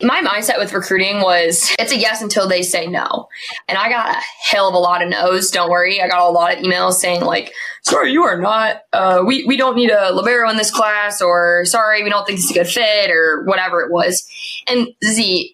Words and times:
my 0.00 0.20
mindset 0.22 0.58
with 0.58 0.72
recruiting 0.72 1.20
was 1.20 1.74
it's 1.78 1.92
a 1.92 1.98
yes 1.98 2.22
until 2.22 2.48
they 2.48 2.62
say 2.62 2.86
no. 2.86 3.28
And 3.68 3.76
I 3.76 3.88
got 3.88 4.14
a 4.14 4.20
hell 4.48 4.68
of 4.68 4.74
a 4.74 4.78
lot 4.78 5.02
of 5.02 5.08
no's. 5.08 5.50
Don't 5.50 5.70
worry. 5.70 6.00
I 6.00 6.06
got 6.06 6.20
a 6.20 6.30
lot 6.30 6.56
of 6.56 6.62
emails 6.62 6.94
saying 6.94 7.22
like, 7.22 7.52
sorry, 7.82 8.12
you 8.12 8.22
are 8.22 8.40
not, 8.40 8.82
uh, 8.92 9.24
we, 9.26 9.44
we 9.44 9.56
don't 9.56 9.74
need 9.74 9.90
a 9.90 10.12
libero 10.12 10.48
in 10.50 10.56
this 10.56 10.70
class 10.70 11.20
or 11.20 11.64
sorry, 11.64 12.04
we 12.04 12.10
don't 12.10 12.26
think 12.26 12.38
is 12.38 12.50
a 12.50 12.54
good 12.54 12.68
fit 12.68 13.10
or 13.10 13.42
whatever 13.44 13.80
it 13.80 13.90
was. 13.90 14.24
And 14.68 14.88
Z, 15.04 15.52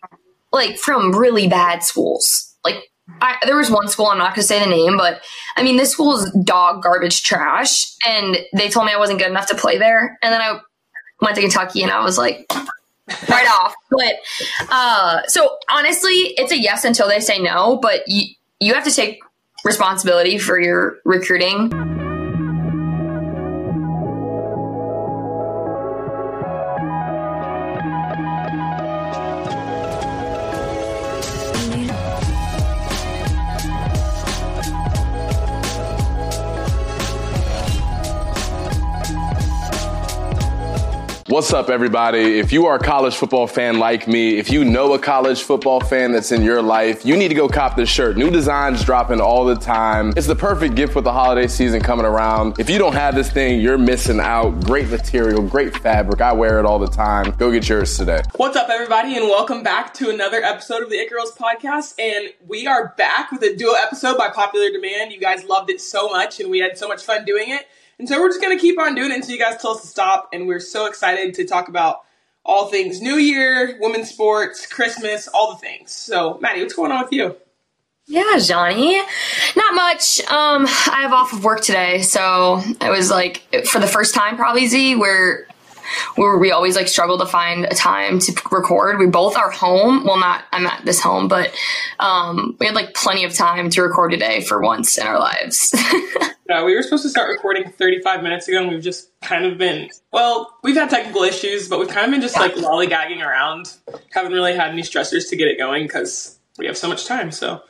like 0.53 0.77
from 0.77 1.17
really 1.17 1.49
bad 1.49 1.83
schools, 1.83 2.55
like 2.65 2.91
I, 3.23 3.37
there 3.47 3.57
was 3.57 3.71
one 3.71 3.89
school, 3.89 4.07
I'm 4.07 4.19
not 4.19 4.35
going 4.35 4.43
to 4.43 4.47
say 4.47 4.63
the 4.63 4.71
name, 4.71 4.99
but 4.99 5.23
I 5.57 5.63
mean, 5.63 5.79
this 5.79 5.93
school 5.93 6.19
is 6.19 6.31
dog 6.45 6.83
garbage 6.83 7.23
trash. 7.23 7.95
And 8.07 8.37
they 8.55 8.69
told 8.69 8.85
me 8.85 8.93
I 8.93 8.99
wasn't 8.99 9.21
good 9.21 9.29
enough 9.29 9.47
to 9.49 9.55
play 9.55 9.79
there. 9.79 10.19
And 10.23 10.35
then 10.35 10.43
I 10.43 10.61
went 11.23 11.37
to 11.37 11.41
Kentucky 11.41 11.83
and 11.83 11.91
I 11.91 12.05
was 12.05 12.19
like, 12.19 12.47
right 13.29 13.49
off. 13.49 13.75
But 13.91 14.15
uh, 14.73 15.23
so 15.29 15.57
honestly, 15.71 16.35
it's 16.37 16.51
a 16.51 16.59
yes 16.59 16.85
until 16.85 17.07
they 17.07 17.21
say 17.21 17.39
no. 17.39 17.79
But 17.81 18.03
you 18.09 18.35
you 18.59 18.75
have 18.75 18.85
to 18.85 18.91
take 18.91 19.21
responsibility 19.65 20.37
for 20.37 20.61
your 20.61 20.97
recruiting. 21.05 21.94
What's 41.29 41.55
up, 41.55 41.71
everybody? 41.71 42.39
If 42.39 42.53
you 42.53 42.67
are 42.67 42.77
a 42.77 42.79
college 42.79 43.17
football 43.17 43.47
fan 43.47 43.79
like 43.79 44.07
me, 44.07 44.37
if 44.37 44.51
you 44.51 44.63
know 44.63 44.93
a 44.93 44.99
college 44.99 45.43
football 45.43 45.81
fan 45.81 46.13
that's 46.13 46.33
in 46.33 46.43
your 46.43 46.61
life, 46.61 47.07
you 47.07 47.17
need 47.17 47.29
to 47.29 47.35
go 47.35 47.49
cop 47.49 47.77
this 47.77 47.89
shirt. 47.89 48.19
New 48.19 48.31
designs 48.31 48.85
dropping 48.85 49.23
all 49.23 49.47
the 49.47 49.55
time. 49.55 50.13
It's 50.19 50.27
the 50.27 50.37
perfect 50.37 50.75
gift 50.75 50.95
with 50.95 51.05
the 51.05 51.15
holiday 51.15 51.47
season 51.47 51.81
coming 51.81 52.05
around. 52.05 52.61
If 52.61 52.69
you 52.69 52.77
don't 52.77 52.93
have 52.93 53.15
this 53.15 53.31
thing, 53.31 53.63
you're 53.63 53.79
missing 53.79 54.21
out. 54.21 54.51
Great 54.67 54.91
material, 54.91 55.41
great 55.41 55.75
fabric. 55.79 56.21
I 56.21 56.35
wear 56.35 56.59
it 56.59 56.67
all 56.67 56.79
the 56.79 56.89
time. 56.89 57.31
Go 57.39 57.51
get 57.51 57.67
yours 57.71 57.97
today. 57.97 58.21
What's 58.37 58.57
up, 58.57 58.69
everybody, 58.69 59.17
and 59.17 59.25
welcome 59.25 59.63
back 59.63 59.95
to 59.95 60.11
another 60.11 60.43
episode 60.43 60.83
of 60.83 60.91
the 60.91 60.97
It 60.97 61.09
Girls 61.09 61.33
podcast. 61.35 61.99
And 61.99 62.35
we 62.47 62.67
are 62.67 62.93
back 62.99 63.33
with 63.33 63.43
a 63.45 63.57
duo 63.57 63.73
episode 63.73 64.19
by 64.19 64.29
popular 64.29 64.69
demand. 64.71 65.11
You 65.11 65.21
guys 65.21 65.43
loved 65.45 65.71
it 65.71 65.81
so 65.81 66.11
much, 66.11 66.39
and 66.39 66.51
we 66.51 66.59
had 66.59 66.77
so 66.77 66.87
much 66.87 67.03
fun 67.03 67.25
doing 67.25 67.49
it. 67.49 67.67
And 67.99 68.09
so 68.09 68.21
we're 68.21 68.29
just 68.29 68.41
going 68.41 68.57
to 68.57 68.61
keep 68.61 68.79
on 68.79 68.95
doing 68.95 69.11
it 69.11 69.17
until 69.17 69.31
you 69.31 69.39
guys 69.39 69.61
tell 69.61 69.73
us 69.73 69.83
to 69.83 69.87
stop. 69.87 70.31
And 70.33 70.47
we're 70.47 70.61
so 70.61 70.87
excited 70.87 71.35
to 71.35 71.45
talk 71.45 71.69
about 71.69 72.01
all 72.45 72.69
things 72.69 73.01
New 73.01 73.17
Year, 73.17 73.77
women's 73.81 74.11
sports, 74.11 74.67
Christmas, 74.67 75.29
all 75.29 75.53
the 75.53 75.59
things. 75.59 75.93
So, 75.93 76.39
Maddie, 76.41 76.61
what's 76.63 76.75
going 76.75 76.93
on 76.93 77.05
with 77.05 77.13
you? 77.13 77.37
Yeah, 78.07 78.39
Johnny. 78.39 78.99
Not 79.57 79.75
much. 79.75 80.21
Um, 80.25 80.67
I 80.67 81.01
have 81.03 81.13
off 81.13 81.33
of 81.33 81.43
work 81.43 81.63
today, 81.63 82.03
so 82.03 82.61
it 82.81 82.91
was 82.91 83.11
like 83.11 83.43
for 83.65 83.81
the 83.81 83.87
first 83.87 84.15
time 84.15 84.37
probably 84.37 84.67
Z 84.67 84.97
where 84.97 85.47
where 86.17 86.39
we 86.39 86.51
always 86.51 86.77
like 86.77 86.89
struggle 86.89 87.19
to 87.19 87.27
find 87.27 87.65
a 87.65 87.75
time 87.75 88.19
to 88.21 88.33
record. 88.51 88.99
We 88.99 89.07
both 89.07 89.37
are 89.37 89.51
home. 89.51 90.05
Well, 90.05 90.19
not 90.19 90.45
I'm 90.53 90.67
at 90.67 90.85
this 90.85 91.01
home, 91.01 91.29
but 91.29 91.55
um, 91.99 92.57
we 92.61 92.67
had 92.67 92.75
like 92.75 92.95
plenty 92.95 93.25
of 93.25 93.35
time 93.35 93.71
to 93.71 93.83
record 93.83 94.13
today 94.13 94.41
for 94.41 94.61
once 94.61 94.99
in 94.99 95.07
our 95.07 95.19
lives. 95.19 95.75
yeah, 96.49 96.65
we 96.65 96.75
were 96.75 96.83
supposed 96.83 97.03
to 97.05 97.09
start 97.09 97.29
recording 97.31 97.71
35 97.71 98.23
minutes 98.23 98.49
ago, 98.49 98.63
and 98.63 98.71
we've 98.71 98.83
just 98.83 99.11
kind 99.21 99.45
of 99.45 99.59
been 99.59 99.91
well, 100.13 100.57
we've 100.63 100.77
had 100.77 100.91
technical 100.91 101.23
issues, 101.23 101.69
but 101.69 101.79
we've 101.79 101.89
kind 101.89 102.07
of 102.07 102.11
been 102.11 102.21
just 102.21 102.37
like 102.37 102.55
lollygagging 102.55 103.25
around. 103.25 103.75
Haven't 104.13 104.33
really 104.33 104.55
had 104.55 104.71
any 104.71 104.83
stressors 104.83 105.29
to 105.31 105.37
get 105.37 105.49
it 105.49 105.59
going 105.59 105.85
because 105.85 106.39
we 106.59 106.67
have 106.67 106.77
so 106.77 106.89
much 106.89 107.07
time. 107.07 107.31
So 107.33 107.63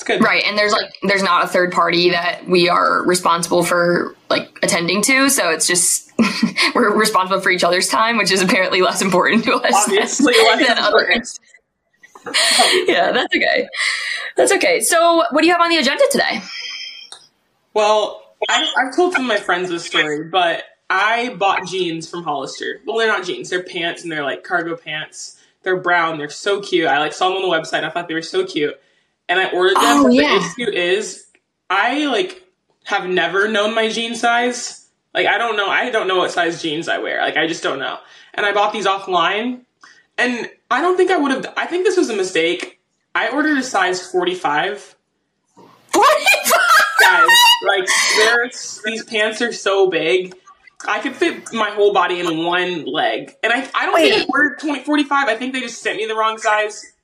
it's 0.00 0.06
good. 0.06 0.22
Right. 0.22 0.42
And 0.44 0.56
there's 0.56 0.72
like 0.72 0.94
there's 1.02 1.22
not 1.22 1.44
a 1.44 1.48
third 1.48 1.72
party 1.72 2.10
that 2.10 2.46
we 2.46 2.68
are 2.68 3.04
responsible 3.04 3.62
for 3.62 4.14
like 4.30 4.58
attending 4.62 5.02
to. 5.02 5.28
So 5.28 5.50
it's 5.50 5.66
just 5.66 6.09
we're 6.74 6.94
responsible 6.94 7.40
for 7.40 7.50
each 7.50 7.64
other's 7.64 7.88
time, 7.88 8.16
which 8.16 8.30
is 8.30 8.42
apparently 8.42 8.82
less 8.82 9.02
important 9.02 9.44
to 9.44 9.54
us 9.54 9.74
Obviously 9.86 10.34
than, 10.48 10.62
than 10.62 10.78
others. 10.78 11.40
yeah, 12.86 13.12
that's 13.12 13.34
okay. 13.34 13.68
That's 14.36 14.52
okay. 14.52 14.80
So 14.80 15.24
what 15.30 15.40
do 15.40 15.46
you 15.46 15.52
have 15.52 15.62
on 15.62 15.70
the 15.70 15.78
agenda 15.78 16.04
today? 16.10 16.40
Well, 17.72 18.22
I've, 18.48 18.68
I've 18.78 18.96
told 18.96 19.12
some 19.12 19.22
of 19.22 19.28
my 19.28 19.38
friends 19.38 19.68
this 19.68 19.84
story, 19.84 20.24
but 20.24 20.64
I 20.88 21.34
bought 21.34 21.66
jeans 21.66 22.08
from 22.08 22.24
Hollister. 22.24 22.80
Well, 22.84 22.98
they're 22.98 23.08
not 23.08 23.24
jeans; 23.24 23.50
they're 23.50 23.62
pants, 23.62 24.02
and 24.02 24.10
they're 24.12 24.24
like 24.24 24.44
cargo 24.44 24.76
pants. 24.76 25.38
They're 25.62 25.76
brown. 25.76 26.18
They're 26.18 26.30
so 26.30 26.60
cute. 26.60 26.86
I 26.86 26.98
like 26.98 27.12
saw 27.12 27.28
them 27.28 27.38
on 27.38 27.42
the 27.42 27.54
website. 27.54 27.78
and 27.78 27.86
I 27.86 27.90
thought 27.90 28.08
they 28.08 28.14
were 28.14 28.22
so 28.22 28.46
cute 28.46 28.78
and 29.30 29.38
I 29.38 29.48
ordered 29.50 29.76
them. 29.76 30.04
Oh, 30.04 30.08
yeah. 30.08 30.38
the 30.56 30.64
issue 30.64 30.70
is, 30.70 31.26
I 31.70 32.06
like 32.06 32.44
have 32.84 33.08
never 33.08 33.48
known 33.48 33.74
my 33.74 33.88
jean 33.88 34.14
size. 34.14 34.79
Like 35.14 35.26
I 35.26 35.38
don't 35.38 35.56
know. 35.56 35.68
I 35.68 35.90
don't 35.90 36.08
know 36.08 36.18
what 36.18 36.30
size 36.30 36.62
jeans 36.62 36.88
I 36.88 36.98
wear. 36.98 37.20
Like 37.20 37.36
I 37.36 37.46
just 37.46 37.62
don't 37.62 37.78
know. 37.78 37.98
And 38.34 38.46
I 38.46 38.52
bought 38.52 38.72
these 38.72 38.86
offline, 38.86 39.62
and 40.16 40.50
I 40.70 40.80
don't 40.80 40.96
think 40.96 41.10
I 41.10 41.16
would 41.16 41.30
have. 41.32 41.52
I 41.56 41.66
think 41.66 41.84
this 41.84 41.96
was 41.96 42.10
a 42.10 42.16
mistake. 42.16 42.80
I 43.14 43.28
ordered 43.28 43.58
a 43.58 43.62
size 43.62 44.10
forty-five. 44.10 44.96
Forty-five. 45.56 46.60
Guys, 47.00 47.28
like 47.66 47.88
there's 48.16 48.80
these 48.84 49.04
pants 49.04 49.42
are 49.42 49.52
so 49.52 49.88
big. 49.88 50.34
I 50.88 51.00
could 51.00 51.14
fit 51.14 51.52
my 51.52 51.70
whole 51.70 51.92
body 51.92 52.20
in 52.20 52.44
one 52.44 52.86
leg. 52.86 53.32
And 53.42 53.52
I, 53.52 53.68
I 53.74 53.84
don't 53.84 53.94
Wait. 53.94 54.12
think 54.12 54.22
I 54.22 54.26
ordered 54.32 54.60
20, 54.60 54.82
45. 54.82 55.28
I 55.28 55.36
think 55.36 55.52
they 55.52 55.60
just 55.60 55.82
sent 55.82 55.98
me 55.98 56.06
the 56.06 56.16
wrong 56.16 56.38
size 56.38 56.94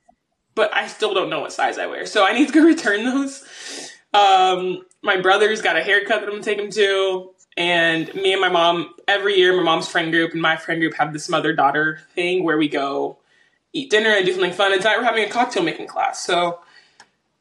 but 0.57 0.75
I 0.75 0.87
still 0.87 1.13
don't 1.13 1.29
know 1.29 1.41
what 1.41 1.53
size 1.53 1.77
I 1.77 1.85
wear. 1.85 2.05
So 2.07 2.25
I 2.25 2.33
need 2.33 2.47
to 2.47 2.53
go 2.53 2.61
return 2.65 3.05
those. 3.05 3.45
Um, 4.13 4.83
my 5.03 5.21
brother's 5.21 5.61
got 5.61 5.77
a 5.77 5.83
haircut 5.83 6.19
that 6.19 6.25
I'm 6.25 6.31
gonna 6.31 6.43
take 6.43 6.59
him 6.59 6.71
to, 6.71 7.31
and 7.57 8.13
me 8.13 8.31
and 8.31 8.39
my 8.39 8.49
mom 8.49 8.93
every 9.07 9.35
year, 9.35 9.55
my 9.57 9.63
mom's 9.63 9.87
friend 9.87 10.11
group 10.11 10.31
and 10.31 10.41
my 10.41 10.55
friend 10.55 10.79
group 10.79 10.93
have 10.93 11.11
this 11.11 11.27
mother 11.27 11.53
daughter 11.53 11.99
thing 12.13 12.43
where 12.43 12.57
we 12.57 12.69
go 12.69 13.17
eat 13.73 13.89
dinner 13.89 14.11
and 14.11 14.25
do 14.25 14.31
something 14.31 14.53
fun. 14.53 14.71
And 14.71 14.81
tonight 14.81 14.97
we're 14.97 15.03
having 15.03 15.23
a 15.23 15.29
cocktail 15.29 15.63
making 15.63 15.87
class. 15.87 16.23
So 16.23 16.59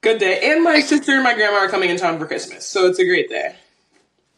good 0.00 0.19
day. 0.19 0.41
And 0.50 0.65
my 0.65 0.81
sister 0.81 1.12
and 1.12 1.22
my 1.22 1.34
grandma 1.34 1.59
are 1.59 1.69
coming 1.69 1.91
in 1.91 1.99
town 1.99 2.19
for 2.19 2.27
Christmas, 2.27 2.66
so 2.66 2.87
it's 2.87 2.99
a 2.99 3.04
great 3.04 3.28
day. 3.28 3.54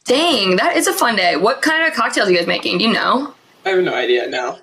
Dang, 0.04 0.56
that 0.56 0.76
is 0.76 0.86
a 0.86 0.92
fun 0.92 1.16
day. 1.16 1.36
What 1.36 1.62
kind 1.62 1.86
of 1.86 1.94
cocktails 1.94 2.28
are 2.28 2.32
you 2.32 2.38
guys 2.38 2.46
making? 2.46 2.78
Do 2.78 2.84
you 2.84 2.92
know? 2.92 3.34
I 3.64 3.70
have 3.70 3.84
no 3.84 3.94
idea 3.94 4.26
now. 4.26 4.58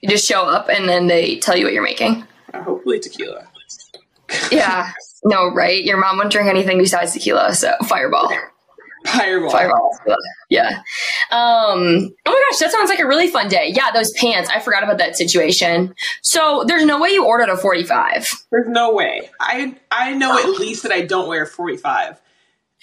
You 0.00 0.08
just 0.08 0.26
show 0.26 0.42
up 0.42 0.68
and 0.68 0.88
then 0.88 1.06
they 1.06 1.38
tell 1.38 1.56
you 1.56 1.64
what 1.64 1.72
you're 1.72 1.82
making. 1.82 2.24
Uh, 2.52 2.62
hopefully 2.62 3.00
tequila. 3.00 3.48
Yeah. 4.50 4.92
No, 5.24 5.52
right? 5.52 5.82
Your 5.82 5.96
mom 5.96 6.18
wouldn't 6.18 6.30
drink 6.30 6.48
anything 6.48 6.78
besides 6.78 7.12
tequila, 7.12 7.52
so 7.52 7.72
fireball. 7.88 8.30
Fireball. 9.06 9.50
Fireball. 9.50 9.98
Yeah. 10.48 10.82
Um, 11.30 12.12
oh 12.26 12.30
my 12.30 12.44
gosh, 12.50 12.58
that 12.60 12.70
sounds 12.72 12.88
like 12.88 12.98
a 12.98 13.06
really 13.06 13.28
fun 13.28 13.48
day. 13.48 13.72
Yeah, 13.74 13.90
those 13.92 14.12
pants. 14.12 14.50
I 14.54 14.60
forgot 14.60 14.82
about 14.82 14.98
that 14.98 15.16
situation. 15.16 15.94
So 16.22 16.64
there's 16.66 16.84
no 16.84 17.00
way 17.00 17.10
you 17.10 17.24
ordered 17.24 17.48
a 17.48 17.56
45. 17.56 18.28
There's 18.50 18.68
no 18.68 18.92
way. 18.92 19.30
I 19.40 19.76
I 19.90 20.14
know 20.14 20.38
at 20.38 20.48
least 20.58 20.82
that 20.84 20.92
I 20.92 21.02
don't 21.02 21.28
wear 21.28 21.46
45. 21.46 22.20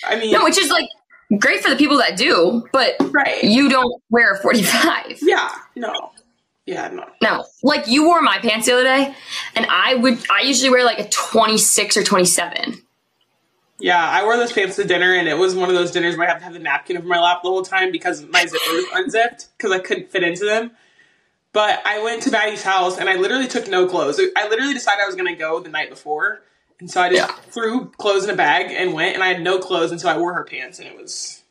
I 0.06 0.16
mean, 0.20 0.32
No, 0.32 0.44
which 0.44 0.58
is 0.58 0.70
like 0.70 0.88
great 1.40 1.62
for 1.62 1.70
the 1.70 1.76
people 1.76 1.98
that 1.98 2.18
do, 2.18 2.68
but 2.72 2.96
right. 3.12 3.44
you 3.44 3.70
don't 3.70 4.02
wear 4.10 4.34
a 4.34 4.42
45. 4.42 5.20
Yeah, 5.22 5.50
no. 5.76 6.12
Yeah, 6.66 6.88
no. 6.90 7.06
No, 7.22 7.46
like 7.62 7.88
you 7.88 8.06
wore 8.06 8.22
my 8.22 8.38
pants 8.38 8.68
the 8.68 8.74
other 8.74 8.84
day, 8.84 9.14
and 9.56 9.66
I 9.70 9.96
would, 9.96 10.20
I 10.30 10.42
usually 10.44 10.70
wear 10.70 10.86
like 10.86 11.00
a 11.00 11.10
26 11.10 11.98
or 11.98 12.04
27. 12.04 12.82
Yeah, 13.80 14.02
I 14.02 14.24
wore 14.24 14.38
those 14.38 14.52
pants 14.54 14.76
to 14.78 14.84
dinner, 14.86 15.14
and 15.14 15.28
it 15.28 15.38
was 15.38 15.56
one 15.56 15.68
of 15.70 15.76
those 15.76 15.92
dinners 15.92 16.16
where 16.16 16.28
I 16.28 16.32
have 16.32 16.40
to 16.40 16.44
have 16.46 16.54
the 16.54 16.60
napkin 16.60 16.96
over 16.98 17.08
my 17.08 17.20
lap 17.20 17.42
the 17.44 17.50
whole 17.50 17.64
time 17.64 17.92
because 17.92 18.24
my 18.24 18.46
zipper 18.46 18.72
was 18.72 18.86
unzipped 18.94 19.48
because 19.58 19.72
I 19.72 19.80
couldn't 19.80 20.10
fit 20.12 20.24
into 20.24 20.46
them. 20.46 20.72
But 21.52 21.82
I 21.86 22.02
went 22.02 22.24
to 22.24 22.32
Maddie's 22.32 22.64
house, 22.64 22.98
and 22.98 23.10
I 23.10 23.16
literally 23.16 23.48
took 23.48 23.68
no 23.68 23.88
clothes. 23.88 24.20
I 24.36 24.48
literally 24.48 24.74
decided 24.74 25.02
I 25.04 25.06
was 25.06 25.16
going 25.16 25.28
to 25.28 25.36
go 25.40 25.60
the 25.60 25.70
night 25.70 25.90
before, 25.90 26.42
and 26.80 26.90
so 26.90 27.02
I 27.02 27.10
just 27.10 27.28
Yeah. 27.30 27.36
threw 27.52 27.88
clothes 27.98 28.24
in 28.24 28.30
a 28.30 28.36
bag 28.36 28.72
and 28.72 28.94
went, 28.94 29.16
and 29.16 29.24
I 29.24 29.28
had 29.28 29.42
no 29.42 29.60
clothes 29.60 29.92
until 29.92 30.10
I 30.10 30.18
wore 30.18 30.34
her 30.34 30.44
pants, 30.46 30.80
and 30.80 30.88
it 30.88 30.98
was 30.98 31.42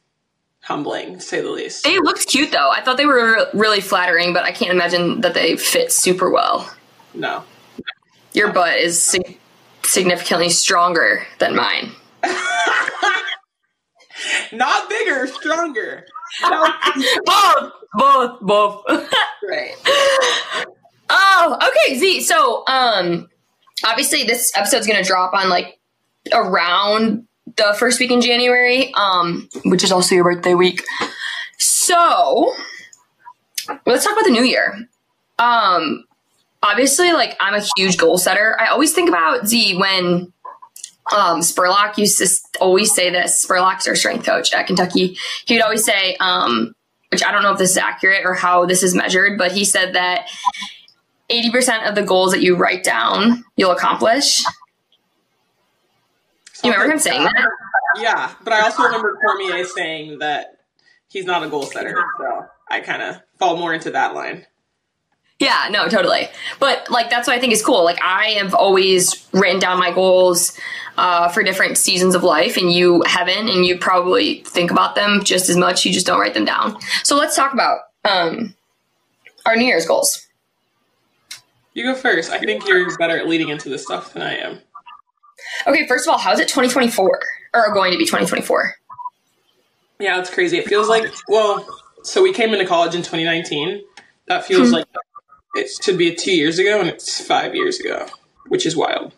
humbling, 0.62 1.14
to 1.17 1.20
say 1.20 1.41
the 1.41 1.50
least. 1.50 1.85
They 1.85 1.99
looked 1.99 2.26
cute 2.29 2.50
though. 2.52 2.70
I 2.70 2.81
thought 2.82 2.97
they 2.97 3.06
were 3.06 3.49
really 3.52 3.81
flattering, 3.81 4.32
but 4.32 4.44
I 4.44 4.52
can't 4.52 4.70
imagine 4.73 5.20
that 5.23 5.35
they 5.35 5.56
fit 5.56 5.93
super 5.93 6.31
well. 6.31 6.73
No. 7.14 7.44
Your 8.32 8.52
butt 8.52 8.79
is 8.79 9.02
sig- 9.05 9.38
significantly 9.82 10.49
stronger 10.50 11.26
than 11.38 11.55
mine. 11.56 11.93
Not 14.53 14.89
bigger, 14.89 15.27
stronger. 15.27 16.05
Both, 17.25 17.73
both, 17.95 18.41
both. 18.41 18.85
right. 19.49 19.75
oh, 21.11 21.59
okay, 21.69 21.99
Z. 21.99 22.21
So, 22.23 22.65
um, 22.67 23.29
obviously 23.85 24.25
this 24.25 24.53
episode's 24.57 24.87
gonna 24.87 25.05
drop 25.05 25.35
on 25.35 25.49
like 25.49 25.79
around 26.33 27.27
the 27.57 27.75
first 27.79 28.01
week 28.01 28.11
in 28.11 28.21
January, 28.21 28.93
um, 28.95 29.49
which 29.65 29.85
is 29.85 29.93
also 29.93 30.15
your 30.15 30.25
birthday 30.25 30.55
week. 30.55 30.83
So, 31.59 32.55
let's 33.87 34.05
talk 34.05 34.13
about 34.13 34.25
the 34.25 34.31
new 34.31 34.45
year. 34.45 34.89
Um, 35.39 36.05
obviously, 36.63 37.13
like 37.13 37.37
I'm 37.41 37.55
a 37.55 37.65
huge 37.77 37.99
goal 37.99 38.19
setter. 38.19 38.57
I 38.61 38.69
always 38.69 38.93
think 38.93 39.09
about 39.09 39.47
Z 39.47 39.77
when 39.77 40.33
um, 41.10 41.40
Spurlock 41.40 41.99
used 41.99 42.19
to 42.19 42.58
always 42.60 42.94
say 42.94 43.10
this. 43.10 43.44
Spurlock's 43.44 43.88
our 43.88 43.96
strength 43.96 44.25
coach 44.25 44.52
at 44.52 44.66
Kentucky. 44.66 45.16
He 45.46 45.54
would 45.54 45.62
always 45.62 45.84
say, 45.84 46.16
um, 46.20 46.75
which 47.10 47.25
I 47.25 47.32
don't 47.32 47.43
know 47.43 47.52
if 47.52 47.58
this 47.58 47.72
is 47.72 47.76
accurate 47.76 48.25
or 48.25 48.34
how 48.34 48.66
this 48.66 48.82
is 48.82 48.94
measured, 48.94 49.37
but 49.37 49.52
he 49.52 49.64
said 49.64 49.94
that 49.94 50.28
80% 51.31 51.88
of 51.88 51.94
the 51.94 52.02
goals 52.02 52.32
that 52.32 52.43
you 52.43 52.56
write 52.56 52.84
down, 52.84 53.44
you'll 53.56 53.72
accomplish. 53.72 54.43
You 56.62 56.70
remember 56.70 56.93
him 56.93 56.99
saying 56.99 57.25
that? 57.25 57.49
Yeah, 57.96 58.32
but 58.44 58.52
I 58.52 58.60
also 58.60 58.84
remember 58.84 59.19
Cormier 59.20 59.64
saying 59.64 60.20
that 60.20 60.58
he's 61.08 61.25
not 61.25 61.43
a 61.43 61.49
goal 61.49 61.64
setter, 61.64 62.02
so 62.19 62.46
I 62.70 62.81
kind 62.81 63.02
of 63.02 63.20
fall 63.38 63.56
more 63.56 63.75
into 63.75 63.90
that 63.90 64.14
line. 64.14 64.46
Yeah, 65.43 65.67
no, 65.73 65.89
totally. 65.89 66.29
But 66.61 66.89
like 66.89 67.11
that's 67.11 67.27
what 67.27 67.37
I 67.37 67.41
think 67.41 67.53
is 67.53 67.65
cool. 67.65 67.83
Like 67.85 67.99
I 68.00 68.27
have 68.39 68.55
always 68.55 69.27
written 69.33 69.59
down 69.59 69.77
my 69.77 69.91
goals 69.91 70.56
uh, 70.97 71.29
for 71.31 71.43
different 71.43 71.77
seasons 71.77 72.15
of 72.15 72.23
life, 72.23 72.56
and 72.56 72.71
you 72.71 73.03
haven't, 73.06 73.49
and 73.49 73.67
you 73.67 73.77
probably 73.77 74.44
think 74.44 74.71
about 74.71 74.94
them 74.94 75.25
just 75.25 75.49
as 75.49 75.56
much. 75.56 75.85
You 75.85 75.93
just 75.93 76.06
don't 76.06 76.21
write 76.21 76.35
them 76.35 76.44
down. 76.44 76.81
So 77.03 77.17
let's 77.17 77.35
talk 77.35 77.53
about 77.53 77.81
um, 78.05 78.55
our 79.44 79.56
New 79.56 79.65
Year's 79.65 79.85
goals. 79.85 80.29
You 81.75 81.83
go 81.85 81.97
first. 81.97 82.31
I 82.31 82.38
think 82.38 82.69
you're 82.69 82.97
better 82.97 83.19
at 83.19 83.27
leading 83.27 83.49
into 83.49 83.69
this 83.69 83.83
stuff 83.83 84.12
than 84.12 84.23
I 84.23 84.37
am. 84.37 84.61
Okay, 85.67 85.88
first 85.88 86.06
of 86.06 86.12
all, 86.12 86.19
how's 86.19 86.38
it 86.38 86.47
2024 86.47 87.21
or 87.55 87.75
going 87.75 87.91
to 87.91 87.99
be 87.99 88.05
2024? 88.05 88.77
Yeah, 89.99 90.21
it's 90.21 90.33
crazy. 90.33 90.59
It 90.59 90.69
feels 90.69 90.88
like 90.88 91.12
well, 91.27 91.67
so 92.05 92.23
we 92.23 92.33
came 92.33 92.53
into 92.53 92.65
college 92.65 92.95
in 92.95 93.00
2019. 93.00 93.83
That 94.27 94.45
feels 94.45 94.69
hmm. 94.69 94.75
like 94.75 94.87
it 95.54 95.69
should 95.82 95.99
be 95.99 96.14
two 96.14 96.32
years 96.32 96.58
ago, 96.58 96.81
and 96.81 96.88
it's 96.88 97.25
five 97.25 97.54
years 97.54 97.78
ago, 97.81 98.06
which 98.49 98.66
is 98.66 98.76
wild. 98.76 99.12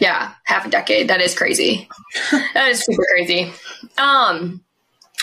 Yeah, 0.00 0.32
half 0.44 0.66
a 0.66 0.70
decade. 0.70 1.08
That 1.08 1.20
is 1.20 1.36
crazy. 1.36 1.88
that 2.54 2.68
is 2.68 2.84
super 2.84 3.04
crazy. 3.12 3.52
Um, 3.98 4.60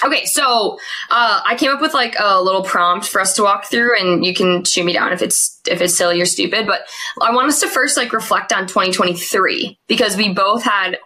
okay, 0.05 0.25
so 0.25 0.77
uh, 1.11 1.41
I 1.45 1.55
came 1.55 1.71
up 1.71 1.81
with 1.81 1.93
like 1.93 2.15
a 2.19 2.41
little 2.41 2.63
prompt 2.63 3.07
for 3.07 3.19
us 3.19 3.35
to 3.35 3.43
walk 3.43 3.65
through, 3.65 3.99
and 3.99 4.25
you 4.25 4.33
can 4.33 4.63
shoot 4.63 4.85
me 4.85 4.93
down 4.93 5.11
if 5.11 5.21
it's 5.21 5.59
if 5.67 5.81
it's 5.81 5.95
silly 5.95 6.21
or 6.21 6.25
stupid. 6.25 6.65
But 6.65 6.87
I 7.21 7.33
want 7.33 7.49
us 7.49 7.59
to 7.61 7.67
first 7.67 7.97
like 7.97 8.13
reflect 8.13 8.53
on 8.53 8.67
2023 8.67 9.77
because 9.87 10.15
we 10.15 10.33
both 10.33 10.63
had 10.63 10.97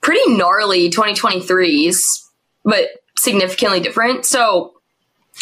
pretty 0.00 0.34
gnarly 0.34 0.90
2023s, 0.90 1.98
but 2.64 2.86
significantly 3.16 3.80
different. 3.80 4.26
So 4.26 4.74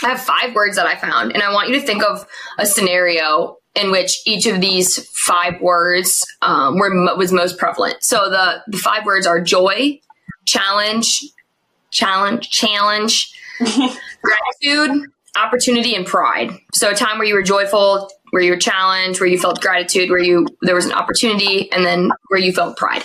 I 0.02 0.10
have 0.10 0.20
five 0.20 0.54
words 0.54 0.76
that 0.76 0.86
I 0.86 0.96
found, 0.96 1.32
and 1.32 1.42
I 1.42 1.52
want 1.52 1.68
you 1.68 1.78
to 1.78 1.86
think 1.86 2.02
of 2.02 2.26
a 2.58 2.66
scenario 2.66 3.58
in 3.74 3.90
which 3.90 4.20
each 4.26 4.46
of 4.46 4.60
these 4.60 5.06
five 5.10 5.60
words 5.60 6.26
um, 6.42 6.78
were 6.78 7.16
was 7.16 7.32
most 7.32 7.58
prevalent. 7.58 8.02
So 8.02 8.30
the 8.30 8.62
the 8.66 8.78
five 8.78 9.04
words 9.04 9.26
are 9.26 9.40
joy, 9.40 10.00
challenge, 10.46 11.22
challenge, 11.90 12.50
challenge, 12.50 13.32
gratitude, 13.60 15.10
opportunity, 15.36 15.94
and 15.94 16.06
pride. 16.06 16.52
So 16.72 16.90
a 16.90 16.94
time 16.94 17.18
where 17.18 17.26
you 17.26 17.34
were 17.34 17.42
joyful, 17.42 18.10
where 18.30 18.42
you 18.42 18.52
were 18.52 18.58
challenged, 18.58 19.20
where 19.20 19.28
you 19.28 19.38
felt 19.38 19.60
gratitude, 19.60 20.10
where 20.10 20.22
you 20.22 20.46
there 20.62 20.74
was 20.74 20.86
an 20.86 20.92
opportunity, 20.92 21.70
and 21.72 21.84
then 21.84 22.10
where 22.28 22.40
you 22.40 22.52
felt 22.52 22.76
pride. 22.76 23.04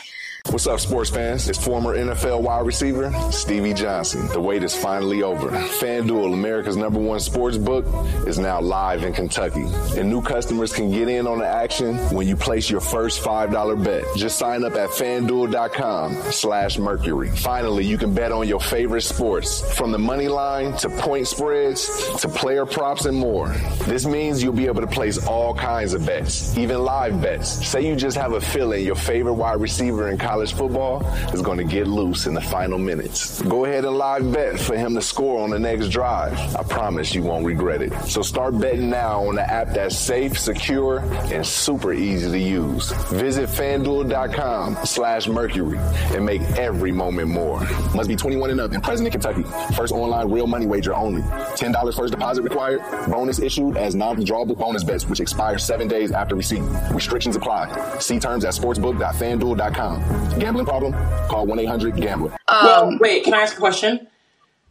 What's 0.51 0.67
up, 0.67 0.79
sports 0.79 1.09
fans? 1.09 1.49
It's 1.49 1.57
former 1.61 1.97
NFL 1.97 2.41
wide 2.41 2.65
receiver 2.67 3.11
Stevie 3.31 3.73
Johnson. 3.73 4.27
The 4.27 4.39
wait 4.39 4.63
is 4.63 4.75
finally 4.75 5.23
over. 5.23 5.49
FanDuel, 5.49 6.33
America's 6.33 6.77
number 6.77 6.99
one 6.99 7.19
sports 7.19 7.57
book, 7.57 7.83
is 8.27 8.37
now 8.37 8.61
live 8.61 9.03
in 9.03 9.11
Kentucky. 9.11 9.65
And 9.97 10.07
new 10.07 10.21
customers 10.21 10.71
can 10.71 10.91
get 10.91 11.09
in 11.09 11.25
on 11.25 11.39
the 11.39 11.47
action 11.47 11.97
when 12.13 12.27
you 12.27 12.37
place 12.37 12.69
your 12.69 12.79
first 12.79 13.23
$5 13.23 13.83
bet. 13.83 14.03
Just 14.15 14.37
sign 14.37 14.63
up 14.63 14.75
at 14.75 14.91
fanduel.com 14.91 16.13
slash 16.31 16.77
mercury. 16.77 17.29
Finally, 17.31 17.85
you 17.85 17.97
can 17.97 18.13
bet 18.13 18.31
on 18.31 18.47
your 18.47 18.61
favorite 18.61 19.01
sports, 19.01 19.75
from 19.75 19.91
the 19.91 19.97
money 19.99 20.27
line 20.27 20.77
to 20.77 20.89
point 20.89 21.27
spreads 21.27 22.15
to 22.21 22.29
player 22.29 22.65
props 22.67 23.05
and 23.05 23.17
more. 23.17 23.49
This 23.87 24.05
means 24.05 24.43
you'll 24.43 24.53
be 24.53 24.67
able 24.67 24.81
to 24.81 24.87
place 24.87 25.25
all 25.25 25.55
kinds 25.55 25.93
of 25.93 26.05
bets, 26.05 26.55
even 26.55 26.79
live 26.83 27.19
bets. 27.19 27.67
Say 27.67 27.85
you 27.85 27.95
just 27.95 28.15
have 28.15 28.33
a 28.33 28.41
feeling 28.41 28.85
your 28.85 28.95
favorite 28.95 29.33
wide 29.33 29.59
receiver 29.59 30.09
in 30.09 30.17
college 30.17 30.44
college 30.45 30.57
football 30.57 31.05
is 31.33 31.41
going 31.41 31.57
to 31.57 31.63
get 31.63 31.87
loose 31.87 32.27
in 32.27 32.33
the 32.33 32.41
final 32.41 32.77
minutes. 32.77 33.41
Go 33.43 33.65
ahead 33.65 33.85
and 33.85 33.97
live 33.97 34.31
bet 34.31 34.59
for 34.59 34.75
him 34.75 34.93
to 34.95 35.01
score 35.01 35.41
on 35.41 35.49
the 35.49 35.59
next 35.59 35.89
drive. 35.89 36.33
I 36.55 36.63
promise 36.63 37.15
you 37.15 37.23
won't 37.23 37.45
regret 37.45 37.81
it. 37.81 37.93
So 38.05 38.21
start 38.21 38.59
betting 38.59 38.89
now 38.89 39.27
on 39.27 39.35
the 39.35 39.49
app 39.49 39.69
that's 39.69 39.97
safe, 39.97 40.37
secure, 40.37 40.99
and 41.33 41.45
super 41.45 41.93
easy 41.93 42.29
to 42.29 42.37
use. 42.37 42.91
Visit 43.11 43.49
fanduel.com 43.49 44.77
slash 44.85 45.27
mercury 45.27 45.79
and 46.13 46.25
make 46.25 46.41
every 46.57 46.91
moment 46.91 47.29
more. 47.29 47.59
Must 47.95 48.07
be 48.07 48.15
21 48.15 48.51
and 48.51 48.61
up 48.61 48.71
and 48.71 48.83
present 48.83 49.07
in 49.07 49.11
Kentucky. 49.11 49.43
First 49.75 49.93
online 49.93 50.29
real 50.29 50.47
money 50.47 50.65
wager 50.65 50.93
only. 50.93 51.21
$10 51.21 51.95
first 51.95 52.11
deposit 52.11 52.43
required. 52.43 52.81
Bonus 53.09 53.39
issued 53.39 53.77
as 53.77 53.95
non-withdrawable 53.95 54.57
bonus 54.57 54.83
bets, 54.83 55.07
which 55.07 55.19
expire 55.19 55.57
seven 55.57 55.87
days 55.87 56.11
after 56.11 56.35
receipt. 56.35 56.63
Restrictions 56.91 57.35
apply. 57.35 57.97
See 57.99 58.19
terms 58.19 58.45
at 58.45 58.53
sportsbook.fanduel.com. 58.53 60.24
Gambling 60.33 60.65
problem? 60.65 60.93
Call 61.27 61.45
1 61.45 61.59
800 61.59 61.95
Gambler. 61.95 62.31
Um, 62.47 62.65
well, 62.65 62.97
wait, 62.99 63.23
can 63.23 63.33
I 63.33 63.41
ask 63.41 63.55
a 63.55 63.59
question? 63.59 64.07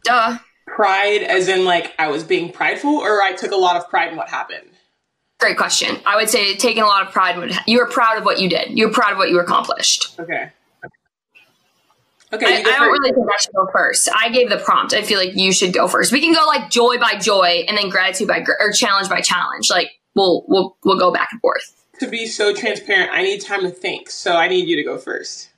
Duh. 0.03 0.37
Pride, 0.67 1.21
as 1.23 1.47
in 1.47 1.65
like 1.65 1.93
I 1.99 2.07
was 2.07 2.23
being 2.23 2.51
prideful, 2.51 2.91
or 2.91 3.21
I 3.21 3.33
took 3.33 3.51
a 3.51 3.55
lot 3.55 3.75
of 3.75 3.89
pride 3.89 4.11
in 4.11 4.17
what 4.17 4.29
happened? 4.29 4.69
Great 5.39 5.57
question. 5.57 5.97
I 6.05 6.15
would 6.15 6.29
say 6.29 6.55
taking 6.55 6.83
a 6.83 6.85
lot 6.85 7.05
of 7.05 7.13
pride 7.13 7.35
in 7.35 7.41
what 7.41 7.67
you 7.67 7.79
were 7.79 7.87
proud 7.87 8.17
of 8.17 8.25
what 8.25 8.39
you 8.39 8.49
did. 8.49 8.77
You 8.77 8.87
were 8.87 8.93
proud 8.93 9.13
of 9.13 9.17
what 9.17 9.29
you 9.29 9.39
accomplished. 9.39 10.19
Okay. 10.19 10.51
Okay. 12.33 12.45
I, 12.45 12.59
I 12.59 12.79
don't 12.79 12.91
really 12.91 13.13
think 13.13 13.27
I 13.31 13.37
should 13.37 13.53
go 13.53 13.67
first. 13.71 14.09
I 14.13 14.29
gave 14.29 14.49
the 14.49 14.57
prompt. 14.57 14.93
I 14.93 15.03
feel 15.03 15.19
like 15.19 15.35
you 15.35 15.53
should 15.53 15.73
go 15.73 15.87
first. 15.87 16.11
We 16.11 16.19
can 16.19 16.33
go 16.33 16.45
like 16.47 16.69
joy 16.69 16.97
by 16.97 17.17
joy, 17.19 17.65
and 17.67 17.77
then 17.77 17.89
gratitude 17.89 18.27
by 18.27 18.43
or 18.59 18.71
challenge 18.71 19.09
by 19.09 19.21
challenge. 19.21 19.69
Like 19.69 19.91
we'll 20.15 20.43
we'll 20.47 20.77
we'll 20.83 20.99
go 20.99 21.11
back 21.11 21.29
and 21.31 21.39
forth 21.41 21.74
to 21.99 22.07
be 22.07 22.25
so 22.25 22.53
transparent, 22.53 23.11
I 23.11 23.23
need 23.23 23.41
time 23.41 23.61
to 23.61 23.69
think. 23.69 24.09
So 24.09 24.35
I 24.35 24.47
need 24.47 24.67
you 24.67 24.75
to 24.75 24.83
go 24.83 24.97
first. 24.97 25.49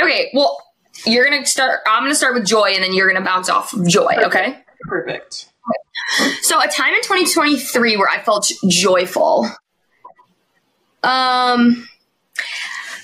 Okay. 0.00 0.30
Well, 0.34 0.58
you're 1.06 1.24
gonna 1.24 1.46
start. 1.46 1.80
I'm 1.86 2.04
gonna 2.04 2.14
start 2.14 2.34
with 2.34 2.46
joy, 2.46 2.72
and 2.74 2.82
then 2.82 2.94
you're 2.94 3.10
gonna 3.12 3.24
bounce 3.24 3.48
off 3.48 3.72
of 3.72 3.86
joy. 3.86 4.14
Perfect. 4.14 4.26
Okay. 4.26 4.58
Perfect. 4.82 5.48
So 6.42 6.60
a 6.60 6.66
time 6.66 6.94
in 6.94 7.02
2023 7.02 7.96
where 7.96 8.08
I 8.08 8.20
felt 8.20 8.50
joyful. 8.68 9.48
Um, 11.02 11.88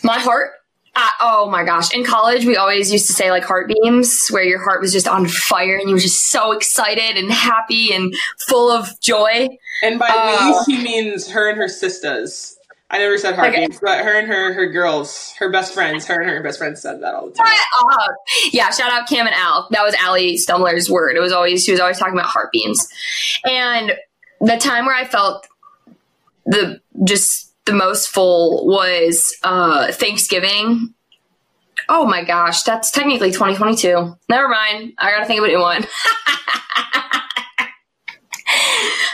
my 0.02 0.18
heart. 0.18 0.52
Uh, 0.94 1.08
oh 1.20 1.48
my 1.48 1.62
gosh! 1.62 1.94
In 1.94 2.04
college, 2.04 2.44
we 2.44 2.56
always 2.56 2.90
used 2.90 3.06
to 3.06 3.12
say 3.12 3.30
like 3.30 3.44
heart 3.44 3.68
beams, 3.68 4.26
where 4.30 4.42
your 4.42 4.62
heart 4.62 4.80
was 4.80 4.92
just 4.92 5.06
on 5.06 5.28
fire 5.28 5.76
and 5.76 5.88
you 5.88 5.94
were 5.94 6.00
just 6.00 6.28
so 6.30 6.50
excited 6.50 7.16
and 7.16 7.30
happy 7.30 7.92
and 7.92 8.12
full 8.48 8.72
of 8.72 9.00
joy. 9.00 9.48
And 9.84 10.00
by 10.00 10.08
uh, 10.10 10.64
we, 10.66 10.74
she 10.74 10.82
means 10.82 11.30
her 11.30 11.48
and 11.48 11.56
her 11.56 11.68
sisters. 11.68 12.57
I 12.90 12.98
never 12.98 13.18
said 13.18 13.34
heart 13.34 13.50
okay. 13.50 13.68
but 13.82 14.02
her 14.02 14.18
and 14.18 14.26
her 14.26 14.54
her 14.54 14.66
girls, 14.66 15.34
her 15.38 15.50
best 15.50 15.74
friends, 15.74 16.06
her 16.06 16.20
and 16.20 16.30
her 16.30 16.42
best 16.42 16.58
friends 16.58 16.80
said 16.80 17.02
that 17.02 17.14
all 17.14 17.26
the 17.26 17.34
time. 17.34 17.46
Uh, 17.46 18.08
yeah, 18.50 18.70
shout 18.70 18.90
out 18.90 19.06
Cam 19.06 19.26
and 19.26 19.34
Al. 19.34 19.68
That 19.70 19.82
was 19.82 19.94
Allie 20.00 20.36
Stumbler's 20.36 20.88
word. 20.88 21.14
It 21.14 21.20
was 21.20 21.32
always 21.32 21.64
she 21.64 21.70
was 21.70 21.80
always 21.80 21.98
talking 21.98 22.14
about 22.14 22.30
heart 22.30 22.50
beams. 22.50 22.88
And 23.44 23.92
the 24.40 24.56
time 24.56 24.86
where 24.86 24.94
I 24.94 25.04
felt 25.04 25.46
the 26.46 26.80
just 27.04 27.52
the 27.66 27.74
most 27.74 28.08
full 28.08 28.66
was 28.66 29.36
uh 29.42 29.92
Thanksgiving. 29.92 30.94
Oh 31.90 32.06
my 32.06 32.24
gosh, 32.24 32.62
that's 32.62 32.90
technically 32.90 33.32
2022. 33.32 34.16
Never 34.30 34.48
mind. 34.48 34.94
I 34.98 35.10
gotta 35.10 35.26
think 35.26 35.40
of 35.40 35.44
a 35.44 35.48
new 35.48 35.60
one. 35.60 35.84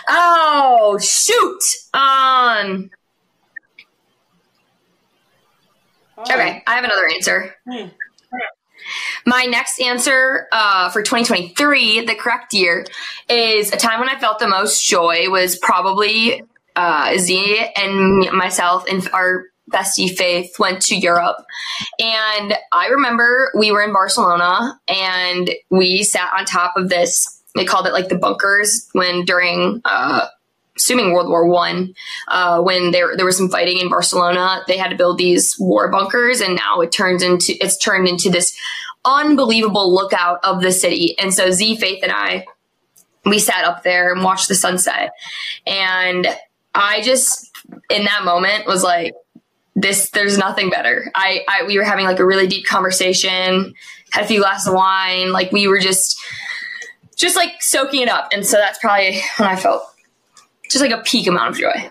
oh 0.09 0.97
shoot. 1.01 1.61
Um 1.93 2.91
Okay, 6.19 6.63
I 6.67 6.75
have 6.75 6.85
another 6.85 7.09
answer. 7.09 7.55
Hmm. 7.69 7.89
My 9.27 9.45
next 9.47 9.81
answer 9.81 10.47
uh, 10.53 10.91
for 10.91 11.03
2023, 11.03 12.05
the 12.05 12.15
correct 12.15 12.53
year, 12.53 12.87
is 13.29 13.73
a 13.73 13.77
time 13.77 14.01
when 14.01 14.09
I 14.09 14.19
felt 14.19 14.39
the 14.39 14.49
most 14.49 14.87
joy 14.87 15.31
was 15.31 15.57
probably 15.57 16.43
uh, 16.77 17.17
Z 17.17 17.67
and 17.77 18.31
myself 18.33 18.85
and 18.89 19.09
our 19.13 19.45
bestie 19.73 20.15
Faith 20.15 20.59
went 20.59 20.83
to 20.83 20.97
Europe. 20.97 21.39
And 21.99 22.55
I 22.73 22.89
remember 22.89 23.51
we 23.57 23.73
were 23.73 23.83
in 23.83 23.93
Barcelona 23.93 24.79
and 24.89 25.51
we 25.71 26.03
sat 26.03 26.33
on 26.37 26.45
top 26.45 26.77
of 26.77 26.89
this, 26.89 27.43
they 27.55 27.65
called 27.65 27.87
it 27.87 27.93
like 27.93 28.09
the 28.09 28.19
bunkers 28.19 28.89
when 28.93 29.25
during 29.25 29.81
uh, 29.85 30.27
assuming 30.77 31.13
World 31.13 31.29
War 31.29 31.47
One, 31.47 31.95
uh, 32.29 32.61
when 32.63 32.91
there 32.91 33.17
there 33.17 33.27
was 33.27 33.37
some 33.37 33.49
fighting 33.49 33.79
in 33.79 33.89
Barcelona, 33.89 34.63
they 34.67 34.77
had 34.77 34.91
to 34.91 34.97
build 34.97 35.19
these 35.19 35.57
war 35.59 35.91
bunkers, 35.91 36.41
and 36.41 36.57
now 36.57 36.81
it 36.81 36.93
turns 36.93 37.23
into 37.23 37.55
it's 37.61 37.79
turned 37.79 38.09
into 38.09 38.31
this 38.31 38.57
unbelievable 39.05 39.95
lookout 39.95 40.39
of 40.45 40.63
the 40.63 40.73
city. 40.73 41.15
And 41.19 41.33
so 41.33 41.51
Z 41.51 41.77
Faith 41.77 42.03
and 42.03 42.13
I, 42.13 42.47
we 43.25 43.39
sat 43.39 43.65
up 43.65 43.83
there 43.83 44.13
and 44.13 44.25
watched 44.25 44.49
the 44.49 44.55
sunset, 44.55 45.13
and 45.67 46.27
I 46.75 47.03
just 47.03 47.51
in 47.89 48.05
that 48.05 48.25
moment 48.25 48.67
was 48.67 48.83
like, 48.83 49.15
this, 49.75 50.11
there's 50.11 50.39
nothing 50.39 50.71
better. 50.71 51.11
I, 51.15 51.41
I, 51.49 51.63
we 51.65 51.79
were 51.79 51.85
having 51.85 52.05
like 52.05 52.19
a 52.19 52.25
really 52.25 52.47
deep 52.47 52.67
conversation, 52.67 53.75
had 54.11 54.25
a 54.25 54.27
few 54.27 54.41
glasses 54.41 54.69
of 54.69 54.75
wine. 54.75 55.33
Like 55.33 55.51
we 55.53 55.67
were 55.67 55.79
just, 55.79 56.21
just 57.17 57.37
like 57.37 57.61
soaking 57.61 58.03
it 58.03 58.09
up. 58.09 58.29
And 58.33 58.45
so 58.45 58.57
that's 58.57 58.79
probably 58.79 59.21
when 59.37 59.49
I 59.49 59.57
felt 59.57 59.83
just 60.75 60.85
like 60.85 60.93
a 60.93 61.03
peak 61.03 61.27
amount 61.27 61.51
of 61.51 61.57
joy. 61.57 61.91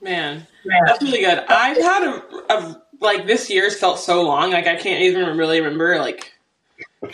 Man, 0.00 0.46
that's 0.86 1.02
really 1.02 1.20
good. 1.20 1.38
I've 1.48 1.76
had 1.76 2.02
a, 2.02 2.52
a 2.52 2.82
like 3.00 3.26
this 3.26 3.50
year's 3.50 3.78
felt 3.78 3.98
so 3.98 4.22
long. 4.22 4.50
Like 4.50 4.66
I 4.66 4.76
can't 4.76 5.02
even 5.02 5.36
really 5.36 5.60
remember 5.60 5.98
like 5.98 6.32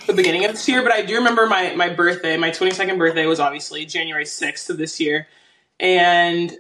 the 0.07 0.13
beginning 0.13 0.45
of 0.45 0.53
this 0.53 0.69
year, 0.69 0.83
but 0.83 0.93
I 0.93 1.03
do 1.03 1.17
remember 1.17 1.47
my 1.47 1.75
my 1.75 1.89
birthday. 1.89 2.37
My 2.37 2.51
22nd 2.51 2.99
birthday 2.99 3.27
was 3.27 3.41
obviously 3.41 3.85
January 3.87 4.25
6th 4.25 4.71
of 4.71 4.79
this 4.79 5.01
year, 5.01 5.29
and 5.81 6.57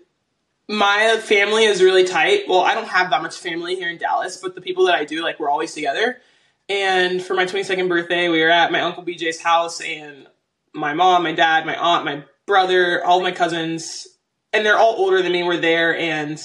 my 0.68 1.18
family 1.22 1.64
is 1.64 1.82
really 1.82 2.04
tight. 2.04 2.44
Well, 2.48 2.60
I 2.60 2.74
don't 2.74 2.88
have 2.88 3.10
that 3.10 3.22
much 3.22 3.36
family 3.36 3.76
here 3.76 3.90
in 3.90 3.98
Dallas, 3.98 4.38
but 4.38 4.54
the 4.54 4.60
people 4.60 4.86
that 4.86 4.94
I 4.94 5.04
do, 5.04 5.22
like, 5.22 5.38
we're 5.38 5.50
always 5.50 5.74
together. 5.74 6.20
And 6.68 7.22
for 7.22 7.34
my 7.34 7.44
22nd 7.44 7.88
birthday, 7.88 8.30
we 8.30 8.40
were 8.40 8.48
at 8.48 8.72
my 8.72 8.80
uncle 8.80 9.04
BJ's 9.04 9.40
house, 9.40 9.82
and 9.82 10.26
my 10.72 10.94
mom, 10.94 11.24
my 11.24 11.32
dad, 11.32 11.66
my 11.66 11.76
aunt, 11.76 12.04
my 12.06 12.24
brother, 12.46 13.04
all 13.04 13.20
my 13.20 13.32
cousins, 13.32 14.08
and 14.52 14.64
they're 14.64 14.78
all 14.78 14.94
older 14.96 15.22
than 15.22 15.32
me 15.32 15.42
were 15.42 15.56
there, 15.56 15.96
and 15.96 16.40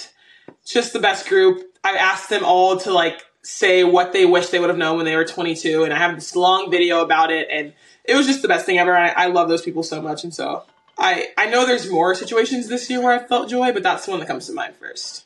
just 0.65 0.93
the 0.93 0.99
best 0.99 1.27
group. 1.27 1.63
I 1.83 1.95
asked 1.95 2.29
them 2.29 2.43
all 2.43 2.77
to 2.77 2.91
like 2.91 3.21
say 3.41 3.83
what 3.83 4.13
they 4.13 4.25
wish 4.25 4.49
they 4.49 4.59
would 4.59 4.69
have 4.69 4.77
known 4.77 4.97
when 4.97 5.05
they 5.05 5.15
were 5.15 5.25
22, 5.25 5.83
and 5.83 5.93
I 5.93 5.97
have 5.97 6.15
this 6.15 6.35
long 6.35 6.69
video 6.71 7.01
about 7.01 7.31
it, 7.31 7.47
and 7.51 7.73
it 8.03 8.15
was 8.15 8.27
just 8.27 8.41
the 8.41 8.47
best 8.47 8.65
thing 8.65 8.77
ever. 8.77 8.95
I, 8.95 9.09
I 9.09 9.25
love 9.27 9.49
those 9.49 9.61
people 9.61 9.83
so 9.83 10.01
much, 10.01 10.23
and 10.23 10.33
so 10.33 10.63
I 10.97 11.27
I 11.37 11.47
know 11.47 11.65
there's 11.65 11.89
more 11.89 12.15
situations 12.15 12.67
this 12.67 12.89
year 12.89 13.01
where 13.01 13.13
I 13.13 13.19
felt 13.19 13.49
joy, 13.49 13.71
but 13.71 13.83
that's 13.83 14.05
the 14.05 14.11
one 14.11 14.19
that 14.19 14.27
comes 14.27 14.47
to 14.47 14.53
mind 14.53 14.75
first. 14.75 15.25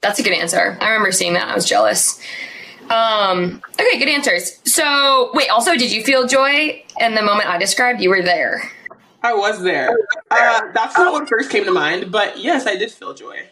That's 0.00 0.18
a 0.18 0.22
good 0.22 0.34
answer. 0.34 0.76
I 0.80 0.90
remember 0.90 1.12
seeing 1.12 1.34
that. 1.34 1.48
I 1.48 1.54
was 1.54 1.66
jealous. 1.66 2.20
Um, 2.90 3.60
okay, 3.72 3.98
good 3.98 4.08
answers. 4.08 4.60
So, 4.64 5.30
wait, 5.34 5.48
also, 5.48 5.76
did 5.76 5.90
you 5.90 6.04
feel 6.04 6.26
joy 6.26 6.84
in 7.00 7.14
the 7.14 7.22
moment 7.22 7.48
I 7.48 7.58
described? 7.58 8.00
You 8.00 8.10
were 8.10 8.22
there. 8.22 8.70
I 9.22 9.34
was 9.34 9.62
there. 9.62 9.96
Uh, 10.30 10.60
that's 10.72 10.96
not 10.96 11.12
what 11.12 11.28
first 11.28 11.50
came 11.50 11.64
to 11.64 11.70
mind, 11.72 12.10
but 12.12 12.38
yes, 12.38 12.66
I 12.66 12.76
did 12.76 12.90
feel 12.90 13.14
joy. 13.14 13.42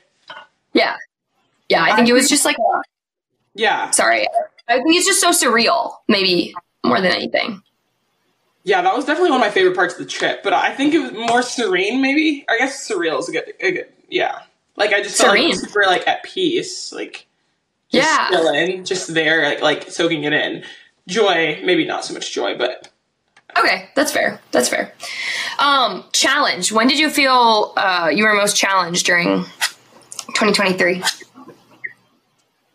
Yeah. 0.72 0.96
Yeah, 1.68 1.82
I 1.82 1.96
think 1.96 2.08
it 2.08 2.12
was 2.12 2.28
just 2.28 2.44
like, 2.44 2.56
Yeah, 3.54 3.90
sorry. 3.90 4.26
I 4.68 4.74
think 4.80 4.96
it's 4.96 5.06
just 5.06 5.20
so 5.20 5.30
surreal, 5.30 5.96
maybe 6.08 6.54
more 6.84 7.00
than 7.00 7.12
anything. 7.12 7.62
yeah, 8.64 8.80
that 8.82 8.94
was 8.94 9.04
definitely 9.04 9.30
one 9.30 9.40
of 9.40 9.46
my 9.46 9.50
favorite 9.50 9.74
parts 9.76 9.94
of 9.94 10.00
the 10.00 10.06
trip. 10.06 10.42
But 10.42 10.52
I 10.52 10.74
think 10.74 10.94
it 10.94 10.98
was 11.00 11.12
more 11.12 11.42
serene, 11.42 12.00
maybe. 12.00 12.44
I 12.48 12.58
guess 12.58 12.88
surreal 12.88 13.18
is 13.20 13.28
a 13.28 13.32
good, 13.32 13.52
a 13.60 13.72
good 13.72 13.88
yeah. 14.08 14.40
Like 14.76 14.92
I 14.92 15.02
just 15.02 15.16
felt 15.20 15.38
like 15.38 15.54
super 15.54 15.84
like 15.86 16.06
at 16.08 16.22
peace, 16.24 16.92
like 16.92 17.26
just 17.92 18.08
Yeah. 18.10 18.28
chilling, 18.30 18.84
just 18.84 19.12
there, 19.14 19.44
like, 19.44 19.60
like 19.62 19.90
soaking 19.90 20.24
it 20.24 20.32
in. 20.32 20.64
Joy, 21.06 21.60
maybe 21.64 21.84
not 21.84 22.04
so 22.04 22.14
much 22.14 22.32
joy, 22.32 22.56
but 22.56 22.88
Okay, 23.58 23.88
that's 23.94 24.10
fair. 24.12 24.40
That's 24.50 24.68
fair. 24.68 24.92
Um, 25.58 26.04
challenge. 26.12 26.72
When 26.72 26.88
did 26.88 26.98
you 26.98 27.08
feel 27.10 27.72
uh, 27.76 28.10
you 28.12 28.24
were 28.24 28.34
most 28.34 28.56
challenged 28.56 29.06
during 29.06 29.44
2023? 30.34 31.02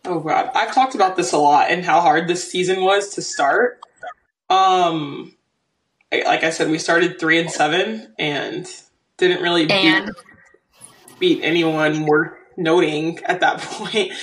Oh 0.06 0.20
god, 0.22 0.50
I've 0.56 0.74
talked 0.74 0.96
about 0.96 1.18
this 1.18 1.34
a 1.34 1.38
lot 1.38 1.70
and 1.70 1.84
how 1.84 2.00
hard 2.02 2.28
this 2.28 2.50
season 2.50 2.82
was 2.84 3.10
to 3.16 3.22
start. 3.22 3.82
Um, 4.50 5.36
I- 6.12 6.24
like 6.26 6.44
I 6.44 6.50
said, 6.50 6.70
we 6.70 6.80
started 6.80 7.20
three 7.20 7.40
and 7.40 7.52
seven 7.52 8.14
and 8.18 8.66
didn't 9.18 9.42
really 9.44 9.66
beat, 9.66 10.10
beat 11.20 11.44
anyone 11.44 12.06
worth 12.06 12.34
noting 12.58 13.20
at 13.26 13.42
that 13.42 13.60
point. 13.62 14.14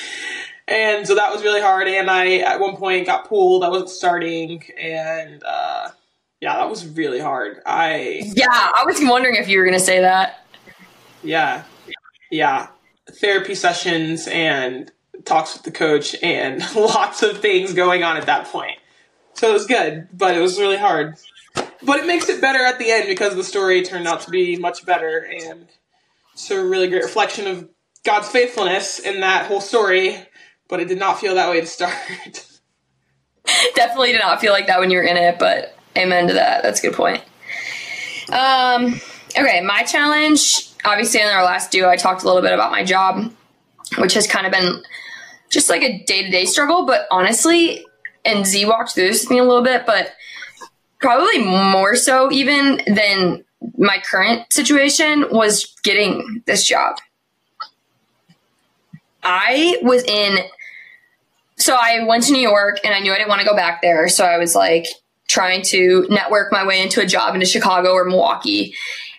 And 0.67 1.07
so 1.07 1.15
that 1.15 1.33
was 1.33 1.45
really 1.45 1.61
hard. 1.61 1.87
And 1.87 2.11
I 2.11 2.39
at 2.39 2.59
one 2.59 2.77
point 2.77 3.07
got 3.07 3.29
pulled. 3.29 3.63
I 3.63 3.69
wasn't 3.69 3.91
starting, 3.91 4.65
and 4.81 5.41
uh, 5.45 5.91
yeah, 6.41 6.57
that 6.57 6.69
was 6.69 6.87
really 6.87 7.21
hard. 7.21 7.61
I 7.65 8.23
yeah, 8.35 8.47
I 8.51 8.85
was 8.85 8.99
wondering 9.01 9.37
if 9.37 9.49
you 9.49 9.59
were 9.59 9.65
going 9.65 9.79
to 9.79 9.85
say 9.85 10.01
that. 10.01 10.47
yeah, 11.23 11.65
yeah, 12.31 12.69
therapy 13.11 13.55
sessions 13.55 14.29
and 14.29 14.91
talks 15.25 15.55
with 15.55 15.63
the 15.63 15.71
coach 15.71 16.15
and 16.23 16.61
lots 16.77 17.23
of 17.23 17.39
things 17.41 17.73
going 17.73 18.03
on 18.03 18.17
at 18.17 18.27
that 18.27 18.47
point. 18.47 18.79
So 19.35 19.51
it 19.51 19.53
was 19.53 19.67
good, 19.67 20.09
but 20.13 20.37
it 20.37 20.41
was 20.41 20.59
really 20.59 20.77
hard. 20.77 21.17
But 21.83 22.01
it 22.01 22.07
makes 22.07 22.29
it 22.29 22.41
better 22.41 22.63
at 22.65 22.79
the 22.79 22.91
end 22.91 23.07
because 23.09 23.35
the 23.35 23.45
story 23.45 23.83
turned 23.83 24.07
out 24.07 24.23
to 24.23 24.31
be 24.31 24.57
much 24.57 24.85
better 24.87 25.19
and 25.19 25.67
it's 26.33 26.51
a 26.51 26.63
really 26.63 26.89
great 26.89 27.03
reflection 27.03 27.47
of 27.47 27.69
God's 28.05 28.29
faithfulness 28.29 28.99
in 28.99 29.21
that 29.21 29.47
whole 29.47 29.61
story. 29.61 30.17
But 30.69 30.81
it 30.81 30.89
did 30.89 30.99
not 30.99 31.21
feel 31.21 31.35
that 31.35 31.51
way 31.51 31.61
to 31.61 31.67
start. 31.67 31.95
Definitely 33.75 34.13
did 34.13 34.21
not 34.21 34.41
feel 34.41 34.53
like 34.53 34.67
that 34.67 34.81
when 34.81 34.91
you 34.91 34.99
were 34.99 35.05
in 35.05 35.17
it, 35.17 35.39
but 35.39 35.76
amen 35.97 36.29
to 36.29 36.35
that. 36.35 36.63
That's 36.63 36.81
a 36.81 36.89
good 36.89 36.95
point. 36.95 37.23
Um, 38.31 39.01
okay, 39.39 39.61
my 39.61 39.83
challenge. 39.83 40.71
Obviously, 40.85 41.21
in 41.21 41.27
our 41.27 41.45
last 41.45 41.71
duo, 41.71 41.89
I 41.89 41.97
talked 41.97 42.23
a 42.23 42.27
little 42.27 42.43
bit 42.43 42.53
about 42.53 42.71
my 42.71 42.85
job, 42.85 43.33
which 43.99 44.15
has 44.15 44.27
kind 44.27 44.47
of 44.47 44.53
been 44.53 44.83
just 45.51 45.69
like 45.69 45.83
a 45.83 46.03
day 46.05 46.25
to 46.25 46.31
day 46.31 46.45
struggle. 46.45 46.87
But 46.87 47.07
honestly, 47.11 47.85
and 48.25 48.47
Z 48.47 48.67
walked 48.67 48.95
through 48.95 49.09
this 49.09 49.23
with 49.23 49.31
me 49.31 49.39
a 49.39 49.45
little 49.45 49.63
bit, 49.63 49.87
but 49.87 50.13
probably 51.01 51.45
more 51.45 51.97
so 51.97 52.31
even 52.33 52.81
than 52.87 53.45
my 53.79 53.99
current 53.99 54.53
situation 54.53 55.27
was 55.31 55.75
getting 55.83 56.43
this 56.47 56.67
job. 56.67 56.97
I 59.23 59.79
was 59.83 60.05
in 60.05 60.39
so 61.59 61.75
I 61.75 62.05
went 62.05 62.25
to 62.25 62.33
New 62.33 62.41
York 62.41 62.79
and 62.85 62.95
I 62.95 63.01
knew 63.01 63.13
I 63.13 63.17
didn't 63.17 63.31
want 63.31 63.41
to 63.41 63.47
go 63.47 63.57
back 63.57 63.81
there. 63.81 64.09
So 64.09 64.25
I 64.25 64.37
was 64.37 64.55
like 64.55 64.87
trying 65.29 65.63
to 65.63 66.07
network 66.09 66.53
my 66.53 66.67
way 66.67 66.83
into 66.83 67.01
a 67.01 67.07
job 67.07 67.35
into 67.35 67.47
Chicago 67.47 67.93
or 67.93 68.05
Milwaukee 68.05 68.75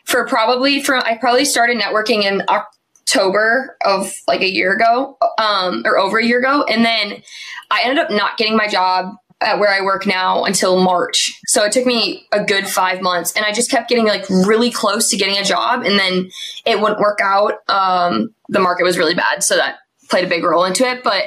for 0.06 0.26
probably 0.26 0.82
from 0.82 1.04
I 1.06 1.18
probably 1.18 1.46
started 1.46 1.78
networking 1.78 2.24
in 2.24 2.44
October 2.48 3.78
of 3.86 4.12
like 4.28 4.42
a 4.42 4.50
year 4.50 4.74
ago, 4.74 5.18
um, 5.38 5.84
or 5.86 5.98
over 5.98 6.18
a 6.18 6.26
year 6.26 6.40
ago. 6.40 6.64
And 6.64 6.86
then 6.86 7.22
I 7.70 7.84
ended 7.84 8.00
up 8.00 8.12
not 8.12 8.38
getting 8.38 8.56
my 8.56 8.68
job 8.68 9.16
at 9.40 9.60
where 9.60 9.70
I 9.72 9.82
work 9.82 10.08
now 10.08 10.46
until 10.46 10.82
March. 10.82 11.40
So 11.46 11.64
it 11.64 11.72
took 11.72 11.86
me 11.86 12.26
a 12.32 12.44
good 12.44 12.68
five 12.68 13.02
months 13.02 13.34
and 13.36 13.46
I 13.46 13.52
just 13.52 13.70
kept 13.70 13.88
getting 13.88 14.08
like 14.08 14.28
really 14.30 14.72
close 14.72 15.10
to 15.12 15.18
getting 15.18 15.38
a 15.38 15.44
job 15.44 15.84
and 15.84 16.00
then 16.00 16.32
it 16.66 16.82
wouldn't 16.82 17.00
work 17.00 17.20
out. 17.22 17.54
Um, 17.70 18.34
the 18.50 18.60
market 18.60 18.84
was 18.84 18.98
really 18.98 19.14
bad. 19.14 19.44
So 19.44 19.56
that 19.58 19.76
played 20.10 20.26
a 20.26 20.30
big 20.30 20.44
role 20.44 20.64
into 20.64 20.88
it. 20.88 21.04
But 21.04 21.26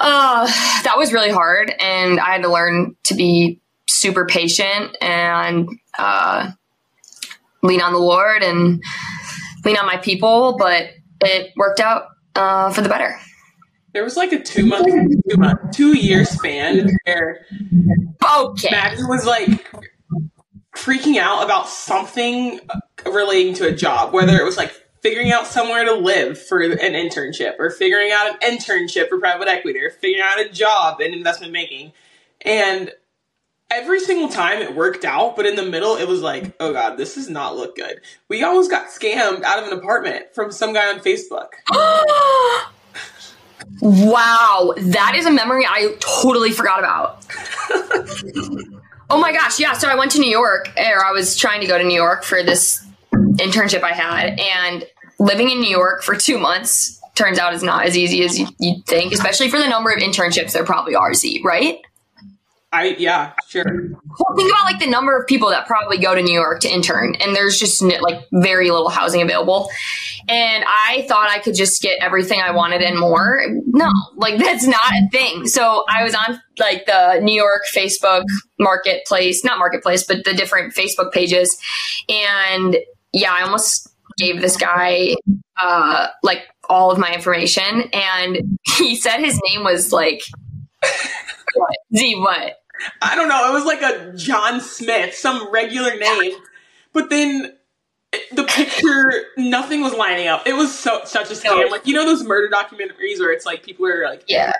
uh, 0.00 0.46
that 0.84 0.94
was 0.96 1.12
really 1.12 1.30
hard, 1.30 1.74
and 1.80 2.20
I 2.20 2.32
had 2.32 2.42
to 2.42 2.52
learn 2.52 2.94
to 3.04 3.14
be 3.14 3.60
super 3.88 4.26
patient 4.26 4.96
and 5.00 5.68
uh, 5.98 6.50
lean 7.62 7.80
on 7.80 7.92
the 7.92 7.98
Lord 7.98 8.42
and 8.42 8.82
lean 9.64 9.76
on 9.76 9.86
my 9.86 9.96
people. 9.96 10.56
But 10.58 10.90
it 11.24 11.52
worked 11.56 11.80
out 11.80 12.04
uh, 12.34 12.70
for 12.72 12.80
the 12.82 12.88
better. 12.88 13.18
there 13.92 14.04
was 14.04 14.16
like 14.16 14.32
a 14.32 14.40
two 14.42 14.66
month, 14.66 14.86
two 14.86 15.36
month, 15.36 15.58
two 15.72 15.96
year 15.96 16.24
span 16.24 16.88
where 17.04 17.44
Okay. 18.36 18.68
Maddie 18.70 19.02
was 19.04 19.24
like 19.24 19.66
freaking 20.76 21.18
out 21.18 21.44
about 21.44 21.68
something 21.68 22.60
relating 23.06 23.54
to 23.54 23.66
a 23.66 23.72
job, 23.72 24.12
whether 24.12 24.36
it 24.38 24.44
was 24.44 24.56
like 24.56 24.72
figuring 25.02 25.32
out 25.32 25.46
somewhere 25.46 25.84
to 25.84 25.94
live 25.94 26.40
for 26.40 26.60
an 26.60 26.76
internship 26.78 27.54
or 27.58 27.70
figuring 27.70 28.10
out 28.12 28.36
an 28.42 28.56
internship 28.58 29.08
for 29.08 29.18
private 29.18 29.48
equity 29.48 29.78
or 29.78 29.90
figuring 29.90 30.22
out 30.22 30.38
a 30.40 30.48
job 30.50 31.00
in 31.00 31.12
investment 31.14 31.52
banking. 31.52 31.92
And 32.42 32.92
every 33.70 34.00
single 34.00 34.28
time 34.28 34.60
it 34.60 34.74
worked 34.74 35.04
out, 35.04 35.36
but 35.36 35.46
in 35.46 35.56
the 35.56 35.64
middle 35.64 35.96
it 35.96 36.08
was 36.08 36.20
like, 36.20 36.54
oh 36.60 36.72
god, 36.72 36.96
this 36.96 37.14
does 37.14 37.28
not 37.28 37.56
look 37.56 37.76
good. 37.76 38.00
We 38.28 38.42
almost 38.42 38.70
got 38.70 38.88
scammed 38.88 39.42
out 39.42 39.62
of 39.62 39.70
an 39.70 39.78
apartment 39.78 40.34
from 40.34 40.52
some 40.52 40.72
guy 40.72 40.92
on 40.92 41.00
Facebook. 41.00 41.48
wow, 43.80 44.74
that 44.76 45.14
is 45.16 45.26
a 45.26 45.30
memory 45.30 45.64
I 45.66 45.96
totally 46.00 46.50
forgot 46.50 46.78
about. 46.78 47.26
oh 49.10 49.18
my 49.18 49.32
gosh, 49.32 49.60
yeah. 49.60 49.74
So 49.74 49.88
I 49.88 49.94
went 49.94 50.12
to 50.12 50.20
New 50.20 50.30
York, 50.30 50.70
or 50.76 51.04
I 51.04 51.12
was 51.12 51.36
trying 51.36 51.60
to 51.60 51.66
go 51.66 51.78
to 51.78 51.84
New 51.84 51.94
York 51.94 52.24
for 52.24 52.42
this 52.42 52.84
internship 53.12 53.82
I 53.82 53.92
had, 53.92 54.38
and 54.40 54.86
living 55.18 55.50
in 55.50 55.60
New 55.60 55.70
York 55.70 56.02
for 56.02 56.14
two 56.14 56.38
months 56.38 57.00
turns 57.14 57.38
out 57.38 57.52
is 57.52 57.62
not 57.62 57.84
as 57.84 57.98
easy 57.98 58.22
as 58.22 58.38
you, 58.38 58.46
you'd 58.60 58.86
think, 58.86 59.12
especially 59.12 59.50
for 59.50 59.58
the 59.58 59.68
number 59.68 59.90
of 59.90 59.98
internships 59.98 60.52
there 60.52 60.64
probably 60.64 60.94
are, 60.94 61.12
Z, 61.14 61.42
right? 61.44 61.80
I 62.70 62.96
yeah, 62.98 63.32
sure. 63.48 63.64
Well, 63.64 64.36
think 64.36 64.50
about 64.50 64.64
like 64.64 64.78
the 64.78 64.90
number 64.90 65.16
of 65.16 65.26
people 65.26 65.48
that 65.50 65.66
probably 65.66 65.96
go 65.96 66.14
to 66.14 66.22
New 66.22 66.34
York 66.34 66.60
to 66.60 66.68
intern, 66.68 67.14
and 67.14 67.34
there's 67.34 67.58
just 67.58 67.80
like 67.80 68.26
very 68.32 68.70
little 68.70 68.90
housing 68.90 69.22
available. 69.22 69.70
And 70.28 70.64
I 70.66 71.06
thought 71.08 71.30
I 71.30 71.38
could 71.38 71.54
just 71.54 71.80
get 71.80 71.98
everything 72.02 72.42
I 72.42 72.50
wanted 72.50 72.82
and 72.82 72.98
more. 72.98 73.42
No, 73.66 73.90
like 74.16 74.38
that's 74.38 74.66
not 74.66 74.92
a 74.92 75.08
thing. 75.10 75.46
So 75.46 75.84
I 75.88 76.04
was 76.04 76.14
on 76.14 76.38
like 76.58 76.84
the 76.84 77.20
New 77.22 77.34
York 77.34 77.62
Facebook 77.74 78.24
marketplace, 78.58 79.44
not 79.44 79.58
marketplace, 79.58 80.04
but 80.04 80.24
the 80.24 80.34
different 80.34 80.74
Facebook 80.74 81.10
pages. 81.10 81.58
And 82.10 82.76
yeah, 83.14 83.32
I 83.32 83.42
almost 83.44 83.88
gave 84.18 84.42
this 84.42 84.58
guy 84.58 85.14
uh, 85.58 86.08
like 86.22 86.42
all 86.68 86.90
of 86.90 86.98
my 86.98 87.14
information, 87.14 87.84
and 87.94 88.58
he 88.76 88.94
said 88.94 89.20
his 89.20 89.40
name 89.48 89.64
was 89.64 89.90
like 89.90 90.20
what? 91.58 91.76
Z 91.96 92.16
what? 92.16 92.60
I 93.02 93.14
don't 93.16 93.28
know. 93.28 93.50
It 93.50 93.52
was 93.54 93.64
like 93.64 93.82
a 93.82 94.12
John 94.16 94.60
Smith, 94.60 95.14
some 95.14 95.50
regular 95.52 95.96
name, 95.96 96.32
but 96.92 97.10
then 97.10 97.54
the 98.32 98.44
picture, 98.44 99.12
nothing 99.36 99.80
was 99.82 99.92
lining 99.92 100.28
up. 100.28 100.46
It 100.46 100.54
was 100.54 100.76
so 100.76 101.00
such 101.04 101.30
a 101.30 101.34
scam. 101.34 101.70
Like 101.70 101.86
you 101.86 101.94
know 101.94 102.04
those 102.06 102.22
murder 102.24 102.48
documentaries 102.54 103.18
where 103.18 103.32
it's 103.32 103.44
like 103.44 103.62
people 103.62 103.86
are 103.86 104.04
like 104.04 104.24
Yeah. 104.28 104.52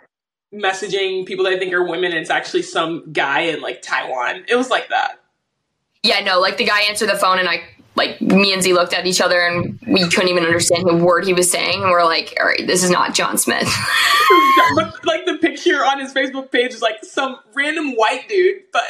messaging 0.53 1.27
people 1.27 1.45
that 1.45 1.53
I 1.55 1.59
think 1.59 1.73
are 1.73 1.85
women, 1.85 2.11
and 2.13 2.21
it's 2.21 2.31
actually 2.31 2.63
some 2.63 3.13
guy 3.13 3.41
in 3.43 3.61
like 3.61 3.83
Taiwan. 3.83 4.45
It 4.49 4.57
was 4.57 4.69
like 4.71 4.89
that. 4.89 5.21
Yeah, 6.03 6.21
no, 6.21 6.41
like 6.41 6.57
the 6.59 6.65
guy 6.65 6.81
answered 6.83 7.09
the 7.09 7.17
phone 7.17 7.39
and 7.39 7.49
I 7.49 7.63
like 7.99 8.21
me 8.23 8.53
and 8.55 8.63
Z 8.63 8.73
looked 8.73 8.95
at 8.95 9.05
each 9.07 9.21
other 9.21 9.39
and 9.41 9.79
we 9.87 10.09
couldn't 10.09 10.29
even 10.31 10.45
understand 10.45 10.87
the 10.87 10.97
word 10.97 11.27
he 11.27 11.35
was 11.35 11.51
saying 11.51 11.83
and 11.83 11.91
we're 11.91 12.05
like, 12.05 12.35
all 12.41 12.47
right, 12.47 12.67
this 12.67 12.83
is 12.83 12.91
not 12.91 13.15
John 13.15 13.37
Smith. 13.37 13.69
but 14.75 15.05
like 15.05 15.27
the 15.27 15.37
picture 15.39 15.85
on 15.85 16.01
his 16.01 16.15
Facebook 16.15 16.51
page 16.51 16.73
is 16.73 16.81
like 16.81 17.05
some 17.05 17.37
random 17.55 17.93
white 17.93 18.29
dude, 18.29 18.63
but 18.73 18.83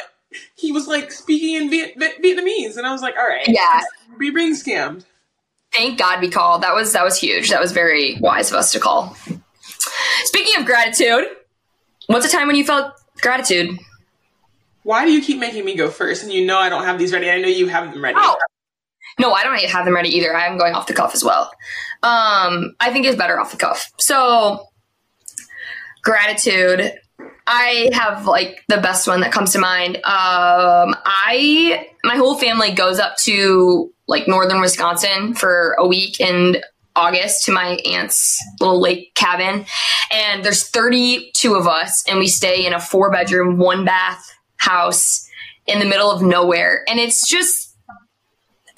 he 0.55 0.71
was 0.71 0.87
like 0.87 1.11
speaking 1.11 1.55
in 1.55 1.69
Viet- 1.69 1.95
Viet- 1.97 2.21
Vietnamese, 2.23 2.77
and 2.77 2.85
I 2.87 2.91
was 2.93 3.01
like, 3.01 3.15
all 3.17 3.27
right, 3.27 3.47
Yeah. 3.47 3.81
we're 4.17 4.31
being 4.33 4.53
scammed. 4.53 5.03
Thank 5.73 5.99
God 5.99 6.21
we 6.21 6.29
called. 6.29 6.63
That 6.63 6.73
was 6.73 6.93
that 6.93 7.03
was 7.03 7.19
huge. 7.19 7.49
That 7.49 7.59
was 7.61 7.71
very 7.71 8.17
wise 8.19 8.49
of 8.51 8.57
us 8.57 8.71
to 8.71 8.79
call. 8.79 9.15
Speaking 10.23 10.59
of 10.59 10.65
gratitude, 10.65 11.25
what's 12.07 12.25
a 12.25 12.29
time 12.29 12.47
when 12.47 12.55
you 12.55 12.63
felt 12.63 12.93
gratitude? 13.21 13.77
Why 14.83 15.05
do 15.05 15.11
you 15.11 15.21
keep 15.21 15.39
making 15.39 15.65
me 15.65 15.75
go 15.75 15.89
first? 15.89 16.23
And 16.23 16.31
you 16.33 16.45
know 16.45 16.57
I 16.57 16.69
don't 16.69 16.85
have 16.85 16.97
these 16.97 17.13
ready. 17.13 17.29
I 17.29 17.39
know 17.39 17.47
you 17.47 17.67
have 17.67 17.91
them 17.91 18.03
ready. 18.03 18.17
Oh. 18.19 18.37
No, 19.19 19.33
I 19.33 19.43
don't 19.43 19.59
have 19.59 19.85
them 19.85 19.93
ready 19.93 20.09
either. 20.15 20.35
I'm 20.35 20.57
going 20.57 20.73
off 20.73 20.87
the 20.87 20.93
cuff 20.93 21.13
as 21.13 21.23
well. 21.23 21.51
Um, 22.01 22.75
I 22.79 22.91
think 22.91 23.05
it's 23.05 23.17
better 23.17 23.39
off 23.39 23.51
the 23.51 23.57
cuff. 23.57 23.91
So, 23.99 24.67
gratitude. 26.01 26.93
I 27.51 27.89
have 27.93 28.25
like 28.27 28.63
the 28.67 28.77
best 28.77 29.07
one 29.07 29.21
that 29.21 29.31
comes 29.31 29.51
to 29.53 29.59
mind. 29.59 29.97
Um, 29.97 30.95
I 31.03 31.87
my 32.03 32.15
whole 32.15 32.37
family 32.37 32.71
goes 32.71 32.99
up 32.99 33.17
to 33.23 33.91
like 34.07 34.27
northern 34.27 34.61
Wisconsin 34.61 35.33
for 35.33 35.75
a 35.79 35.87
week 35.87 36.19
in 36.19 36.57
August 36.95 37.45
to 37.45 37.51
my 37.51 37.79
aunt's 37.85 38.37
little 38.59 38.79
lake 38.79 39.13
cabin, 39.15 39.65
and 40.11 40.43
there's 40.43 40.69
32 40.69 41.55
of 41.55 41.67
us, 41.67 42.07
and 42.07 42.19
we 42.19 42.27
stay 42.27 42.65
in 42.65 42.73
a 42.73 42.79
four 42.79 43.11
bedroom, 43.11 43.57
one 43.57 43.83
bath 43.83 44.31
house 44.57 45.27
in 45.65 45.79
the 45.79 45.85
middle 45.85 46.11
of 46.11 46.21
nowhere, 46.21 46.85
and 46.87 46.99
it's 46.99 47.27
just 47.27 47.68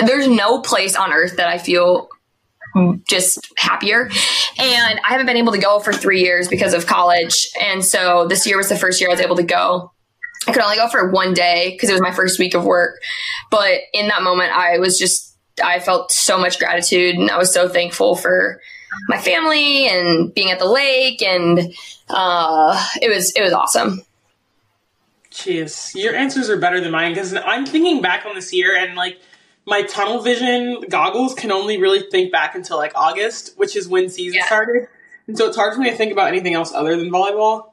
there's 0.07 0.27
no 0.27 0.61
place 0.61 0.95
on 0.95 1.11
earth 1.11 1.37
that 1.37 1.47
I 1.47 1.57
feel 1.57 2.09
just 3.07 3.51
happier. 3.57 4.09
And 4.57 4.99
I 5.05 5.09
haven't 5.09 5.25
been 5.25 5.37
able 5.37 5.51
to 5.51 5.57
go 5.57 5.79
for 5.79 5.93
three 5.93 6.21
years 6.21 6.47
because 6.47 6.73
of 6.73 6.85
college. 6.85 7.49
And 7.61 7.83
so 7.83 8.27
this 8.27 8.47
year 8.47 8.57
was 8.57 8.69
the 8.69 8.77
first 8.77 9.01
year 9.01 9.09
I 9.09 9.13
was 9.13 9.21
able 9.21 9.35
to 9.35 9.43
go. 9.43 9.91
I 10.47 10.53
could 10.53 10.63
only 10.63 10.77
go 10.77 10.87
for 10.87 11.11
one 11.11 11.33
day 11.33 11.71
because 11.71 11.89
it 11.89 11.93
was 11.93 12.01
my 12.01 12.13
first 12.13 12.39
week 12.39 12.53
of 12.53 12.63
work. 12.63 12.99
But 13.49 13.81
in 13.93 14.07
that 14.07 14.23
moment, 14.23 14.51
I 14.53 14.79
was 14.79 14.97
just, 14.97 15.35
I 15.63 15.79
felt 15.79 16.11
so 16.11 16.37
much 16.37 16.57
gratitude 16.57 17.15
and 17.15 17.29
I 17.29 17.37
was 17.37 17.53
so 17.53 17.69
thankful 17.69 18.15
for 18.15 18.59
my 19.07 19.17
family 19.19 19.87
and 19.87 20.33
being 20.33 20.49
at 20.49 20.59
the 20.59 20.65
lake. 20.65 21.21
And 21.21 21.73
uh, 22.09 22.87
it 23.01 23.09
was, 23.09 23.31
it 23.35 23.41
was 23.41 23.53
awesome. 23.53 24.01
Jeez, 25.31 25.93
your 25.95 26.15
answers 26.15 26.49
are 26.49 26.57
better 26.57 26.81
than 26.81 26.91
mine 26.91 27.13
because 27.13 27.33
I'm 27.33 27.65
thinking 27.65 28.01
back 28.01 28.25
on 28.25 28.35
this 28.35 28.51
year 28.51 28.75
and 28.75 28.95
like 28.95 29.19
my 29.71 29.81
tunnel 29.83 30.21
vision 30.21 30.81
goggles 30.89 31.33
can 31.33 31.49
only 31.51 31.77
really 31.79 32.01
think 32.11 32.29
back 32.31 32.55
until 32.55 32.75
like 32.77 32.91
August, 32.93 33.53
which 33.57 33.75
is 33.77 33.87
when 33.87 34.09
season 34.09 34.39
Yeah. 34.39 34.45
started, 34.45 34.87
and 35.27 35.37
so 35.37 35.47
it's 35.47 35.55
hard 35.55 35.73
for 35.73 35.79
me 35.79 35.89
to 35.89 35.95
think 35.95 36.11
about 36.11 36.27
anything 36.27 36.53
else 36.53 36.73
other 36.73 36.95
than 36.97 37.09
volleyball. 37.09 37.71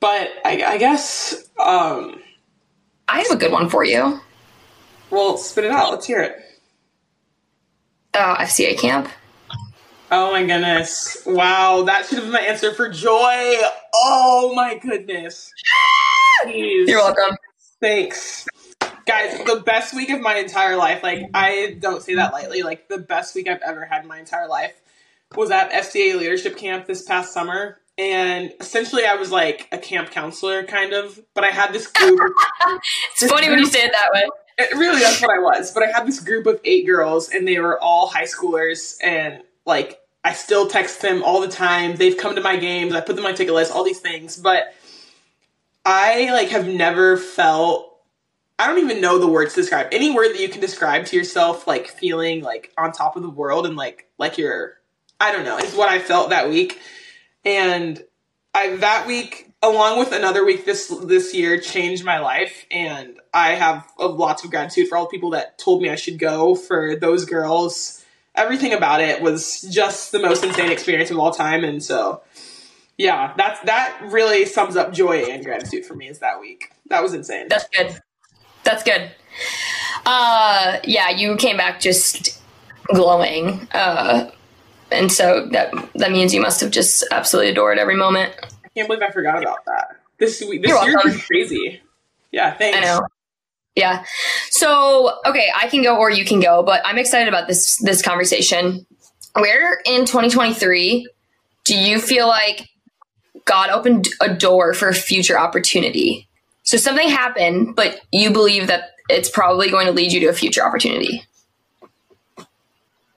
But 0.00 0.28
I, 0.44 0.62
I 0.64 0.78
guess, 0.78 1.48
um, 1.58 2.20
I 3.08 3.20
have 3.20 3.30
a 3.30 3.36
good 3.36 3.52
one 3.52 3.68
for 3.68 3.84
you. 3.84 4.20
well, 5.10 5.36
spit 5.38 5.64
it 5.64 5.70
out. 5.70 5.90
Let's 5.92 6.06
hear 6.06 6.20
it. 6.20 6.36
Uh, 8.14 8.36
FCA 8.38 8.76
camp. 8.78 9.08
Oh 10.10 10.32
my 10.32 10.44
goodness! 10.44 11.22
Wow, 11.26 11.82
that 11.84 12.06
should 12.06 12.16
have 12.16 12.24
been 12.24 12.32
my 12.32 12.40
answer 12.40 12.72
for 12.74 12.88
joy. 12.88 13.56
Oh 13.94 14.52
my 14.56 14.76
goodness! 14.78 15.52
Jeez. 16.46 16.88
You're 16.88 16.98
welcome. 16.98 17.36
Thanks. 17.80 18.46
Guys, 19.08 19.38
the 19.38 19.62
best 19.64 19.94
week 19.94 20.10
of 20.10 20.20
my 20.20 20.36
entire 20.36 20.76
life, 20.76 21.02
like, 21.02 21.30
I 21.32 21.78
don't 21.80 22.02
say 22.02 22.16
that 22.16 22.34
lightly, 22.34 22.62
like, 22.62 22.88
the 22.88 22.98
best 22.98 23.34
week 23.34 23.48
I've 23.48 23.62
ever 23.62 23.86
had 23.86 24.02
in 24.02 24.08
my 24.08 24.18
entire 24.18 24.46
life 24.46 24.74
was 25.34 25.50
at 25.50 25.72
FCA 25.72 26.18
Leadership 26.18 26.58
Camp 26.58 26.86
this 26.86 27.02
past 27.02 27.32
summer. 27.32 27.80
And 27.96 28.52
essentially, 28.60 29.06
I 29.06 29.14
was 29.14 29.32
like 29.32 29.66
a 29.72 29.78
camp 29.78 30.10
counselor, 30.10 30.62
kind 30.64 30.92
of, 30.92 31.18
but 31.34 31.42
I 31.42 31.48
had 31.48 31.72
this 31.72 31.86
group. 31.86 32.20
It's 33.20 33.32
funny 33.32 33.48
when 33.48 33.58
you 33.58 33.66
say 33.66 33.80
it 33.80 33.92
that 33.92 34.10
way. 34.12 34.28
It, 34.58 34.76
really, 34.76 35.00
that's 35.00 35.22
what 35.22 35.30
I 35.30 35.40
was. 35.40 35.72
But 35.72 35.84
I 35.84 35.86
had 35.86 36.06
this 36.06 36.20
group 36.20 36.46
of 36.46 36.60
eight 36.64 36.86
girls, 36.86 37.30
and 37.30 37.48
they 37.48 37.58
were 37.58 37.80
all 37.80 38.08
high 38.08 38.24
schoolers. 38.24 38.96
And 39.02 39.42
like, 39.64 40.00
I 40.22 40.34
still 40.34 40.68
text 40.68 41.00
them 41.00 41.22
all 41.24 41.40
the 41.40 41.48
time. 41.48 41.96
They've 41.96 42.16
come 42.16 42.34
to 42.34 42.42
my 42.42 42.56
games. 42.56 42.92
I 42.92 43.00
put 43.00 43.16
them 43.16 43.24
on 43.24 43.32
my 43.32 43.36
ticket 43.36 43.54
list. 43.54 43.72
All 43.72 43.84
these 43.84 44.00
things. 44.00 44.36
But 44.36 44.74
I 45.84 46.30
like 46.30 46.50
have 46.50 46.66
never 46.68 47.16
felt. 47.16 47.87
I 48.58 48.66
don't 48.66 48.78
even 48.78 49.00
know 49.00 49.18
the 49.18 49.28
words 49.28 49.54
to 49.54 49.60
describe 49.60 49.88
any 49.92 50.12
word 50.12 50.30
that 50.30 50.40
you 50.40 50.48
can 50.48 50.60
describe 50.60 51.06
to 51.06 51.16
yourself, 51.16 51.66
like 51.66 51.86
feeling 51.88 52.42
like 52.42 52.72
on 52.76 52.92
top 52.92 53.16
of 53.16 53.22
the 53.22 53.30
world 53.30 53.66
and 53.66 53.76
like 53.76 54.08
like 54.18 54.38
you're. 54.38 54.74
I 55.20 55.32
don't 55.32 55.44
know. 55.44 55.58
Is 55.58 55.74
what 55.74 55.88
I 55.88 55.98
felt 55.98 56.30
that 56.30 56.48
week, 56.48 56.80
and 57.44 58.02
I 58.54 58.76
that 58.76 59.06
week 59.06 59.48
along 59.62 59.98
with 59.98 60.12
another 60.12 60.44
week 60.44 60.64
this 60.64 60.88
this 61.04 61.34
year 61.34 61.60
changed 61.60 62.04
my 62.04 62.18
life 62.18 62.64
and 62.70 63.18
I 63.34 63.50
have 63.52 63.86
lots 63.98 64.44
of 64.44 64.50
gratitude 64.50 64.88
for 64.88 64.96
all 64.96 65.04
the 65.04 65.10
people 65.10 65.30
that 65.30 65.58
told 65.58 65.82
me 65.82 65.90
I 65.90 65.96
should 65.96 66.18
go 66.18 66.54
for 66.54 66.96
those 66.96 67.24
girls 67.24 68.04
everything 68.34 68.72
about 68.72 69.00
it 69.00 69.20
was 69.20 69.62
just 69.62 70.12
the 70.12 70.20
most 70.20 70.44
insane 70.44 70.70
experience 70.70 71.10
of 71.10 71.18
all 71.18 71.32
time 71.32 71.64
and 71.64 71.82
so 71.82 72.22
yeah 72.96 73.34
that's 73.36 73.60
that 73.62 73.98
really 74.04 74.44
sums 74.44 74.76
up 74.76 74.92
joy 74.92 75.24
and 75.24 75.44
gratitude 75.44 75.84
for 75.84 75.94
me 75.94 76.08
is 76.08 76.20
that 76.20 76.40
week 76.40 76.70
that 76.86 77.02
was 77.02 77.12
insane 77.12 77.48
That's 77.48 77.68
good. 77.68 78.00
That's 78.68 78.82
good. 78.82 79.10
Uh, 80.04 80.78
yeah, 80.84 81.08
you 81.08 81.36
came 81.36 81.56
back 81.56 81.80
just 81.80 82.38
glowing. 82.92 83.66
Uh, 83.72 84.30
and 84.92 85.10
so 85.10 85.46
that 85.52 85.72
that 85.94 86.12
means 86.12 86.34
you 86.34 86.42
must 86.42 86.60
have 86.60 86.70
just 86.70 87.02
absolutely 87.10 87.50
adored 87.50 87.78
every 87.78 87.96
moment. 87.96 88.34
I 88.62 88.68
can't 88.76 88.86
believe 88.86 89.02
I 89.02 89.10
forgot 89.10 89.42
about 89.42 89.64
that 89.64 89.96
this 90.18 90.42
week 90.42 90.60
this 90.60 90.68
You're 90.68 90.84
year 90.84 90.94
welcome. 90.94 91.12
was 91.12 91.24
crazy 91.24 91.80
yeah 92.30 92.54
thanks 92.54 92.76
I 92.76 92.80
know. 92.82 93.00
Yeah. 93.74 94.04
So, 94.50 95.18
okay, 95.24 95.52
I 95.56 95.68
can 95.68 95.82
go 95.82 95.96
or 95.98 96.10
you 96.10 96.24
can 96.24 96.40
go, 96.40 96.64
but 96.64 96.82
I'm 96.84 96.98
excited 96.98 97.28
about 97.28 97.46
this 97.48 97.78
this 97.78 98.02
conversation. 98.02 98.84
Where 99.34 99.80
in 99.86 100.04
2023 100.04 101.08
do 101.64 101.78
you 101.78 102.00
feel 102.00 102.26
like 102.26 102.68
God 103.44 103.70
opened 103.70 104.08
a 104.20 104.34
door 104.34 104.74
for 104.74 104.92
future 104.92 105.38
opportunity? 105.38 106.27
So 106.68 106.76
something 106.76 107.08
happened, 107.08 107.76
but 107.76 107.98
you 108.12 108.30
believe 108.30 108.66
that 108.66 108.90
it's 109.08 109.30
probably 109.30 109.70
going 109.70 109.86
to 109.86 109.92
lead 109.92 110.12
you 110.12 110.20
to 110.20 110.26
a 110.26 110.34
future 110.34 110.62
opportunity. 110.62 111.24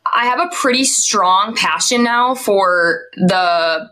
I 0.06 0.28
have 0.28 0.40
a 0.40 0.48
pretty 0.56 0.86
strong 0.86 1.54
passion 1.54 2.02
now 2.02 2.34
for 2.34 3.08
the 3.18 3.90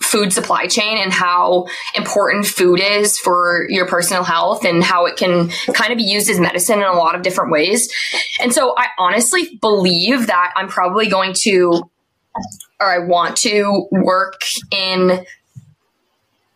food 0.00 0.32
supply 0.32 0.68
chain 0.68 0.98
and 0.98 1.12
how 1.12 1.66
important 1.96 2.46
food 2.46 2.78
is 2.78 3.18
for 3.18 3.66
your 3.70 3.88
personal 3.88 4.22
health 4.22 4.64
and 4.64 4.84
how 4.84 5.06
it 5.06 5.16
can 5.16 5.48
kind 5.72 5.90
of 5.90 5.98
be 5.98 6.04
used 6.04 6.30
as 6.30 6.38
medicine 6.38 6.78
in 6.78 6.84
a 6.84 6.92
lot 6.92 7.16
of 7.16 7.22
different 7.22 7.50
ways. 7.50 7.92
And 8.40 8.54
so 8.54 8.72
I 8.78 8.86
honestly 9.00 9.58
believe 9.60 10.28
that 10.28 10.52
I'm 10.54 10.68
probably 10.68 11.08
going 11.08 11.34
to 11.40 11.90
or 12.80 12.86
I 12.86 13.04
want 13.04 13.36
to 13.38 13.88
work 13.90 14.40
in 14.70 15.24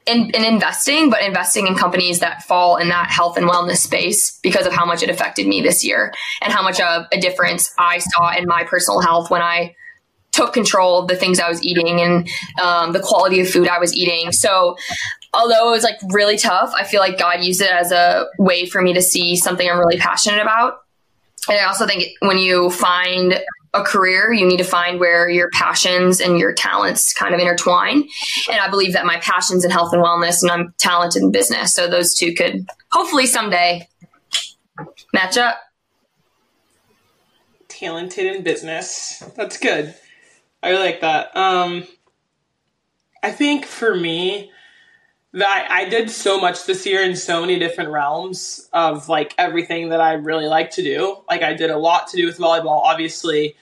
in, 0.07 0.31
in 0.31 0.45
investing, 0.45 1.11
but 1.11 1.23
investing 1.23 1.67
in 1.67 1.75
companies 1.75 2.21
that 2.21 2.43
fall 2.43 2.77
in 2.77 2.89
that 2.89 3.11
health 3.11 3.37
and 3.37 3.49
wellness 3.49 3.79
space 3.79 4.39
because 4.43 4.67
of 4.67 4.73
how 4.73 4.85
much 4.85 5.03
it 5.03 5.11
affected 5.11 5.47
me 5.47 5.61
this 5.61 5.85
year 5.85 6.13
and 6.41 6.53
how 6.53 6.63
much 6.63 6.81
of 6.81 7.07
a 7.13 7.21
difference 7.21 7.73
I 7.79 7.99
saw 7.99 8.35
in 8.37 8.47
my 8.47 8.65
personal 8.65 9.01
health 9.01 9.31
when 9.31 9.43
I 9.43 9.75
took 10.33 10.53
control 10.53 11.01
of 11.01 11.09
the 11.09 11.17
things 11.17 11.39
I 11.39 11.49
was 11.49 11.63
eating 11.63 12.01
and 12.01 12.29
um, 12.61 12.93
the 12.93 13.01
quality 13.01 13.41
of 13.41 13.49
food 13.49 13.69
I 13.69 13.79
was 13.79 13.95
eating. 13.95 14.33
So, 14.33 14.77
although 15.35 15.69
it 15.69 15.73
was 15.73 15.85
like 15.85 15.99
really 16.11 16.37
tough, 16.37 16.73
I 16.75 16.85
feel 16.85 17.01
like 17.01 17.19
God 17.19 17.45
used 17.45 17.61
it 17.61 17.71
as 17.71 17.93
a 17.93 18.27
way 18.39 18.67
for 18.67 18.83
me 18.83 18.95
to 18.95 19.03
see 19.03 19.37
something 19.37 19.69
I'm 19.69 19.79
really 19.79 19.99
passionate 19.99 20.41
about. 20.41 20.81
And 21.49 21.59
I 21.59 21.65
also 21.65 21.87
think 21.87 22.05
when 22.21 22.39
you 22.39 22.71
find 22.71 23.41
a 23.75 23.83
career, 23.83 24.33
you 24.33 24.47
need 24.47 24.59
to 24.59 24.65
find 24.65 25.01
where 25.01 25.29
your 25.29 25.49
passions 25.51 26.21
and 26.21 26.39
your 26.39 26.53
talents 26.53 27.15
kind 27.15 27.35
of 27.35 27.41
intertwine. 27.41 28.07
And 28.51 28.61
I 28.61 28.69
believe 28.69 28.93
that 28.93 29.07
my 29.07 29.19
passions 29.19 29.65
in 29.65 29.71
health 29.71 29.93
and 29.93 30.05
wellness 30.05 30.43
and 30.43 30.51
I'm 30.51 30.75
talented 30.79 31.23
in 31.23 31.33
business. 31.33 31.73
So 31.73 31.89
those 31.89 32.15
two 32.15 32.35
could 32.35 32.67
hopefully 32.91 33.27
someday 33.27 33.89
match 35.13 35.39
up. 35.39 35.59
talented 37.69 38.37
in 38.37 38.43
business. 38.45 39.25
That's 39.37 39.59
good. 39.59 39.95
I 40.63 40.75
like 40.75 41.01
that. 41.01 41.37
Um, 41.37 41.85
I 43.23 43.33
think 43.33 43.65
for 43.65 43.97
me, 43.97 44.52
that 45.35 45.69
I 45.71 45.89
did 45.89 46.11
so 46.11 46.39
much 46.39 46.67
this 46.67 46.85
year 46.85 47.03
in 47.03 47.17
so 47.17 47.41
many 47.41 47.59
different 47.59 47.91
realms 47.91 48.69
of 48.73 49.09
like 49.09 49.35
everything 49.39 49.89
that 49.89 50.01
I 50.01 50.15
really 50.15 50.47
like 50.47 50.71
to 50.73 50.83
do. 50.83 51.23
Like 51.29 51.43
I 51.43 51.55
did 51.55 51.71
a 51.71 51.79
lot 51.79 52.09
to 52.09 52.17
do 52.17 52.27
with 52.27 52.39
volleyball. 52.39 52.83
Obviously, 52.83 53.57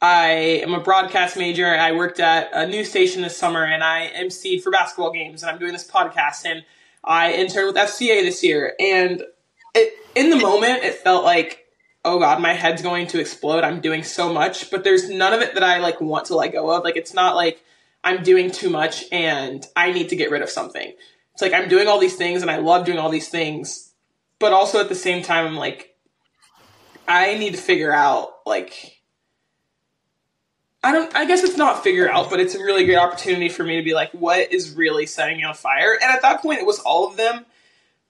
I 0.00 0.28
am 0.62 0.72
a 0.72 0.80
broadcast 0.80 1.36
major. 1.36 1.66
I 1.66 1.92
worked 1.92 2.20
at 2.20 2.50
a 2.52 2.66
news 2.66 2.90
station 2.90 3.22
this 3.22 3.36
summer, 3.36 3.64
and 3.64 3.82
I 3.82 4.12
emceed 4.16 4.62
for 4.62 4.70
basketball 4.70 5.10
games, 5.10 5.42
and 5.42 5.50
I'm 5.50 5.58
doing 5.58 5.72
this 5.72 5.88
podcast, 5.88 6.44
and 6.44 6.64
I 7.02 7.32
interned 7.32 7.68
with 7.68 7.76
FCA 7.76 8.22
this 8.22 8.44
year. 8.44 8.74
And 8.78 9.22
it, 9.74 9.94
in 10.14 10.30
the 10.30 10.36
moment, 10.36 10.84
it 10.84 10.94
felt 10.94 11.24
like 11.24 11.66
oh 12.06 12.20
god, 12.20 12.40
my 12.40 12.52
head's 12.52 12.82
going 12.82 13.08
to 13.08 13.20
explode. 13.20 13.64
I'm 13.64 13.80
doing 13.80 14.04
so 14.04 14.32
much, 14.32 14.70
but 14.70 14.84
there's 14.84 15.10
none 15.10 15.32
of 15.32 15.40
it 15.40 15.54
that 15.54 15.64
I 15.64 15.78
like 15.78 16.00
want 16.00 16.26
to 16.26 16.36
let 16.36 16.52
go 16.52 16.70
of. 16.70 16.84
Like 16.84 16.96
it's 16.96 17.12
not 17.12 17.34
like 17.34 17.62
I'm 18.04 18.22
doing 18.22 18.52
too 18.52 18.70
much 18.70 19.04
and 19.10 19.66
I 19.74 19.90
need 19.90 20.10
to 20.10 20.16
get 20.16 20.30
rid 20.30 20.40
of 20.40 20.48
something. 20.48 20.92
It's 21.36 21.42
like 21.42 21.52
I'm 21.52 21.68
doing 21.68 21.86
all 21.86 21.98
these 21.98 22.16
things 22.16 22.40
and 22.40 22.50
I 22.50 22.56
love 22.56 22.86
doing 22.86 22.96
all 22.96 23.10
these 23.10 23.28
things, 23.28 23.92
but 24.38 24.54
also 24.54 24.80
at 24.80 24.88
the 24.88 24.94
same 24.94 25.22
time 25.22 25.46
I'm 25.46 25.54
like 25.54 25.94
I 27.06 27.36
need 27.36 27.50
to 27.50 27.60
figure 27.60 27.92
out 27.92 28.30
like 28.46 29.02
I 30.82 30.92
don't 30.92 31.14
I 31.14 31.26
guess 31.26 31.44
it's 31.44 31.58
not 31.58 31.84
figure 31.84 32.10
out, 32.10 32.30
but 32.30 32.40
it's 32.40 32.54
a 32.54 32.58
really 32.58 32.86
great 32.86 32.96
opportunity 32.96 33.50
for 33.50 33.64
me 33.64 33.76
to 33.76 33.82
be 33.82 33.92
like 33.92 34.12
what 34.12 34.50
is 34.50 34.72
really 34.72 35.04
setting 35.04 35.36
me 35.36 35.44
on 35.44 35.52
fire. 35.52 35.92
And 35.92 36.10
at 36.10 36.22
that 36.22 36.40
point 36.40 36.60
it 36.60 36.64
was 36.64 36.78
all 36.78 37.06
of 37.06 37.18
them 37.18 37.44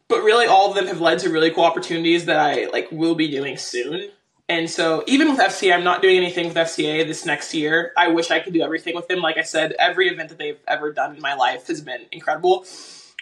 but 0.06 0.22
really 0.22 0.46
all 0.46 0.68
of 0.68 0.76
them 0.76 0.86
have 0.86 1.00
led 1.00 1.18
to 1.18 1.28
really 1.30 1.50
cool 1.50 1.64
opportunities 1.64 2.26
that 2.26 2.38
I 2.38 2.66
like 2.66 2.92
will 2.92 3.16
be 3.16 3.28
doing 3.28 3.56
soon. 3.56 4.10
And 4.48 4.70
so 4.70 5.02
even 5.08 5.30
with 5.30 5.40
FCA, 5.40 5.74
I'm 5.74 5.82
not 5.82 6.00
doing 6.00 6.16
anything 6.16 6.46
with 6.46 6.56
FCA 6.56 7.04
this 7.04 7.26
next 7.26 7.52
year. 7.52 7.90
I 7.96 8.06
wish 8.06 8.30
I 8.30 8.38
could 8.38 8.52
do 8.52 8.62
everything 8.62 8.94
with 8.94 9.08
them. 9.08 9.18
Like 9.18 9.36
I 9.36 9.42
said, 9.42 9.72
every 9.80 10.06
event 10.06 10.28
that 10.28 10.38
they've 10.38 10.60
ever 10.68 10.92
done 10.92 11.16
in 11.16 11.20
my 11.20 11.34
life 11.34 11.66
has 11.66 11.80
been 11.80 12.06
incredible. 12.12 12.64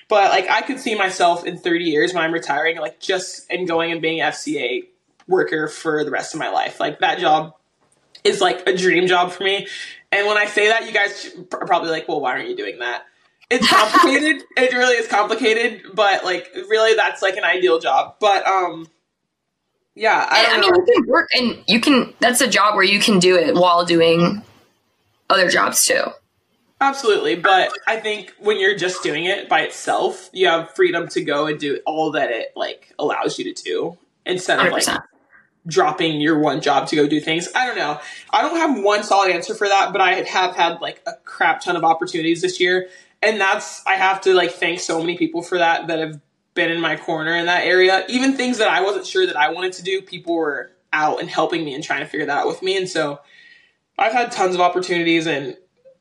But 0.08 0.30
like 0.30 0.48
I 0.48 0.62
could 0.62 0.80
see 0.80 0.94
myself 0.94 1.44
in 1.44 1.58
30 1.58 1.84
years 1.84 2.12
when 2.12 2.22
I'm 2.22 2.32
retiring, 2.32 2.78
like 2.78 3.00
just 3.00 3.50
and 3.50 3.66
going 3.66 3.92
and 3.92 4.02
being 4.02 4.20
an 4.20 4.32
FCA 4.32 4.86
worker 5.26 5.68
for 5.68 6.04
the 6.04 6.10
rest 6.10 6.34
of 6.34 6.40
my 6.40 6.50
life. 6.50 6.80
Like 6.80 7.00
that 7.00 7.18
job 7.18 7.54
is 8.22 8.40
like 8.40 8.66
a 8.66 8.76
dream 8.76 9.06
job 9.06 9.32
for 9.32 9.44
me. 9.44 9.66
And 10.12 10.26
when 10.26 10.36
I 10.36 10.46
say 10.46 10.68
that, 10.68 10.86
you 10.86 10.92
guys 10.92 11.34
are 11.52 11.66
probably 11.66 11.90
like, 11.90 12.06
well, 12.06 12.20
why 12.20 12.32
aren't 12.32 12.48
you 12.48 12.56
doing 12.56 12.78
that? 12.78 13.04
it's 13.50 13.68
complicated. 13.68 14.42
it 14.56 14.72
really 14.72 14.96
is 14.96 15.08
complicated, 15.08 15.82
but 15.92 16.24
like 16.24 16.50
really 16.68 16.94
that's 16.94 17.22
like 17.22 17.36
an 17.36 17.44
ideal 17.44 17.78
job. 17.78 18.16
But 18.20 18.46
um 18.46 18.88
yeah, 19.94 20.26
I, 20.28 20.46
I 20.46 20.60
mean, 20.60 20.74
you 20.74 20.84
can 20.84 21.06
work 21.06 21.28
and 21.34 21.64
you 21.68 21.80
can 21.80 22.14
that's 22.20 22.40
a 22.40 22.48
job 22.48 22.74
where 22.74 22.84
you 22.84 23.00
can 23.00 23.18
do 23.18 23.36
it 23.36 23.54
while 23.54 23.84
doing 23.84 24.42
other 25.30 25.48
jobs 25.48 25.84
too. 25.84 26.02
Absolutely, 26.84 27.36
but 27.36 27.70
I 27.86 27.96
think 27.98 28.34
when 28.38 28.60
you're 28.60 28.76
just 28.76 29.02
doing 29.02 29.24
it 29.24 29.48
by 29.48 29.60
itself, 29.62 30.30
you 30.32 30.48
have 30.48 30.74
freedom 30.74 31.08
to 31.08 31.22
go 31.22 31.46
and 31.46 31.58
do 31.58 31.80
all 31.86 32.12
that 32.12 32.30
it 32.30 32.52
like 32.54 32.92
allows 32.98 33.38
you 33.38 33.52
to 33.52 33.62
do 33.62 33.98
instead 34.26 34.58
of 34.58 34.72
100%. 34.72 34.86
like 34.86 35.02
dropping 35.66 36.20
your 36.20 36.38
one 36.38 36.60
job 36.60 36.88
to 36.88 36.96
go 36.96 37.06
do 37.06 37.20
things. 37.20 37.48
I 37.54 37.66
don't 37.66 37.78
know. 37.78 37.98
I 38.30 38.42
don't 38.42 38.56
have 38.56 38.84
one 38.84 39.02
solid 39.02 39.30
answer 39.30 39.54
for 39.54 39.66
that, 39.66 39.92
but 39.92 40.00
I 40.00 40.22
have 40.22 40.54
had 40.54 40.80
like 40.82 41.02
a 41.06 41.12
crap 41.24 41.62
ton 41.62 41.76
of 41.76 41.84
opportunities 41.84 42.42
this 42.42 42.60
year 42.60 42.88
and 43.24 43.40
that's 43.40 43.84
I 43.86 43.94
have 43.94 44.20
to 44.22 44.34
like 44.34 44.52
thank 44.52 44.80
so 44.80 45.00
many 45.00 45.16
people 45.16 45.42
for 45.42 45.58
that 45.58 45.86
that 45.88 45.98
have 45.98 46.20
been 46.54 46.70
in 46.70 46.80
my 46.80 46.96
corner 46.96 47.36
in 47.36 47.46
that 47.46 47.64
area. 47.64 48.04
Even 48.08 48.34
things 48.34 48.58
that 48.58 48.68
I 48.68 48.82
wasn't 48.82 49.06
sure 49.06 49.26
that 49.26 49.36
I 49.36 49.50
wanted 49.52 49.72
to 49.74 49.82
do, 49.82 50.02
people 50.02 50.34
were 50.34 50.70
out 50.92 51.20
and 51.20 51.28
helping 51.28 51.64
me 51.64 51.74
and 51.74 51.82
trying 51.82 52.00
to 52.00 52.06
figure 52.06 52.26
that 52.26 52.42
out 52.42 52.46
with 52.46 52.62
me. 52.62 52.76
And 52.76 52.88
so 52.88 53.20
I've 53.98 54.12
had 54.12 54.30
tons 54.30 54.54
of 54.54 54.60
opportunities 54.60 55.26
and 55.26 55.56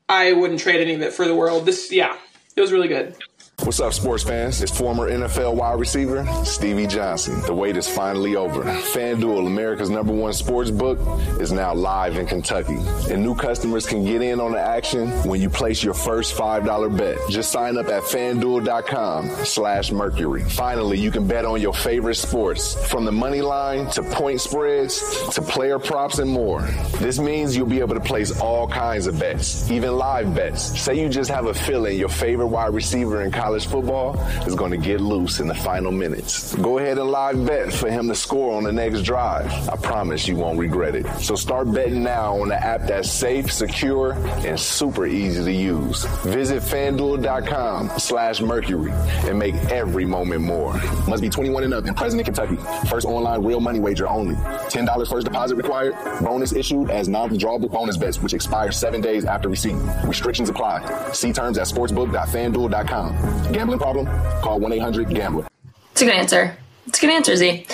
I 0.08 0.32
wouldn't 0.32 0.60
trade 0.60 0.80
any 0.80 0.94
of 0.94 1.02
it 1.02 1.12
for 1.12 1.26
the 1.26 1.34
world. 1.34 1.66
This 1.66 1.90
yeah, 1.92 2.16
it 2.56 2.60
was 2.60 2.72
really 2.72 2.88
good. 2.88 3.16
What's 3.62 3.78
up, 3.78 3.92
sports 3.94 4.24
fans? 4.24 4.60
It's 4.60 4.76
former 4.76 5.08
NFL 5.08 5.54
wide 5.54 5.78
receiver 5.78 6.26
Stevie 6.44 6.88
Johnson. 6.88 7.40
The 7.42 7.54
wait 7.54 7.76
is 7.76 7.88
finally 7.88 8.34
over. 8.34 8.62
FanDuel, 8.64 9.46
America's 9.46 9.88
number 9.88 10.12
one 10.12 10.32
sports 10.32 10.70
book, 10.72 10.98
is 11.40 11.52
now 11.52 11.72
live 11.72 12.18
in 12.18 12.26
Kentucky. 12.26 12.76
And 13.10 13.22
new 13.22 13.34
customers 13.34 13.86
can 13.86 14.04
get 14.04 14.22
in 14.22 14.40
on 14.40 14.52
the 14.52 14.60
action 14.60 15.08
when 15.26 15.40
you 15.40 15.48
place 15.48 15.84
your 15.84 15.94
first 15.94 16.34
$5 16.34 16.98
bet. 16.98 17.16
Just 17.30 17.52
sign 17.52 17.78
up 17.78 17.86
at 17.86 18.02
fanduel.com 18.02 19.28
slash 19.44 19.92
mercury. 19.92 20.42
Finally, 20.42 20.98
you 20.98 21.12
can 21.12 21.26
bet 21.26 21.44
on 21.44 21.60
your 21.60 21.74
favorite 21.74 22.16
sports, 22.16 22.74
from 22.90 23.04
the 23.04 23.12
money 23.12 23.40
line 23.40 23.88
to 23.92 24.02
point 24.02 24.40
spreads 24.40 25.28
to 25.30 25.40
player 25.40 25.78
props 25.78 26.18
and 26.18 26.28
more. 26.28 26.62
This 26.98 27.20
means 27.20 27.56
you'll 27.56 27.66
be 27.66 27.80
able 27.80 27.94
to 27.94 28.00
place 28.00 28.38
all 28.40 28.66
kinds 28.66 29.06
of 29.06 29.18
bets, 29.18 29.70
even 29.70 29.96
live 29.96 30.34
bets. 30.34 30.78
Say 30.78 31.00
you 31.00 31.08
just 31.08 31.30
have 31.30 31.46
a 31.46 31.54
feeling 31.54 31.96
your 31.96 32.08
favorite 32.08 32.48
wide 32.48 32.74
receiver 32.74 33.22
in 33.22 33.30
college 33.30 33.43
college 33.44 33.66
football 33.66 34.18
is 34.46 34.54
going 34.54 34.70
to 34.70 34.78
get 34.78 35.02
loose 35.02 35.38
in 35.38 35.46
the 35.46 35.54
final 35.54 35.92
minutes. 35.92 36.54
Go 36.54 36.78
ahead 36.78 36.96
and 36.96 37.10
live 37.10 37.44
bet 37.44 37.70
for 37.74 37.90
him 37.90 38.08
to 38.08 38.14
score 38.14 38.56
on 38.56 38.64
the 38.64 38.72
next 38.72 39.02
drive. 39.02 39.46
I 39.68 39.76
promise 39.76 40.26
you 40.26 40.34
won't 40.34 40.58
regret 40.58 40.94
it. 40.94 41.06
So 41.18 41.34
start 41.34 41.70
betting 41.70 42.02
now 42.02 42.40
on 42.40 42.48
the 42.48 42.56
app 42.56 42.86
that's 42.86 43.10
safe, 43.10 43.52
secure, 43.52 44.12
and 44.46 44.58
super 44.58 45.06
easy 45.06 45.44
to 45.44 45.52
use. 45.52 46.06
Visit 46.24 46.62
fanduel.com 46.62 47.90
slash 47.98 48.40
mercury 48.40 48.92
and 49.28 49.38
make 49.38 49.54
every 49.70 50.06
moment 50.06 50.40
more. 50.40 50.72
Must 51.06 51.20
be 51.20 51.28
21 51.28 51.64
and 51.64 51.74
up 51.74 51.84
and 51.84 51.94
present 51.94 52.20
in 52.20 52.24
Kentucky. 52.24 52.56
First 52.88 53.06
online 53.06 53.44
real 53.44 53.60
money 53.60 53.78
wager 53.78 54.08
only. 54.08 54.36
$10 54.36 55.10
first 55.10 55.26
deposit 55.26 55.56
required. 55.56 55.94
Bonus 56.22 56.54
issued 56.54 56.88
as 56.88 57.08
non-withdrawable 57.08 57.70
bonus 57.70 57.98
bets, 57.98 58.22
which 58.22 58.32
expire 58.32 58.72
seven 58.72 59.02
days 59.02 59.26
after 59.26 59.50
receipt. 59.50 59.76
Restrictions 60.06 60.48
apply. 60.48 61.10
See 61.12 61.34
terms 61.34 61.58
at 61.58 61.66
sportsbook.fanduel.com. 61.66 63.33
Gambling 63.52 63.78
problem? 63.78 64.06
Call 64.42 64.60
1 64.60 64.72
800 64.72 65.08
Gambler. 65.10 65.46
It's 65.92 66.02
a 66.02 66.04
good 66.04 66.14
answer. 66.14 66.56
It's 66.86 66.98
a 66.98 67.00
good 67.00 67.10
answer, 67.10 67.36
Z. 67.36 67.66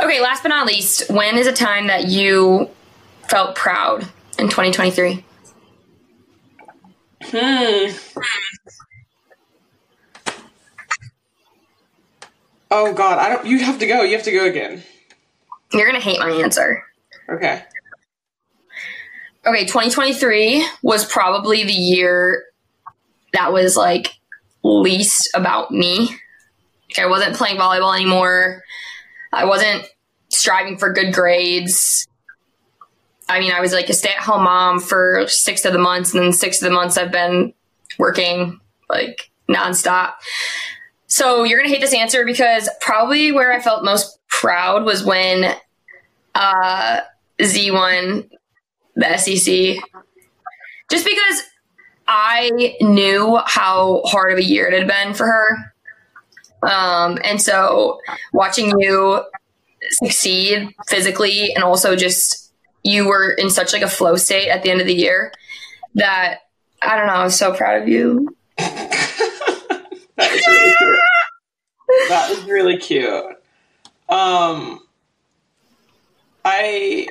Okay, 0.00 0.20
last 0.20 0.42
but 0.42 0.48
not 0.48 0.66
least, 0.66 1.10
when 1.10 1.36
is 1.36 1.46
a 1.46 1.52
time 1.52 1.88
that 1.88 2.08
you 2.08 2.70
felt 3.28 3.56
proud 3.56 4.08
in 4.38 4.48
2023? 4.48 5.24
Hmm. 7.22 7.90
Oh 12.70 12.92
God, 12.92 13.18
I 13.18 13.28
don't. 13.28 13.46
You 13.46 13.60
have 13.60 13.78
to 13.78 13.86
go. 13.86 14.02
You 14.02 14.16
have 14.16 14.24
to 14.24 14.32
go 14.32 14.46
again. 14.46 14.82
You're 15.72 15.86
gonna 15.86 16.00
hate 16.00 16.18
my 16.18 16.30
answer. 16.30 16.82
Okay. 17.28 17.62
Okay, 19.46 19.64
2023 19.66 20.66
was 20.82 21.04
probably 21.04 21.64
the 21.64 21.72
year 21.72 22.44
that 23.32 23.52
was 23.52 23.76
like 23.76 24.13
least 24.64 25.30
about 25.34 25.70
me. 25.70 26.10
I 26.98 27.06
wasn't 27.06 27.36
playing 27.36 27.58
volleyball 27.58 27.94
anymore. 27.94 28.62
I 29.32 29.44
wasn't 29.44 29.84
striving 30.30 30.78
for 30.78 30.92
good 30.92 31.12
grades. 31.12 32.08
I 33.28 33.40
mean, 33.40 33.52
I 33.52 33.60
was 33.60 33.72
like 33.72 33.88
a 33.88 33.94
stay 33.94 34.10
at 34.10 34.22
home 34.22 34.44
mom 34.44 34.80
for 34.80 35.26
six 35.28 35.64
of 35.64 35.72
the 35.72 35.78
months, 35.78 36.14
and 36.14 36.22
then 36.22 36.32
six 36.32 36.60
of 36.60 36.68
the 36.68 36.74
months 36.74 36.96
I've 36.96 37.12
been 37.12 37.54
working 37.98 38.60
like 38.88 39.30
nonstop. 39.48 40.14
So 41.06 41.44
you're 41.44 41.58
gonna 41.58 41.70
hate 41.72 41.80
this 41.80 41.94
answer 41.94 42.24
because 42.24 42.68
probably 42.80 43.32
where 43.32 43.52
I 43.52 43.60
felt 43.60 43.84
most 43.84 44.18
proud 44.28 44.84
was 44.84 45.04
when 45.04 45.54
uh, 46.34 47.00
Z 47.42 47.70
won 47.70 48.28
the 48.96 49.16
SEC. 49.16 49.76
Just 50.90 51.04
because 51.04 51.42
I 52.06 52.76
knew 52.80 53.40
how 53.46 54.02
hard 54.04 54.32
of 54.32 54.38
a 54.38 54.44
year 54.44 54.66
it 54.66 54.78
had 54.78 54.88
been 54.88 55.14
for 55.14 55.26
her. 55.26 55.74
Um, 56.62 57.18
and 57.24 57.40
so 57.40 58.00
watching 58.32 58.72
you 58.78 59.22
succeed 59.92 60.74
physically 60.86 61.52
and 61.54 61.62
also 61.62 61.94
just 61.94 62.52
you 62.82 63.06
were 63.06 63.32
in 63.32 63.50
such 63.50 63.72
like 63.72 63.82
a 63.82 63.88
flow 63.88 64.16
state 64.16 64.48
at 64.48 64.62
the 64.62 64.70
end 64.70 64.80
of 64.80 64.86
the 64.86 64.94
year 64.94 65.32
that 65.94 66.40
I 66.82 66.96
don't 66.96 67.06
know, 67.06 67.14
I 67.14 67.24
was 67.24 67.38
so 67.38 67.54
proud 67.54 67.82
of 67.82 67.88
you. 67.88 68.34
that 68.56 69.80
is 70.18 70.46
really 70.46 70.74
cute. 70.76 71.00
that 72.08 72.30
is 72.30 72.44
really 72.44 72.78
cute. 72.78 73.24
Um 74.08 74.80
I 76.44 77.08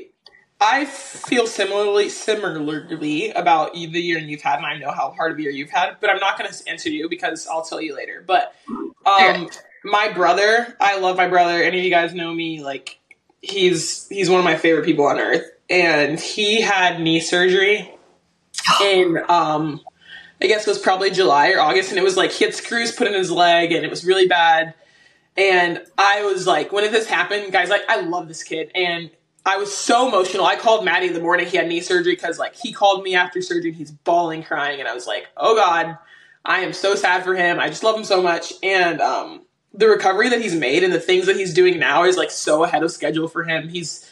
I 0.63 0.86
feel 0.86 1.45
similarly 1.45 2.08
similarly 2.08 3.32
about 3.32 3.73
the 3.73 3.99
year 3.99 4.17
you've 4.17 4.41
had, 4.41 4.58
and 4.58 4.65
I 4.65 4.78
know 4.78 4.91
how 4.91 5.12
hard 5.12 5.34
of 5.34 5.38
a 5.38 5.41
year 5.41 5.52
you've 5.52 5.69
had. 5.69 5.97
But 5.99 6.10
I'm 6.10 6.19
not 6.19 6.39
going 6.39 6.49
to 6.49 6.69
answer 6.69 6.89
you 6.89 7.10
because 7.10 7.47
I'll 7.47 7.63
tell 7.65 7.82
you 7.82 7.93
later. 7.93 8.23
But 8.26 8.56
um, 9.06 9.49
my 9.84 10.12
brother, 10.13 10.76
I 10.80 10.99
love 10.99 11.17
my 11.17 11.28
brother. 11.28 11.62
Any 11.62 11.80
of 11.80 11.84
you 11.84 11.89
guys 11.89 12.13
know 12.13 12.34
me? 12.34 12.63
Like 12.63 12.97
he's 13.41 14.08
he's 14.08 14.30
one 14.30 14.39
of 14.39 14.45
my 14.45 14.56
favorite 14.56 14.86
people 14.86 15.06
on 15.06 15.19
earth, 15.19 15.43
and 15.69 16.17
he 16.17 16.62
had 16.62 17.02
knee 17.02 17.19
surgery 17.19 17.93
in 18.82 19.19
um, 19.28 19.82
I 20.41 20.47
guess 20.47 20.65
it 20.65 20.69
was 20.69 20.80
probably 20.80 21.12
July 21.12 21.52
or 21.52 21.60
August, 21.60 21.89
and 21.89 21.99
it 21.99 22.04
was 22.04 22.15
like 22.15 22.32
he 22.32 22.45
had 22.45 22.54
screws 22.54 22.91
put 22.91 23.08
in 23.08 23.13
his 23.13 23.30
leg, 23.30 23.73
and 23.73 23.84
it 23.84 23.89
was 23.89 24.06
really 24.06 24.28
bad. 24.28 24.73
And 25.36 25.82
I 25.97 26.23
was 26.23 26.45
like, 26.45 26.71
when 26.71 26.84
did 26.84 26.93
this 26.93 27.08
happen, 27.08 27.49
guys? 27.49 27.69
Like, 27.69 27.82
I 27.89 28.02
love 28.02 28.28
this 28.28 28.43
kid, 28.43 28.71
and 28.76 29.10
I 29.46 29.58
was 29.58 29.76
so 29.76 30.08
emotional. 30.08 30.46
I 30.46 30.56
called 30.56 30.86
Maddie 30.86 31.10
the 31.10 31.20
morning 31.20 31.48
he 31.48 31.58
had 31.58 31.68
knee 31.68 31.82
surgery 31.82 32.16
because 32.16 32.40
like 32.40 32.56
he 32.56 32.72
called 32.72 33.04
me 33.04 33.16
after 33.16 33.42
surgery 33.42 33.70
and 33.72 33.78
he's 33.78 33.92
bawling, 33.92 34.44
crying, 34.44 34.80
and 34.80 34.88
I 34.88 34.94
was 34.94 35.06
like, 35.06 35.28
oh 35.36 35.56
god, 35.56 35.98
I 36.46 36.62
am 36.62 36.74
so 36.74 36.96
sad 36.96 37.24
for 37.24 37.36
him. 37.36 37.60
I 37.60 37.68
just 37.68 37.84
love 37.84 37.98
him 37.98 38.06
so 38.06 38.22
much, 38.22 38.54
and 38.64 39.02
um, 39.02 39.46
the 39.74 39.88
recovery 39.88 40.30
that 40.30 40.42
he's 40.42 40.56
made 40.56 40.84
and 40.84 40.94
the 40.94 41.00
things 41.00 41.26
that 41.26 41.36
he's 41.36 41.54
doing 41.54 41.80
now 41.80 42.04
is 42.04 42.16
like 42.16 42.32
so 42.32 42.64
ahead 42.64 42.84
of 42.84 42.92
schedule 42.92 43.28
for 43.28 43.44
him. 43.44 43.68
He's 43.68 44.10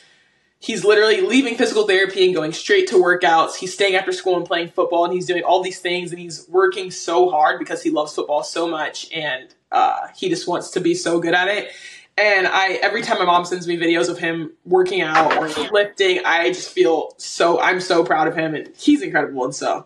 he's 0.60 0.84
literally 0.84 1.22
leaving 1.22 1.56
physical 1.56 1.88
therapy 1.88 2.26
and 2.26 2.36
going 2.36 2.52
straight 2.52 2.88
to 2.90 2.96
workouts. 2.96 3.56
He's 3.56 3.74
staying 3.74 3.96
after 3.96 4.12
school 4.12 4.38
and 4.38 4.46
playing 4.46 4.70
football, 4.70 5.06
and 5.06 5.14
he's 5.14 5.26
doing 5.26 5.44
all 5.44 5.64
these 5.64 5.80
things, 5.80 6.12
and 6.12 6.20
he's 6.20 6.46
working 6.50 6.92
so 6.92 7.30
hard 7.30 7.58
because 7.58 7.82
he 7.84 7.90
loves 7.90 8.14
football 8.14 8.44
so 8.44 8.68
much, 8.68 9.12
and 9.14 9.54
uh, 9.72 10.08
he 10.16 10.30
just 10.30 10.48
wants 10.48 10.72
to 10.72 10.82
be 10.82 10.94
so 10.94 11.20
good 11.20 11.34
at 11.34 11.48
it. 11.48 11.72
And 12.18 12.48
I 12.48 12.74
every 12.84 13.02
time 13.02 13.20
my 13.20 13.26
mom 13.26 13.46
sends 13.46 13.68
me 13.68 13.78
videos 13.78 14.10
of 14.10 14.20
him 14.20 14.52
working 14.66 15.02
out 15.02 15.38
or 15.38 15.48
lifting, 15.72 16.20
I 16.26 16.50
just 16.50 16.72
feel 16.72 17.14
so 17.18 17.60
I'm 17.60 17.80
so 17.80 18.04
proud 18.04 18.28
of 18.28 18.36
him 18.36 18.54
and 18.54 18.70
he's 18.78 19.02
incredible. 19.02 19.46
And 19.46 19.56
so 19.56 19.86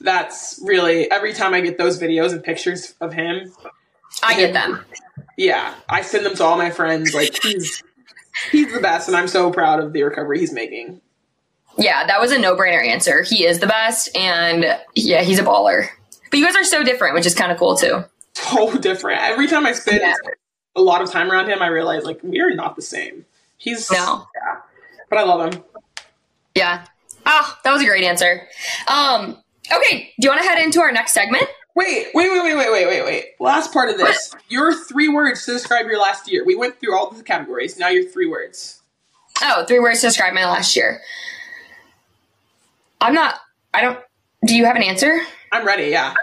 that's 0.00 0.58
really 0.62 1.10
every 1.10 1.32
time 1.32 1.54
I 1.54 1.60
get 1.60 1.78
those 1.78 2.00
videos 2.00 2.32
and 2.32 2.42
pictures 2.42 2.94
of 3.00 3.12
him. 3.12 3.52
I 4.22 4.34
get 4.34 4.52
them. 4.52 4.84
Yeah. 5.36 5.74
I 5.88 6.02
send 6.02 6.26
them 6.26 6.34
to 6.36 6.44
all 6.44 6.56
my 6.56 6.70
friends. 6.70 7.14
Like 7.14 7.42
he's 7.42 7.82
he's 8.50 8.72
the 8.72 8.80
best 8.80 9.08
and 9.08 9.16
I'm 9.16 9.28
so 9.28 9.50
proud 9.52 9.80
of 9.80 9.92
the 9.92 10.02
recovery 10.02 10.40
he's 10.40 10.52
making. 10.52 11.00
Yeah, 11.78 12.06
that 12.06 12.20
was 12.20 12.32
a 12.32 12.38
no 12.38 12.56
brainer 12.56 12.86
answer. 12.86 13.22
He 13.22 13.44
is 13.44 13.58
the 13.58 13.66
best 13.66 14.14
and 14.16 14.64
yeah, 14.94 15.22
he's 15.22 15.38
a 15.38 15.44
baller. 15.44 15.88
But 16.30 16.38
you 16.38 16.46
guys 16.46 16.56
are 16.56 16.64
so 16.64 16.82
different, 16.82 17.14
which 17.14 17.26
is 17.26 17.34
kind 17.34 17.52
of 17.52 17.58
cool 17.58 17.76
too. 17.76 18.04
So 18.32 18.76
different. 18.78 19.20
Every 19.20 19.46
time 19.46 19.66
I 19.66 19.72
spend 19.72 20.00
yeah 20.00 20.14
a 20.74 20.80
lot 20.80 21.02
of 21.02 21.10
time 21.10 21.30
around 21.30 21.48
him, 21.48 21.62
I 21.62 21.68
realized 21.68 22.04
like 22.04 22.20
we 22.22 22.40
are 22.40 22.54
not 22.54 22.76
the 22.76 22.82
same. 22.82 23.24
He's 23.56 23.90
no, 23.90 24.26
yeah, 24.34 24.60
but 25.08 25.18
I 25.18 25.22
love 25.22 25.52
him. 25.52 25.62
Yeah. 26.54 26.86
Ah, 27.24 27.60
that 27.62 27.72
was 27.72 27.82
a 27.82 27.84
great 27.84 28.04
answer. 28.04 28.48
Um, 28.88 29.38
okay, 29.72 30.12
do 30.18 30.26
you 30.26 30.28
want 30.28 30.42
to 30.42 30.48
head 30.48 30.62
into 30.62 30.80
our 30.80 30.90
next 30.90 31.12
segment? 31.12 31.44
Wait, 31.74 32.08
wait, 32.14 32.30
wait, 32.30 32.42
wait, 32.42 32.56
wait, 32.56 32.70
wait, 32.70 32.86
wait, 32.86 33.04
wait. 33.04 33.24
Last 33.40 33.72
part 33.72 33.88
of 33.88 33.96
this. 33.96 34.34
your 34.48 34.74
three 34.74 35.08
words 35.08 35.46
to 35.46 35.52
describe 35.52 35.86
your 35.86 35.98
last 35.98 36.30
year. 36.30 36.44
We 36.44 36.54
went 36.54 36.78
through 36.78 36.96
all 36.96 37.10
the 37.10 37.22
categories. 37.22 37.78
Now 37.78 37.88
your 37.88 38.04
three 38.04 38.26
words. 38.26 38.82
Oh, 39.40 39.64
three 39.66 39.80
words 39.80 40.00
to 40.00 40.08
describe 40.08 40.34
my 40.34 40.44
last 40.44 40.76
year. 40.76 41.00
I'm 43.00 43.14
not. 43.14 43.36
I 43.72 43.80
don't. 43.80 43.98
Do 44.44 44.54
you 44.54 44.66
have 44.66 44.76
an 44.76 44.82
answer? 44.82 45.20
I'm 45.50 45.66
ready. 45.66 45.86
Yeah. 45.86 46.14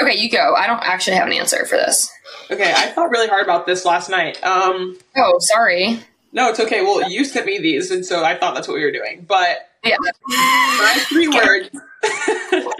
Okay, 0.00 0.16
you 0.16 0.30
go. 0.30 0.54
I 0.54 0.66
don't 0.66 0.82
actually 0.82 1.16
have 1.16 1.26
an 1.26 1.32
answer 1.32 1.64
for 1.66 1.76
this. 1.76 2.10
Okay, 2.50 2.72
I 2.74 2.86
thought 2.88 3.10
really 3.10 3.28
hard 3.28 3.44
about 3.44 3.66
this 3.66 3.84
last 3.84 4.08
night. 4.10 4.42
Um, 4.42 4.96
oh, 5.16 5.36
sorry. 5.38 6.00
No, 6.32 6.48
it's 6.48 6.60
okay. 6.60 6.82
Well, 6.82 7.10
you 7.10 7.24
sent 7.24 7.46
me 7.46 7.58
these, 7.58 7.90
and 7.90 8.04
so 8.04 8.24
I 8.24 8.36
thought 8.36 8.54
that's 8.54 8.66
what 8.66 8.74
we 8.74 8.84
were 8.84 8.92
doing. 8.92 9.24
But 9.28 9.68
yeah, 9.84 9.96
my 10.00 10.94
three 11.08 11.28
words 11.28 11.70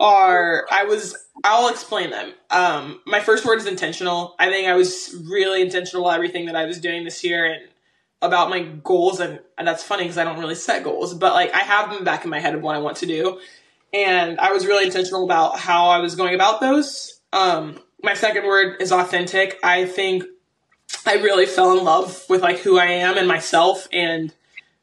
are 0.00 0.66
I 0.70 0.84
was. 0.84 1.16
I'll 1.42 1.68
explain 1.68 2.10
them. 2.10 2.32
Um, 2.50 3.00
my 3.06 3.20
first 3.20 3.44
word 3.44 3.58
is 3.58 3.66
intentional. 3.66 4.34
I 4.38 4.50
think 4.50 4.66
I 4.68 4.74
was 4.74 5.14
really 5.28 5.60
intentional 5.60 6.06
about 6.06 6.14
everything 6.14 6.46
that 6.46 6.56
I 6.56 6.64
was 6.64 6.78
doing 6.78 7.04
this 7.04 7.22
year 7.22 7.44
and 7.44 7.68
about 8.22 8.48
my 8.48 8.62
goals. 8.62 9.20
And, 9.20 9.40
and 9.58 9.68
that's 9.68 9.82
funny 9.82 10.04
because 10.04 10.18
I 10.18 10.24
don't 10.24 10.38
really 10.38 10.54
set 10.54 10.84
goals, 10.84 11.14
but 11.14 11.34
like 11.34 11.54
I 11.54 11.58
have 11.58 11.90
them 11.90 12.04
back 12.04 12.24
in 12.24 12.30
my 12.30 12.40
head 12.40 12.54
of 12.54 12.62
what 12.62 12.74
I 12.74 12.78
want 12.78 12.96
to 12.98 13.06
do. 13.06 13.40
And 13.94 14.40
I 14.40 14.50
was 14.52 14.66
really 14.66 14.86
intentional 14.86 15.24
about 15.24 15.56
how 15.56 15.86
I 15.86 15.98
was 15.98 16.16
going 16.16 16.34
about 16.34 16.60
those. 16.60 17.20
Um, 17.32 17.78
my 18.02 18.14
second 18.14 18.44
word 18.44 18.82
is 18.82 18.90
authentic. 18.90 19.58
I 19.62 19.86
think 19.86 20.24
I 21.06 21.14
really 21.14 21.46
fell 21.46 21.78
in 21.78 21.84
love 21.84 22.24
with 22.28 22.42
like 22.42 22.58
who 22.58 22.76
I 22.76 22.86
am 22.86 23.16
and 23.16 23.28
myself 23.28 23.86
and 23.92 24.34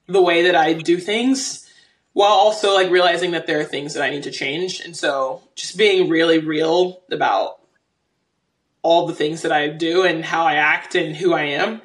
the 0.08 0.21
way 0.21 0.43
that 0.43 0.56
I 0.56 0.74
do 0.74 0.97
things 0.97 1.69
while 2.13 2.32
also 2.32 2.74
like 2.74 2.89
realizing 2.89 3.32
that 3.32 3.47
there 3.47 3.60
are 3.60 3.65
things 3.65 3.93
that 3.93 4.04
I 4.04 4.10
need 4.10 4.24
to 4.24 4.32
change. 4.32 4.80
And 4.80 4.95
so 4.95 5.43
just 5.56 5.78
being 5.78 6.10
really 6.10 6.39
real 6.39 7.02
about 7.12 7.60
all 8.82 9.08
the 9.08 9.13
things 9.13 9.41
that 9.41 9.52
I 9.52 9.67
do 9.67 10.04
and 10.04 10.24
how 10.24 10.45
I 10.45 10.56
act 10.56 10.95
and 10.95 11.15
who 11.15 11.34
I 11.34 11.43
am. 11.43 11.82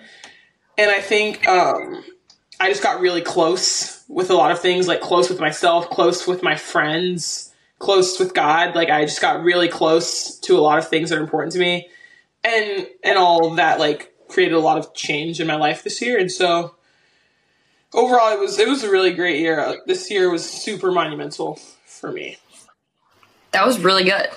And 0.78 0.90
I 0.90 1.00
think 1.00 1.46
um, 1.48 2.04
I 2.60 2.68
just 2.68 2.82
got 2.82 3.00
really 3.00 3.22
close 3.22 3.95
with 4.08 4.30
a 4.30 4.34
lot 4.34 4.50
of 4.50 4.60
things, 4.60 4.86
like 4.86 5.00
close 5.00 5.28
with 5.28 5.40
myself, 5.40 5.90
close 5.90 6.26
with 6.26 6.42
my 6.42 6.54
friends, 6.54 7.52
close 7.78 8.18
with 8.18 8.34
God. 8.34 8.74
Like 8.74 8.90
I 8.90 9.04
just 9.04 9.20
got 9.20 9.42
really 9.42 9.68
close 9.68 10.38
to 10.40 10.56
a 10.56 10.60
lot 10.60 10.78
of 10.78 10.88
things 10.88 11.10
that 11.10 11.18
are 11.18 11.22
important 11.22 11.52
to 11.54 11.58
me. 11.58 11.88
And 12.44 12.86
and 13.02 13.18
all 13.18 13.54
that 13.56 13.78
like 13.78 14.14
created 14.28 14.54
a 14.54 14.60
lot 14.60 14.78
of 14.78 14.94
change 14.94 15.40
in 15.40 15.46
my 15.46 15.56
life 15.56 15.82
this 15.82 16.00
year. 16.00 16.18
And 16.18 16.30
so 16.30 16.74
overall 17.92 18.32
it 18.32 18.38
was 18.38 18.58
it 18.58 18.68
was 18.68 18.84
a 18.84 18.90
really 18.90 19.12
great 19.12 19.40
year. 19.40 19.60
Uh, 19.60 19.76
this 19.86 20.10
year 20.10 20.30
was 20.30 20.48
super 20.48 20.92
monumental 20.92 21.58
for 21.84 22.12
me. 22.12 22.36
That 23.52 23.66
was 23.66 23.78
really 23.78 24.04
good. 24.04 24.28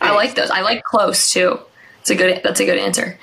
I 0.00 0.14
like 0.14 0.34
those. 0.34 0.50
I 0.50 0.60
like 0.60 0.84
close 0.84 1.30
too. 1.30 1.58
It's 2.00 2.10
a 2.10 2.14
good 2.14 2.40
that's 2.44 2.60
a 2.60 2.64
good 2.64 2.78
answer. 2.78 3.18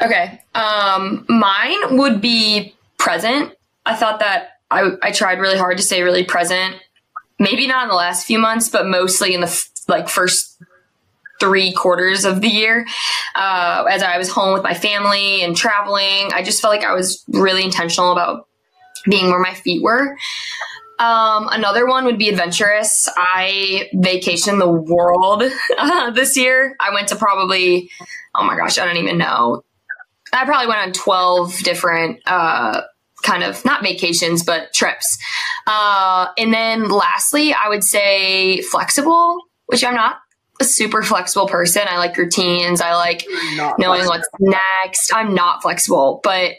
Okay. 0.00 0.40
Um 0.54 1.24
mine 1.28 1.96
would 1.98 2.20
be 2.20 2.74
present. 2.98 3.54
I 3.86 3.96
thought 3.96 4.20
that 4.20 4.53
I 4.74 5.08
I 5.08 5.10
tried 5.12 5.38
really 5.38 5.58
hard 5.58 5.76
to 5.78 5.82
stay 5.82 6.02
really 6.02 6.24
present 6.24 6.76
maybe 7.38 7.66
not 7.66 7.84
in 7.84 7.88
the 7.88 7.94
last 7.94 8.26
few 8.26 8.38
months, 8.38 8.68
but 8.68 8.86
mostly 8.86 9.34
in 9.34 9.40
the 9.40 9.46
f- 9.46 9.70
like 9.88 10.08
first 10.08 10.62
three 11.40 11.72
quarters 11.72 12.24
of 12.24 12.40
the 12.40 12.48
year 12.48 12.86
uh, 13.34 13.84
as 13.90 14.02
I 14.02 14.18
was 14.18 14.30
home 14.30 14.54
with 14.54 14.62
my 14.62 14.74
family 14.74 15.42
and 15.42 15.56
traveling. 15.56 16.30
I 16.32 16.42
just 16.42 16.62
felt 16.62 16.74
like 16.74 16.84
I 16.84 16.94
was 16.94 17.24
really 17.28 17.64
intentional 17.64 18.12
about 18.12 18.48
being 19.04 19.28
where 19.28 19.40
my 19.40 19.52
feet 19.52 19.82
were. 19.82 20.16
Um, 21.00 21.48
another 21.50 21.86
one 21.86 22.04
would 22.04 22.18
be 22.18 22.28
adventurous. 22.28 23.08
I 23.16 23.90
vacationed 23.94 24.60
the 24.60 24.70
world 24.70 25.42
uh, 25.78 26.10
this 26.12 26.36
year. 26.36 26.76
I 26.78 26.94
went 26.94 27.08
to 27.08 27.16
probably, 27.16 27.90
oh 28.34 28.44
my 28.44 28.56
gosh, 28.56 28.78
I 28.78 28.86
don't 28.86 28.96
even 28.96 29.18
know. 29.18 29.64
I 30.32 30.44
probably 30.44 30.68
went 30.68 30.80
on 30.80 30.92
12 30.92 31.58
different 31.58 32.20
uh, 32.26 32.82
kind 33.24 33.42
of 33.42 33.64
not 33.64 33.82
vacations, 33.82 34.44
but 34.44 34.72
trips. 34.72 35.18
Uh, 35.66 36.28
and 36.38 36.52
then 36.52 36.88
lastly, 36.88 37.52
I 37.52 37.68
would 37.68 37.82
say 37.82 38.60
flexible, 38.62 39.40
which 39.66 39.84
I'm 39.84 39.94
not 39.94 40.18
a 40.60 40.64
super 40.64 41.02
flexible 41.02 41.48
person. 41.48 41.82
I 41.88 41.98
like 41.98 42.16
routines. 42.16 42.80
I 42.80 42.94
like 42.94 43.24
knowing 43.56 44.04
flexible. 44.04 44.08
what's 44.08 44.28
next. 44.38 45.12
I'm 45.12 45.34
not 45.34 45.62
flexible, 45.62 46.20
but 46.22 46.52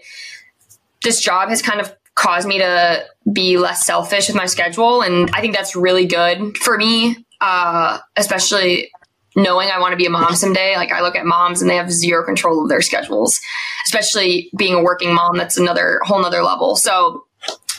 this 1.04 1.21
job 1.21 1.49
has 1.49 1.62
kind 1.62 1.80
of 1.80 1.95
caused 2.15 2.47
me 2.47 2.58
to 2.58 3.06
be 3.32 3.58
less 3.58 3.86
selfish 3.86 4.28
with 4.28 4.36
my 4.36 4.45
schedule. 4.45 5.01
And 5.01 5.30
I 5.34 5.41
think 5.41 5.56
that's 5.56 5.75
really 5.75 6.06
good 6.06 6.58
for 6.58 6.78
me, 6.78 7.25
uh, 7.41 7.99
especially 8.15 8.89
knowing 9.36 9.69
I 9.69 9.80
want 9.80 9.91
to 9.91 9.98
be 9.98 10.06
a 10.06 10.10
mom 10.10 10.36
someday. 10.36 10.76
Like 10.76 10.91
I 10.91 11.02
look 11.02 11.15
at 11.15 11.26
moms 11.26 11.62
and 11.62 11.69
they 11.69 11.76
have 11.76 11.91
zero 11.91 12.24
control 12.24 12.63
of 12.63 12.69
their 12.69 12.82
schedules, 12.82 13.39
especially 13.86 14.50
being 14.58 14.74
a 14.74 14.84
working 14.84 15.13
mom. 15.13 15.38
That's 15.38 15.58
another 15.58 16.00
whole 16.04 16.21
nother 16.21 16.41
level. 16.41 16.76
So 16.76 17.26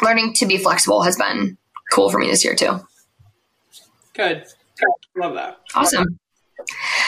learning 0.03 0.35
to 0.35 0.47
be 0.47 0.59
flexible 0.59 1.03
has 1.03 1.17
been 1.17 1.57
cool 1.93 2.11
for 2.11 2.19
me 2.19 2.29
this 2.29 2.45
year 2.45 2.55
too. 2.55 2.81
Good. 4.15 4.45
Love 5.17 5.35
that. 5.35 5.59
Awesome. 5.75 6.19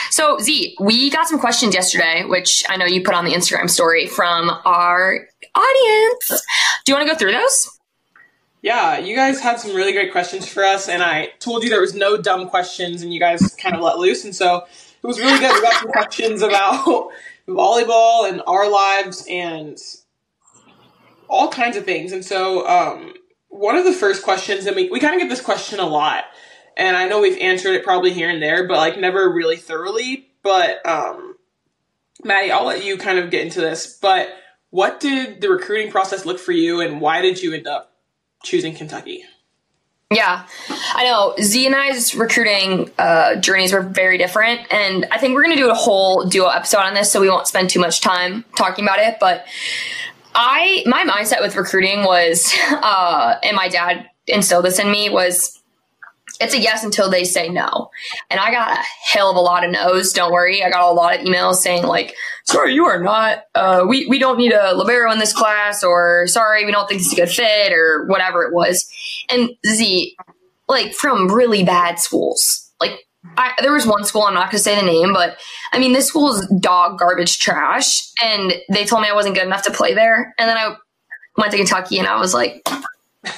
So 0.09 0.37
Z, 0.39 0.75
we 0.79 1.09
got 1.09 1.27
some 1.27 1.39
questions 1.39 1.73
yesterday, 1.73 2.23
which 2.25 2.63
I 2.69 2.77
know 2.77 2.85
you 2.85 3.03
put 3.03 3.13
on 3.13 3.25
the 3.25 3.33
Instagram 3.33 3.69
story 3.69 4.07
from 4.07 4.49
our 4.65 5.27
audience. 5.55 6.27
Do 6.85 6.91
you 6.91 6.95
want 6.95 7.07
to 7.07 7.13
go 7.13 7.17
through 7.17 7.33
those? 7.33 7.78
Yeah, 8.61 8.99
you 8.99 9.15
guys 9.15 9.39
had 9.39 9.59
some 9.59 9.73
really 9.73 9.93
great 9.93 10.11
questions 10.11 10.47
for 10.47 10.65
us, 10.65 10.89
and 10.89 11.01
I 11.01 11.29
told 11.39 11.63
you 11.63 11.69
there 11.69 11.79
was 11.79 11.95
no 11.95 12.17
dumb 12.17 12.49
questions, 12.49 13.01
and 13.01 13.13
you 13.13 13.19
guys 13.19 13.55
kind 13.55 13.73
of 13.73 13.81
let 13.81 13.99
loose, 13.99 14.25
and 14.25 14.35
so 14.35 14.65
it 15.01 15.07
was 15.07 15.17
really 15.17 15.39
good. 15.39 15.53
We 15.53 15.61
got 15.61 15.81
some 15.81 15.91
questions 15.91 16.41
about 16.41 17.09
volleyball 17.47 18.29
and 18.29 18.41
our 18.45 18.69
lives 18.69 19.25
and 19.29 19.77
all 21.29 21.47
kinds 21.47 21.77
of 21.77 21.85
things, 21.85 22.11
and 22.11 22.25
so 22.25 22.67
um, 22.67 23.13
one 23.47 23.77
of 23.77 23.85
the 23.85 23.93
first 23.93 24.23
questions, 24.23 24.65
and 24.65 24.75
we 24.75 24.89
we 24.89 24.99
kind 24.99 25.13
of 25.13 25.21
get 25.21 25.29
this 25.29 25.41
question 25.41 25.79
a 25.79 25.87
lot, 25.87 26.25
and 26.75 26.97
I 26.97 27.07
know 27.07 27.21
we've 27.21 27.39
answered 27.39 27.75
it 27.75 27.85
probably 27.85 28.11
here 28.11 28.29
and 28.29 28.43
there, 28.43 28.67
but 28.67 28.75
like 28.75 28.99
never 28.99 29.31
really 29.31 29.57
thoroughly. 29.57 30.27
But 30.43 30.85
um, 30.85 31.35
Maddie, 32.25 32.51
I'll 32.51 32.65
let 32.65 32.83
you 32.83 32.97
kind 32.97 33.19
of 33.19 33.31
get 33.31 33.45
into 33.45 33.61
this, 33.61 33.97
but 34.01 34.27
what 34.69 34.99
did 34.99 35.39
the 35.39 35.49
recruiting 35.49 35.91
process 35.91 36.25
look 36.25 36.39
for 36.39 36.51
you, 36.51 36.81
and 36.81 36.99
why 36.99 37.21
did 37.21 37.41
you 37.41 37.53
end 37.53 37.65
up 37.65 37.88
choosing 38.43 38.73
Kentucky? 38.75 39.23
Yeah, 40.11 40.47
I 40.95 41.03
know. 41.03 41.35
Z 41.39 41.67
and 41.67 41.75
I's 41.75 42.15
recruiting 42.15 42.89
uh, 42.97 43.35
journeys 43.35 43.71
were 43.71 43.83
very 43.83 44.17
different, 44.17 44.61
and 44.73 45.05
I 45.11 45.19
think 45.19 45.35
we're 45.35 45.43
going 45.43 45.55
to 45.55 45.61
do 45.61 45.69
a 45.69 45.75
whole 45.75 46.25
duo 46.25 46.47
episode 46.47 46.79
on 46.79 46.95
this, 46.95 47.11
so 47.11 47.21
we 47.21 47.29
won't 47.29 47.45
spend 47.45 47.69
too 47.69 47.79
much 47.79 48.01
time 48.01 48.43
talking 48.57 48.83
about 48.83 48.97
it. 48.97 49.17
But 49.19 49.45
I, 50.33 50.83
my 50.87 51.03
mindset 51.05 51.41
with 51.41 51.55
recruiting 51.55 52.05
was, 52.05 52.51
uh, 52.71 53.35
and 53.43 53.55
my 53.55 53.67
dad 53.67 54.09
instilled 54.25 54.65
this 54.65 54.79
in 54.79 54.89
me 54.89 55.11
was, 55.11 55.58
it's 56.39 56.53
a 56.53 56.59
yes 56.59 56.83
until 56.83 57.09
they 57.09 57.23
say 57.23 57.49
no. 57.49 57.89
And 58.29 58.39
I 58.39 58.51
got 58.51 58.77
a 58.77 58.81
hell 59.11 59.29
of 59.29 59.35
a 59.35 59.41
lot 59.41 59.65
of 59.65 59.71
no's. 59.71 60.13
Don't 60.13 60.31
worry. 60.31 60.63
I 60.63 60.69
got 60.69 60.89
a 60.89 60.93
lot 60.93 61.19
of 61.19 61.25
emails 61.25 61.55
saying 61.55 61.83
like, 61.83 62.15
sorry, 62.45 62.73
you 62.73 62.85
are 62.85 63.01
not, 63.01 63.43
uh, 63.55 63.85
we, 63.87 64.07
we 64.07 64.19
don't 64.19 64.37
need 64.37 64.53
a 64.53 64.73
libero 64.73 65.11
in 65.11 65.19
this 65.19 65.33
class 65.33 65.83
or 65.83 66.27
sorry, 66.27 66.65
we 66.65 66.71
don't 66.71 66.87
think 66.87 67.01
is 67.01 67.11
a 67.13 67.15
good 67.15 67.29
fit 67.29 67.73
or 67.73 68.05
whatever 68.07 68.43
it 68.43 68.53
was. 68.53 68.89
And 69.29 69.51
Z, 69.67 70.15
like 70.67 70.93
from 70.93 71.27
really 71.31 71.63
bad 71.63 71.99
schools, 71.99 72.71
like 72.79 73.05
I, 73.37 73.53
there 73.61 73.73
was 73.73 73.85
one 73.85 74.05
school, 74.05 74.23
I'm 74.23 74.33
not 74.33 74.51
going 74.51 74.57
to 74.57 74.59
say 74.59 74.79
the 74.79 74.85
name, 74.85 75.13
but 75.13 75.37
I 75.73 75.79
mean, 75.79 75.91
this 75.91 76.07
school 76.07 76.33
is 76.33 76.47
dog 76.59 76.99
garbage 76.99 77.39
trash. 77.39 78.11
And 78.23 78.53
they 78.71 78.85
told 78.85 79.01
me 79.01 79.09
I 79.09 79.13
wasn't 79.13 79.35
good 79.35 79.45
enough 79.45 79.63
to 79.63 79.71
play 79.71 79.93
there. 79.93 80.33
And 80.39 80.49
then 80.49 80.57
I 80.57 80.75
went 81.37 81.51
to 81.51 81.57
Kentucky 81.57 81.99
and 81.99 82.07
I 82.07 82.19
was 82.19 82.33
like, 82.33 82.65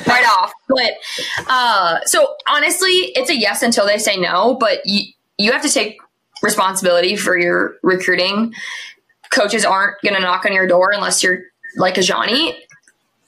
right 0.07 0.25
off. 0.37 0.51
But 0.67 0.93
uh, 1.47 1.99
so 2.05 2.35
honestly, 2.47 2.89
it's 2.89 3.29
a 3.29 3.37
yes 3.37 3.61
until 3.61 3.85
they 3.85 3.97
say 3.97 4.17
no. 4.17 4.55
But 4.55 4.79
you 4.85 5.11
you 5.37 5.51
have 5.51 5.61
to 5.63 5.69
take 5.69 5.99
responsibility 6.43 7.15
for 7.15 7.37
your 7.37 7.75
recruiting. 7.83 8.53
Coaches 9.31 9.63
aren't 9.63 10.01
going 10.01 10.15
to 10.15 10.21
knock 10.21 10.45
on 10.45 10.53
your 10.53 10.67
door 10.67 10.91
unless 10.93 11.23
you're 11.23 11.39
like 11.77 11.97
a 11.97 12.01
Johnny. 12.01 12.57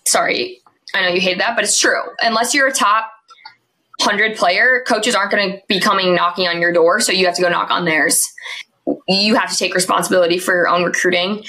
Sorry, 0.06 0.60
I 0.94 1.02
know 1.02 1.14
you 1.14 1.22
hate 1.22 1.38
that, 1.38 1.56
but 1.56 1.64
it's 1.64 1.80
true. 1.80 2.02
Unless 2.22 2.54
you're 2.54 2.68
a 2.68 2.74
top 2.74 3.10
hundred 4.02 4.36
player, 4.36 4.84
coaches 4.86 5.16
aren't 5.16 5.32
going 5.32 5.54
to 5.54 5.62
be 5.68 5.80
coming 5.80 6.14
knocking 6.14 6.48
on 6.48 6.60
your 6.60 6.74
door. 6.74 7.00
So 7.00 7.12
you 7.12 7.26
have 7.26 7.36
to 7.36 7.42
go 7.42 7.50
knock 7.50 7.72
on 7.72 7.86
theirs 7.86 8.22
you 9.08 9.36
have 9.36 9.52
to 9.52 9.58
take 9.58 9.76
responsibility 9.76 10.38
for 10.38 10.54
your 10.54 10.68
own 10.68 10.84
recruiting 10.84 11.44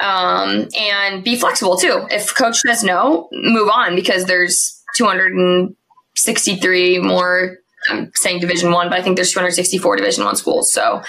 um, 0.00 0.68
and 0.78 1.24
be 1.24 1.36
flexible 1.36 1.76
too. 1.76 2.06
If 2.10 2.34
coach 2.34 2.58
says 2.58 2.82
no, 2.82 3.28
move 3.32 3.68
on 3.68 3.94
because 3.94 4.24
there's 4.24 4.82
263 4.96 6.98
more. 6.98 7.58
I'm 7.90 8.10
saying 8.14 8.40
Division 8.40 8.72
One, 8.72 8.88
but 8.88 8.98
I 8.98 9.02
think 9.02 9.16
there's 9.16 9.30
264 9.30 9.96
Division 9.96 10.24
One 10.24 10.36
schools. 10.36 10.72
So, 10.72 11.02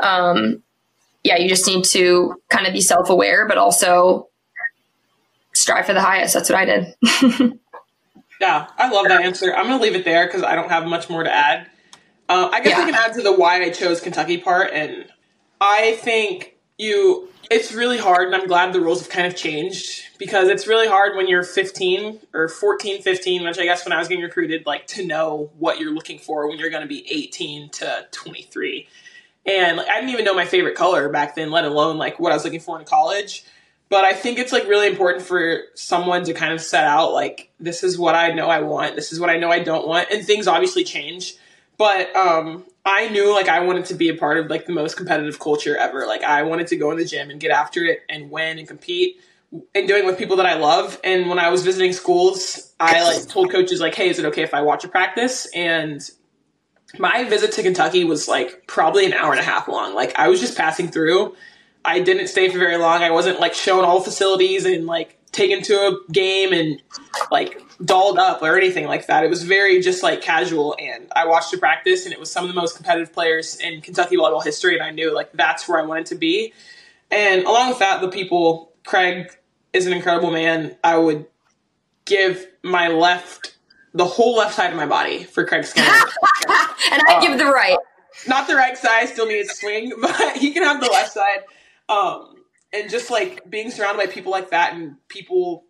um, 0.00 0.62
yeah, 1.24 1.36
you 1.36 1.48
just 1.48 1.66
need 1.66 1.84
to 1.86 2.40
kind 2.48 2.66
of 2.66 2.72
be 2.72 2.80
self 2.80 3.10
aware, 3.10 3.46
but 3.46 3.58
also 3.58 4.28
strive 5.54 5.86
for 5.86 5.94
the 5.94 6.00
highest. 6.00 6.34
That's 6.34 6.48
what 6.48 6.58
I 6.58 6.64
did. 6.64 6.94
yeah, 8.40 8.68
I 8.78 8.90
love 8.90 9.08
that 9.08 9.22
answer. 9.22 9.54
I'm 9.54 9.66
going 9.66 9.78
to 9.78 9.82
leave 9.82 9.94
it 9.94 10.04
there 10.04 10.26
because 10.26 10.42
I 10.42 10.54
don't 10.54 10.68
have 10.68 10.86
much 10.86 11.10
more 11.10 11.22
to 11.22 11.32
add. 11.32 11.66
Uh, 12.28 12.48
I 12.52 12.60
guess 12.60 12.78
yeah. 12.78 12.82
I 12.82 12.86
can 12.86 12.94
add 12.94 13.14
to 13.14 13.22
the 13.22 13.32
why 13.32 13.62
I 13.62 13.70
chose 13.70 14.00
Kentucky 14.00 14.38
part, 14.38 14.70
and 14.72 15.06
I 15.62 15.92
think 15.92 16.56
you 16.76 17.28
it's 17.48 17.72
really 17.72 17.98
hard 17.98 18.26
and 18.26 18.34
I'm 18.34 18.48
glad 18.48 18.72
the 18.72 18.80
rules 18.80 19.00
have 19.00 19.10
kind 19.10 19.26
of 19.26 19.36
changed 19.36 20.02
because 20.18 20.48
it's 20.48 20.66
really 20.66 20.88
hard 20.88 21.16
when 21.16 21.28
you're 21.28 21.44
15 21.44 22.18
or 22.32 22.48
14, 22.48 23.02
15, 23.02 23.44
which 23.44 23.58
I 23.58 23.64
guess 23.64 23.84
when 23.84 23.92
I 23.92 23.98
was 23.98 24.08
getting 24.08 24.24
recruited, 24.24 24.66
like 24.66 24.86
to 24.88 25.06
know 25.06 25.50
what 25.58 25.78
you're 25.78 25.92
looking 25.92 26.18
for 26.18 26.48
when 26.48 26.58
you're 26.58 26.70
going 26.70 26.82
to 26.82 26.88
be 26.88 27.06
18 27.12 27.68
to 27.70 28.06
23. 28.10 28.88
And 29.44 29.76
like, 29.76 29.88
I 29.88 29.96
didn't 29.96 30.10
even 30.10 30.24
know 30.24 30.34
my 30.34 30.46
favorite 30.46 30.74
color 30.74 31.08
back 31.10 31.36
then, 31.36 31.50
let 31.50 31.64
alone 31.64 31.96
like 31.98 32.18
what 32.18 32.32
I 32.32 32.36
was 32.36 32.44
looking 32.44 32.60
for 32.60 32.80
in 32.80 32.86
college. 32.86 33.44
But 33.88 34.04
I 34.04 34.14
think 34.14 34.38
it's 34.38 34.52
like 34.52 34.66
really 34.66 34.88
important 34.88 35.24
for 35.24 35.60
someone 35.74 36.24
to 36.24 36.32
kind 36.32 36.52
of 36.52 36.60
set 36.60 36.86
out 36.86 37.12
like 37.12 37.50
this 37.60 37.84
is 37.84 37.98
what 37.98 38.14
I 38.14 38.32
know 38.32 38.48
I 38.48 38.62
want, 38.62 38.96
this 38.96 39.12
is 39.12 39.20
what 39.20 39.30
I 39.30 39.36
know 39.36 39.50
I 39.50 39.62
don't 39.62 39.86
want, 39.86 40.10
and 40.10 40.24
things 40.24 40.48
obviously 40.48 40.82
change. 40.82 41.36
But 41.82 42.14
um, 42.14 42.64
I 42.84 43.08
knew 43.08 43.34
like 43.34 43.48
I 43.48 43.58
wanted 43.58 43.86
to 43.86 43.94
be 43.94 44.08
a 44.08 44.14
part 44.14 44.38
of 44.38 44.48
like 44.48 44.66
the 44.66 44.72
most 44.72 44.96
competitive 44.96 45.40
culture 45.40 45.76
ever. 45.76 46.06
Like 46.06 46.22
I 46.22 46.44
wanted 46.44 46.68
to 46.68 46.76
go 46.76 46.92
in 46.92 46.96
the 46.96 47.04
gym 47.04 47.28
and 47.28 47.40
get 47.40 47.50
after 47.50 47.82
it 47.82 48.02
and 48.08 48.30
win 48.30 48.60
and 48.60 48.68
compete 48.68 49.16
and 49.74 49.88
doing 49.88 50.06
with 50.06 50.16
people 50.16 50.36
that 50.36 50.46
I 50.46 50.54
love. 50.54 51.00
And 51.02 51.28
when 51.28 51.40
I 51.40 51.50
was 51.50 51.64
visiting 51.64 51.92
schools, 51.92 52.72
I 52.78 53.02
like 53.02 53.26
told 53.26 53.50
coaches 53.50 53.80
like, 53.80 53.96
"Hey, 53.96 54.10
is 54.10 54.20
it 54.20 54.26
okay 54.26 54.42
if 54.42 54.54
I 54.54 54.62
watch 54.62 54.84
a 54.84 54.88
practice?" 54.88 55.48
And 55.56 56.08
my 57.00 57.24
visit 57.24 57.50
to 57.54 57.64
Kentucky 57.64 58.04
was 58.04 58.28
like 58.28 58.68
probably 58.68 59.04
an 59.04 59.12
hour 59.12 59.32
and 59.32 59.40
a 59.40 59.44
half 59.44 59.66
long. 59.66 59.92
Like 59.92 60.16
I 60.16 60.28
was 60.28 60.38
just 60.38 60.56
passing 60.56 60.86
through. 60.86 61.34
I 61.84 61.98
didn't 61.98 62.28
stay 62.28 62.48
for 62.48 62.60
very 62.60 62.76
long. 62.76 63.02
I 63.02 63.10
wasn't 63.10 63.40
like 63.40 63.54
showing 63.54 63.84
all 63.84 64.00
facilities 64.00 64.66
and 64.66 64.86
like 64.86 65.18
taken 65.32 65.64
to 65.64 65.74
a 65.74 66.12
game 66.12 66.52
and 66.52 66.80
like 67.32 67.60
dolled 67.84 68.18
up 68.18 68.42
or 68.42 68.56
anything 68.56 68.86
like 68.86 69.06
that. 69.06 69.24
It 69.24 69.30
was 69.30 69.42
very 69.42 69.80
just 69.80 70.02
like 70.02 70.20
casual. 70.20 70.76
And 70.78 71.10
I 71.14 71.26
watched 71.26 71.50
the 71.50 71.58
practice, 71.58 72.04
and 72.04 72.12
it 72.12 72.20
was 72.20 72.30
some 72.30 72.44
of 72.44 72.48
the 72.48 72.58
most 72.58 72.76
competitive 72.76 73.12
players 73.12 73.58
in 73.60 73.80
Kentucky 73.80 74.16
volleyball 74.16 74.44
history. 74.44 74.74
And 74.74 74.82
I 74.82 74.90
knew 74.90 75.14
like 75.14 75.32
that's 75.32 75.68
where 75.68 75.78
I 75.78 75.82
wanted 75.82 76.06
to 76.06 76.14
be. 76.14 76.52
And 77.10 77.44
along 77.44 77.70
with 77.70 77.78
that, 77.80 78.00
the 78.00 78.08
people, 78.08 78.72
Craig 78.84 79.30
is 79.72 79.86
an 79.86 79.92
incredible 79.92 80.30
man. 80.30 80.76
I 80.82 80.96
would 80.96 81.26
give 82.04 82.46
my 82.62 82.88
left, 82.88 83.56
the 83.92 84.04
whole 84.04 84.36
left 84.36 84.54
side 84.54 84.70
of 84.70 84.76
my 84.76 84.86
body 84.86 85.24
for 85.24 85.44
Craig 85.44 85.64
Skinner. 85.64 85.86
and 86.90 87.02
I 87.08 87.16
um, 87.16 87.22
give 87.22 87.38
the 87.38 87.46
right. 87.46 87.76
Not 88.26 88.46
the 88.46 88.54
right 88.54 88.76
side, 88.76 89.08
still 89.08 89.26
needs 89.26 89.50
a 89.50 89.54
swing, 89.54 89.92
but 90.00 90.36
he 90.36 90.52
can 90.52 90.62
have 90.62 90.80
the 90.80 90.90
left 90.90 91.12
side. 91.12 91.40
Um, 91.88 92.36
and 92.72 92.88
just 92.88 93.10
like 93.10 93.48
being 93.48 93.70
surrounded 93.70 94.06
by 94.06 94.10
people 94.10 94.32
like 94.32 94.50
that 94.50 94.74
and 94.74 94.96
people 95.08 95.64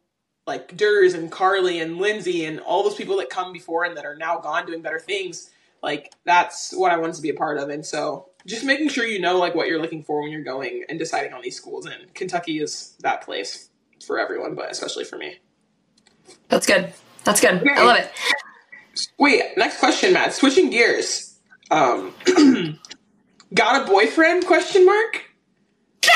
like 0.46 0.76
Durs 0.76 1.14
and 1.14 1.30
Carly 1.30 1.80
and 1.80 1.98
Lindsay 1.98 2.44
and 2.44 2.60
all 2.60 2.82
those 2.82 2.94
people 2.94 3.16
that 3.18 3.30
come 3.30 3.52
before 3.52 3.84
and 3.84 3.96
that 3.96 4.04
are 4.04 4.16
now 4.16 4.38
gone 4.38 4.66
doing 4.66 4.82
better 4.82 4.98
things, 4.98 5.50
like 5.82 6.12
that's 6.24 6.72
what 6.72 6.92
I 6.92 6.96
wanted 6.96 7.16
to 7.16 7.22
be 7.22 7.30
a 7.30 7.34
part 7.34 7.58
of. 7.58 7.68
And 7.68 7.84
so 7.84 8.28
just 8.46 8.64
making 8.64 8.88
sure 8.88 9.06
you 9.06 9.20
know 9.20 9.38
like 9.38 9.54
what 9.54 9.68
you're 9.68 9.80
looking 9.80 10.02
for 10.02 10.20
when 10.22 10.32
you're 10.32 10.42
going 10.42 10.84
and 10.88 10.98
deciding 10.98 11.32
on 11.32 11.42
these 11.42 11.56
schools. 11.56 11.86
And 11.86 12.12
Kentucky 12.14 12.60
is 12.60 12.96
that 13.00 13.22
place 13.22 13.68
for 14.04 14.18
everyone, 14.18 14.54
but 14.54 14.70
especially 14.70 15.04
for 15.04 15.16
me. 15.16 15.38
That's 16.48 16.66
good. 16.66 16.92
That's 17.24 17.40
good. 17.40 17.54
Okay. 17.54 17.70
I 17.74 17.84
love 17.84 17.98
it. 17.98 18.10
Wait, 19.18 19.56
next 19.56 19.78
question, 19.78 20.12
Matt. 20.12 20.34
Switching 20.34 20.70
gears. 20.70 21.38
Um, 21.70 22.12
got 23.54 23.82
a 23.82 23.90
boyfriend? 23.90 24.46
Question 24.46 24.86
mark. 24.86 25.22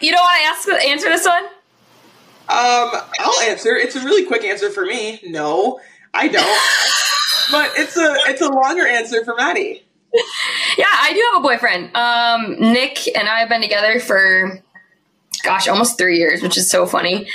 You 0.00 0.12
don't 0.12 0.20
want 0.20 0.64
to 0.66 0.70
ask 0.70 0.86
answer 0.86 1.08
this 1.08 1.26
one? 1.26 1.42
Um, 2.48 2.90
I'll 3.18 3.40
answer. 3.42 3.76
It's 3.76 3.94
a 3.94 4.00
really 4.00 4.24
quick 4.24 4.44
answer 4.44 4.70
for 4.70 4.84
me. 4.84 5.20
No, 5.24 5.80
I 6.14 6.28
don't. 6.28 6.44
but 7.52 7.72
it's 7.78 7.96
a 7.96 8.14
it's 8.30 8.40
a 8.40 8.48
longer 8.48 8.86
answer 8.86 9.24
for 9.24 9.34
Maddie. 9.34 9.84
Yeah, 10.78 10.86
I 10.88 11.12
do 11.12 11.22
have 11.32 11.40
a 11.40 11.42
boyfriend. 11.42 11.94
Um, 11.96 12.72
Nick 12.72 13.08
and 13.16 13.28
I 13.28 13.40
have 13.40 13.48
been 13.48 13.60
together 13.60 13.98
for 13.98 14.62
gosh, 15.42 15.68
almost 15.68 15.98
three 15.98 16.18
years, 16.18 16.40
which 16.42 16.56
is 16.56 16.70
so 16.70 16.86
funny. 16.86 17.28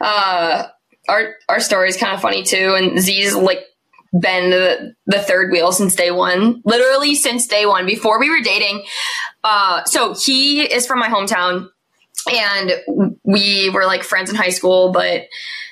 Uh, 0.00 0.66
our 1.08 1.34
our 1.48 1.60
story 1.60 1.88
is 1.88 1.96
kind 1.96 2.14
of 2.14 2.20
funny 2.20 2.42
too, 2.42 2.74
and 2.76 3.00
Z's 3.00 3.34
like 3.34 3.64
been 4.12 4.50
the, 4.50 4.94
the 5.06 5.20
third 5.20 5.52
wheel 5.52 5.72
since 5.72 5.94
day 5.94 6.10
one, 6.10 6.62
literally 6.64 7.14
since 7.14 7.46
day 7.46 7.64
one. 7.64 7.86
Before 7.86 8.18
we 8.18 8.28
were 8.28 8.42
dating, 8.42 8.84
uh, 9.44 9.84
so 9.84 10.14
he 10.14 10.62
is 10.62 10.86
from 10.86 10.98
my 10.98 11.08
hometown 11.08 11.68
and 12.30 13.14
we 13.24 13.70
were 13.70 13.86
like 13.86 14.02
friends 14.02 14.30
in 14.30 14.36
high 14.36 14.50
school, 14.50 14.92
but 14.92 15.26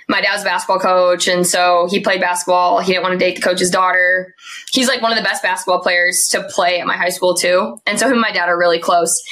my 0.08 0.22
dad's 0.22 0.42
a 0.42 0.44
basketball 0.44 0.78
coach, 0.78 1.28
and 1.28 1.46
so 1.46 1.86
he 1.90 2.00
played 2.00 2.20
basketball. 2.20 2.80
He 2.80 2.92
didn't 2.92 3.02
want 3.02 3.12
to 3.12 3.18
date 3.18 3.36
the 3.36 3.42
coach's 3.42 3.70
daughter. 3.70 4.34
He's 4.72 4.88
like 4.88 5.02
one 5.02 5.12
of 5.12 5.18
the 5.18 5.24
best 5.24 5.42
basketball 5.42 5.80
players 5.80 6.28
to 6.30 6.42
play 6.44 6.80
at 6.80 6.86
my 6.86 6.96
high 6.96 7.10
school 7.10 7.34
too, 7.34 7.78
and 7.86 7.98
so 7.98 8.06
him 8.06 8.12
and 8.12 8.20
my 8.20 8.32
dad 8.32 8.48
are 8.48 8.58
really 8.58 8.78
close. 8.78 9.22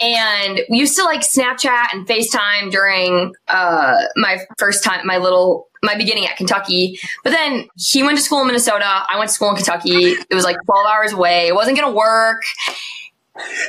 And 0.00 0.60
we 0.70 0.78
used 0.78 0.96
to 0.96 1.04
like 1.04 1.20
Snapchat 1.20 1.86
and 1.92 2.06
FaceTime 2.06 2.70
during 2.70 3.34
uh, 3.48 3.98
my 4.16 4.38
first 4.58 4.82
time, 4.82 5.06
my 5.06 5.18
little 5.18 5.68
my 5.82 5.96
beginning 5.96 6.26
at 6.26 6.36
Kentucky. 6.36 6.98
But 7.24 7.30
then 7.30 7.68
he 7.76 8.02
went 8.02 8.18
to 8.18 8.22
school 8.22 8.40
in 8.40 8.46
Minnesota. 8.46 8.84
I 8.84 9.18
went 9.18 9.28
to 9.28 9.34
school 9.34 9.50
in 9.50 9.56
Kentucky. 9.56 10.12
It 10.30 10.34
was 10.34 10.44
like 10.44 10.56
12 10.66 10.86
hours 10.86 11.12
away. 11.12 11.48
It 11.48 11.54
wasn't 11.54 11.78
going 11.78 11.90
to 11.90 11.96
work. 11.96 12.42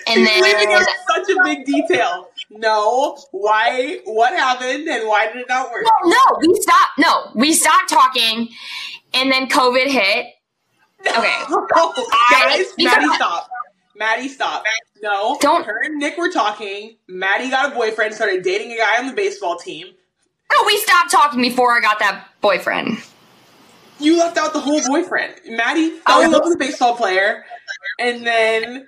And 0.08 0.28
She's 0.28 0.44
then 0.44 0.86
such 1.08 1.30
a 1.30 1.44
big 1.44 1.66
detail. 1.66 2.31
No, 2.54 3.18
why? 3.32 4.00
What 4.04 4.34
happened, 4.34 4.88
and 4.88 5.08
why 5.08 5.28
did 5.28 5.38
it 5.38 5.46
not 5.48 5.72
work? 5.72 5.86
Well, 5.86 6.12
no, 6.12 6.38
we 6.40 6.54
stopped. 6.62 6.92
No, 7.00 7.32
we 7.34 7.54
stopped 7.54 7.90
talking, 7.90 8.50
and 9.14 9.32
then 9.32 9.48
COVID 9.48 9.88
hit. 9.88 10.28
Okay, 11.00 11.42
guys, 12.32 12.68
Maddie, 12.78 13.08
stop. 13.16 13.50
Maddie, 13.96 14.28
stop. 14.28 14.64
No, 15.02 15.38
don't. 15.40 15.66
Her 15.66 15.82
and 15.84 15.98
Nick 15.98 16.18
were 16.18 16.30
talking. 16.30 16.98
Maddie 17.08 17.50
got 17.50 17.72
a 17.72 17.76
boyfriend, 17.76 18.14
started 18.14 18.44
dating 18.44 18.74
a 18.74 18.78
guy 18.78 19.00
on 19.00 19.08
the 19.08 19.14
baseball 19.14 19.58
team. 19.58 19.88
No, 20.52 20.64
we 20.66 20.78
stopped 20.78 21.10
talking 21.10 21.42
before 21.42 21.78
I 21.78 21.80
got 21.80 22.00
that 22.00 22.28
boyfriend. 22.42 22.98
You 24.00 24.18
left 24.18 24.38
out 24.38 24.52
the 24.52 24.60
whole 24.60 24.82
boyfriend. 24.86 25.36
Maddie 25.48 25.92
fell 25.92 26.20
oh, 26.20 26.24
in 26.24 26.32
love 26.32 26.42
with 26.44 26.56
a 26.56 26.60
baseball 26.60 26.96
player, 26.96 27.46
and 28.00 28.26
then 28.26 28.88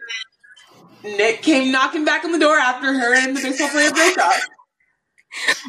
Nick 1.03 1.41
came 1.41 1.71
knocking 1.71 2.05
back 2.05 2.23
on 2.23 2.31
the 2.31 2.39
door 2.39 2.57
after 2.57 2.93
her 2.93 3.15
and 3.15 3.35
the 3.35 3.41
baseball 3.41 3.69
player 3.69 3.91
broke 3.91 4.17
up. 4.17 4.41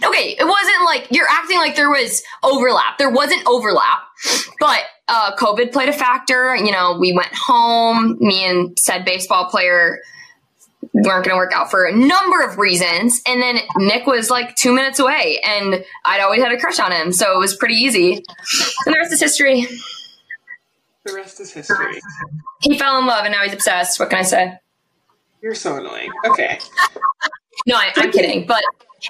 Okay, 0.04 0.36
it 0.38 0.44
wasn't 0.44 0.84
like 0.84 1.08
you're 1.10 1.28
acting 1.28 1.56
like 1.56 1.74
there 1.74 1.90
was 1.90 2.22
overlap. 2.42 2.98
There 2.98 3.10
wasn't 3.10 3.46
overlap, 3.46 4.02
but 4.60 4.80
uh, 5.08 5.34
COVID 5.36 5.72
played 5.72 5.88
a 5.88 5.92
factor. 5.92 6.54
You 6.54 6.70
know, 6.70 6.98
we 6.98 7.14
went 7.14 7.34
home. 7.34 8.18
Me 8.20 8.44
and 8.44 8.78
said 8.78 9.04
baseball 9.04 9.46
player 9.46 10.00
weren't 10.92 11.24
going 11.24 11.34
to 11.34 11.36
work 11.36 11.52
out 11.52 11.70
for 11.70 11.86
a 11.86 11.96
number 11.96 12.42
of 12.42 12.58
reasons. 12.58 13.22
And 13.26 13.40
then 13.40 13.58
Nick 13.78 14.06
was 14.06 14.28
like 14.28 14.54
two 14.54 14.74
minutes 14.74 14.98
away, 14.98 15.40
and 15.44 15.82
I'd 16.04 16.20
always 16.20 16.42
had 16.42 16.52
a 16.52 16.60
crush 16.60 16.78
on 16.78 16.92
him, 16.92 17.10
so 17.10 17.34
it 17.34 17.38
was 17.38 17.56
pretty 17.56 17.74
easy. 17.74 18.16
And 18.84 18.94
the 18.94 18.98
rest 18.98 19.12
is 19.12 19.20
history. 19.20 19.66
The 21.04 21.14
rest 21.14 21.40
is 21.40 21.52
history. 21.52 22.00
He 22.60 22.78
fell 22.78 22.98
in 22.98 23.06
love 23.06 23.24
and 23.24 23.32
now 23.32 23.42
he's 23.42 23.52
obsessed. 23.52 24.00
What 24.00 24.10
can 24.10 24.20
I 24.20 24.22
say? 24.22 24.58
You're 25.44 25.54
so 25.54 25.76
annoying. 25.76 26.10
Okay. 26.24 26.58
No, 27.66 27.76
I, 27.76 27.92
I'm 27.96 28.10
kidding. 28.10 28.46
But 28.46 28.62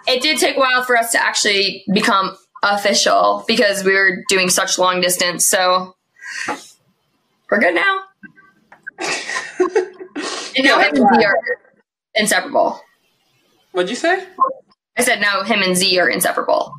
it 0.09 0.20
did 0.20 0.37
take 0.39 0.57
a 0.57 0.59
while 0.59 0.82
for 0.82 0.97
us 0.97 1.12
to 1.12 1.24
actually 1.24 1.85
become 1.95 2.37
official 2.61 3.45
because 3.47 3.85
we 3.85 3.95
were 3.95 4.24
doing 4.28 4.49
such 4.49 4.76
long 4.76 5.01
distance. 5.01 5.47
So 5.49 5.95
we're 7.49 7.61
good 7.61 7.76
now. 7.76 8.01
and 8.99 10.64
now 10.64 10.80
him 10.80 10.97
and 10.97 11.09
Z 11.14 11.24
are 11.24 11.39
inseparable. 12.16 12.80
What'd 13.70 13.89
you 13.89 13.95
say? 13.95 14.26
I 14.97 15.05
said 15.05 15.20
now 15.20 15.45
him 15.45 15.62
and 15.62 15.76
Z 15.76 15.97
are 16.01 16.09
inseparable. 16.09 16.74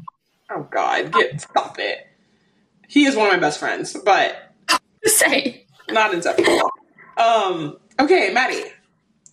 Oh 0.51 0.67
God, 0.69 1.13
get 1.13 1.39
stop 1.39 1.79
it. 1.79 1.99
He 2.89 3.05
is 3.05 3.15
one 3.15 3.27
of 3.27 3.33
my 3.33 3.39
best 3.39 3.59
friends, 3.59 3.95
but 4.03 4.35
Say. 5.05 5.65
not 5.89 6.13
inseparable. 6.13 6.69
Um. 7.15 7.77
Okay, 7.97 8.31
Maddie. 8.33 8.73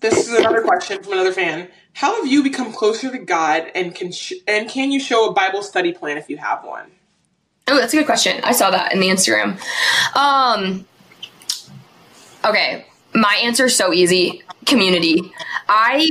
This 0.02 0.28
is 0.28 0.34
another 0.36 0.62
question 0.62 1.00
from 1.00 1.12
another 1.12 1.32
fan. 1.32 1.68
How 1.94 2.16
have 2.16 2.26
you 2.26 2.42
become 2.42 2.72
closer 2.72 3.08
to 3.10 3.18
God, 3.18 3.70
and 3.74 3.94
can 3.94 4.10
sh- 4.10 4.42
and 4.48 4.68
can 4.68 4.90
you 4.90 4.98
show 4.98 5.28
a 5.28 5.32
Bible 5.32 5.62
study 5.62 5.92
plan 5.92 6.18
if 6.18 6.28
you 6.28 6.38
have 6.38 6.64
one? 6.64 6.90
Oh, 7.68 7.76
that's 7.76 7.94
a 7.94 7.98
good 7.98 8.06
question. 8.06 8.42
I 8.42 8.50
saw 8.50 8.72
that 8.72 8.92
in 8.92 8.98
the 8.98 9.08
Instagram. 9.08 9.60
Um 10.16 10.86
Okay, 12.44 12.84
my 13.14 13.40
answer 13.44 13.66
is 13.66 13.76
so 13.76 13.92
easy. 13.92 14.42
Community. 14.66 15.32
I 15.68 16.08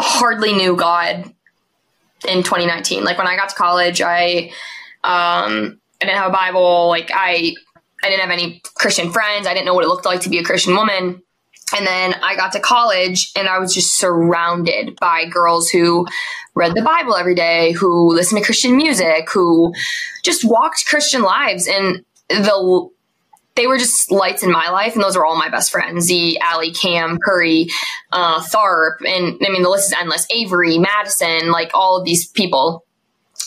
hardly 0.00 0.52
knew 0.52 0.74
God 0.74 1.32
in 2.28 2.42
2019. 2.42 3.04
Like 3.04 3.18
when 3.18 3.28
I 3.28 3.36
got 3.36 3.50
to 3.50 3.54
college, 3.54 4.02
I 4.02 4.50
um 5.04 5.80
I 6.02 6.06
didn't 6.06 6.16
have 6.16 6.30
a 6.30 6.34
Bible, 6.34 6.88
like 6.88 7.12
I 7.14 7.54
I 8.02 8.08
didn't 8.08 8.20
have 8.20 8.30
any 8.30 8.60
Christian 8.74 9.12
friends. 9.12 9.46
I 9.46 9.54
didn't 9.54 9.66
know 9.66 9.74
what 9.74 9.84
it 9.84 9.88
looked 9.88 10.06
like 10.06 10.22
to 10.22 10.28
be 10.28 10.38
a 10.38 10.44
Christian 10.44 10.74
woman. 10.74 11.22
And 11.76 11.86
then 11.86 12.14
I 12.22 12.34
got 12.36 12.52
to 12.52 12.60
college 12.60 13.30
and 13.36 13.48
I 13.48 13.58
was 13.58 13.74
just 13.74 13.98
surrounded 13.98 14.96
by 14.96 15.26
girls 15.26 15.68
who 15.68 16.06
read 16.54 16.74
the 16.74 16.82
Bible 16.82 17.14
every 17.14 17.34
day, 17.34 17.72
who 17.72 18.14
listened 18.14 18.40
to 18.40 18.44
Christian 18.44 18.76
music, 18.76 19.30
who 19.30 19.72
just 20.22 20.44
walked 20.44 20.86
Christian 20.86 21.22
lives. 21.22 21.66
And 21.66 22.04
the 22.28 22.88
they 23.58 23.66
were 23.66 23.76
just 23.76 24.12
lights 24.12 24.44
in 24.44 24.52
my 24.52 24.70
life, 24.70 24.94
and 24.94 25.02
those 25.02 25.16
are 25.16 25.26
all 25.26 25.36
my 25.36 25.48
best 25.48 25.72
friends: 25.72 26.04
Z, 26.04 26.38
Allie, 26.38 26.70
Cam, 26.70 27.18
Curry, 27.18 27.68
uh, 28.12 28.40
Tharp, 28.40 28.98
and 29.04 29.36
I 29.44 29.50
mean 29.50 29.62
the 29.62 29.68
list 29.68 29.88
is 29.88 29.98
endless. 30.00 30.28
Avery, 30.30 30.78
Madison, 30.78 31.50
like 31.50 31.72
all 31.74 31.98
of 31.98 32.04
these 32.04 32.28
people. 32.28 32.84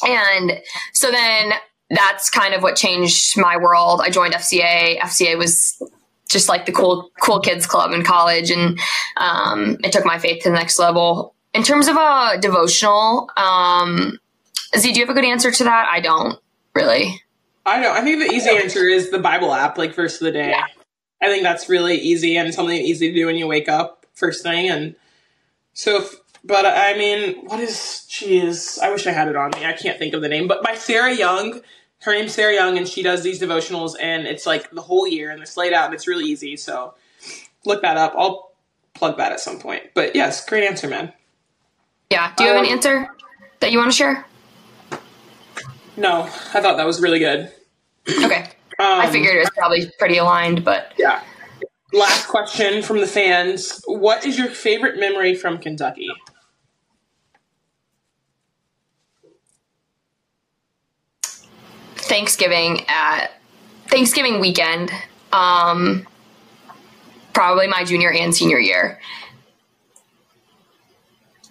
And 0.06 0.60
so 0.92 1.12
then 1.12 1.54
that's 1.90 2.30
kind 2.30 2.54
of 2.54 2.62
what 2.62 2.76
changed 2.76 3.38
my 3.38 3.56
world. 3.56 4.02
I 4.02 4.10
joined 4.10 4.34
FCA. 4.34 5.00
FCA 5.00 5.38
was 5.38 5.82
just 6.32 6.50
like 6.50 6.66
the 6.66 6.72
cool 6.72 7.12
cool 7.22 7.40
kids 7.40 7.66
club 7.68 7.92
in 7.92 8.04
college, 8.04 8.52
and 8.52 8.80
um, 9.18 9.78
it 9.84 9.92
took 9.92 10.06
my 10.06 10.18
faith 10.18 10.44
to 10.44 10.50
the 10.50 10.56
next 10.56 10.80
level. 10.80 11.34
In 11.54 11.64
terms 11.64 11.88
of 11.88 11.98
a 11.98 12.38
devotional, 12.40 13.30
um, 13.36 14.18
Z, 14.78 14.94
do 14.94 15.00
you 15.00 15.06
have 15.06 15.16
a 15.16 15.20
good 15.20 15.28
answer 15.28 15.52
to 15.52 15.64
that? 15.66 15.88
I 15.92 16.00
don't 16.00 16.40
really. 16.74 17.22
I 17.66 17.80
know. 17.82 17.92
I 17.92 18.02
think 18.02 18.20
the 18.20 18.34
easy 18.34 18.50
answer 18.50 18.88
is 18.88 19.12
the 19.12 19.20
Bible 19.20 19.54
app, 19.54 19.78
like 19.78 19.94
verse 19.94 20.16
of 20.16 20.26
the 20.26 20.32
day. 20.32 20.50
Yeah. 20.50 20.66
I 21.22 21.28
think 21.28 21.44
that's 21.44 21.70
really 21.70 21.98
easy 21.98 22.38
and 22.38 22.52
something 22.54 22.76
easy 22.76 23.10
to 23.10 23.14
do 23.14 23.28
when 23.28 23.36
you 23.36 23.46
wake 23.48 23.70
up 23.70 24.08
first 24.14 24.42
thing. 24.42 24.70
And 24.70 24.96
so, 25.74 25.98
if, 25.98 26.16
but 26.44 26.66
I 26.66 26.98
mean, 26.98 27.46
what 27.46 27.60
is 27.60 28.06
she 28.10 28.40
is? 28.40 28.80
I 28.82 28.90
wish 28.90 29.06
I 29.06 29.12
had 29.12 29.28
it 29.28 29.36
on 29.36 29.52
me. 29.52 29.66
I 29.66 29.74
can't 29.74 30.00
think 30.00 30.16
of 30.16 30.22
the 30.22 30.30
name, 30.30 30.48
but 30.48 30.64
by 30.64 30.76
Sarah 30.76 31.14
Young. 31.14 31.62
Her 32.02 32.14
name's 32.14 32.34
Sarah 32.34 32.54
Young, 32.54 32.78
and 32.78 32.88
she 32.88 33.04
does 33.04 33.22
these 33.24 33.39
devotionals, 33.39 33.93
and 33.99 34.26
it's 34.26 34.45
like 34.45 34.70
the 34.72 34.82
whole 34.82 35.08
year, 35.08 35.30
and 35.32 35.41
it's 35.41 35.56
laid 35.56 35.72
out, 35.74 35.86
and 35.86 35.93
it's 35.93 36.08
really 36.08 36.26
easy. 36.26 36.58
So 36.58 36.95
look 37.66 37.82
that 37.84 37.97
up. 37.97 38.14
I'll 38.18 38.52
plug 38.95 39.18
that 39.18 39.32
at 39.32 39.39
some 39.39 39.60
point. 39.60 39.84
But 39.93 40.16
yes, 40.16 40.43
great 40.45 40.64
answer, 40.64 40.88
man. 40.88 41.14
Yeah. 42.10 42.34
Do 42.36 42.43
you 42.43 42.49
have 42.49 42.60
an 42.60 42.66
Um, 42.66 42.72
answer 42.74 43.08
that 43.60 43.72
you 43.72 43.78
want 43.78 43.91
to 43.91 43.95
share? 43.97 44.26
No, 45.95 46.24
I 46.24 46.62
thought 46.62 46.78
that 46.78 46.86
was 46.86 47.02
really 47.02 47.20
good. 47.20 47.52
Okay. 48.10 48.49
Um, 48.80 48.99
I 48.99 49.10
figured 49.12 49.36
it 49.36 49.39
was 49.39 49.52
probably 49.56 49.91
pretty 49.99 50.18
aligned, 50.18 50.66
but 50.66 50.93
Yeah. 50.97 51.22
Last 51.93 52.28
question 52.28 52.82
from 52.82 52.99
the 52.99 53.06
fans. 53.08 53.82
What 53.86 54.26
is 54.26 54.38
your 54.39 54.47
favorite 54.47 54.97
memory 54.99 55.36
from 55.36 55.58
Kentucky? 55.60 56.10
Thanksgiving 62.12 62.84
at 62.89 63.28
Thanksgiving 63.88 64.41
weekend, 64.41 64.91
um, 65.32 66.05
probably 67.32 67.68
my 67.68 67.86
junior 67.86 68.12
and 68.12 68.36
senior 68.36 68.59
year. 68.59 68.99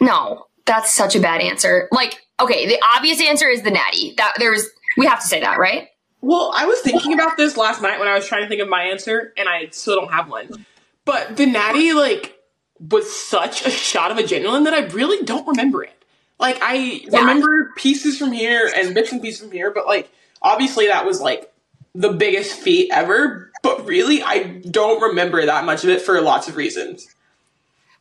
No, 0.02 0.48
that's 0.66 0.92
such 0.92 1.16
a 1.16 1.20
bad 1.20 1.40
answer. 1.40 1.88
Like, 1.90 2.20
okay, 2.38 2.66
the 2.66 2.78
obvious 2.94 3.22
answer 3.22 3.48
is 3.48 3.62
the 3.62 3.70
natty. 3.70 4.12
That 4.18 4.34
there's 4.38 4.68
we 4.98 5.06
have 5.06 5.22
to 5.22 5.26
say 5.26 5.40
that, 5.40 5.58
right? 5.58 5.88
Well, 6.20 6.52
I 6.54 6.66
was 6.66 6.80
thinking 6.80 7.14
about 7.14 7.38
this 7.38 7.56
last 7.56 7.80
night 7.80 7.98
when 7.98 8.08
I 8.08 8.14
was 8.14 8.28
trying 8.28 8.42
to 8.42 8.48
think 8.50 8.60
of 8.60 8.68
my 8.68 8.82
answer, 8.82 9.32
and 9.38 9.48
I 9.48 9.68
still 9.70 9.96
don't 9.98 10.12
have 10.12 10.28
one. 10.28 10.66
But 11.06 11.38
the 11.38 11.46
natty, 11.46 11.94
like, 11.94 12.36
was 12.78 13.10
such 13.10 13.64
a 13.64 13.70
shot 13.70 14.10
of 14.10 14.18
adrenaline 14.18 14.64
that 14.64 14.74
I 14.74 14.80
really 14.88 15.24
don't 15.24 15.46
remember 15.46 15.82
it. 15.84 16.04
Like, 16.38 16.58
I 16.60 16.74
Yeah. 16.74 17.20
remember 17.20 17.72
pieces 17.76 18.18
from 18.18 18.32
here 18.32 18.70
and 18.76 18.94
bits 18.94 19.10
and 19.10 19.22
pieces 19.22 19.40
from 19.40 19.52
here, 19.52 19.70
but, 19.70 19.86
like, 19.86 20.10
obviously 20.42 20.86
that 20.86 21.06
was, 21.06 21.20
like, 21.20 21.52
the 21.94 22.12
biggest 22.12 22.58
feat 22.58 22.90
ever. 22.92 23.50
But 23.62 23.86
really, 23.86 24.22
I 24.22 24.62
don't 24.70 25.00
remember 25.02 25.44
that 25.44 25.64
much 25.64 25.84
of 25.84 25.90
it 25.90 26.02
for 26.02 26.20
lots 26.20 26.48
of 26.48 26.56
reasons. 26.56 27.06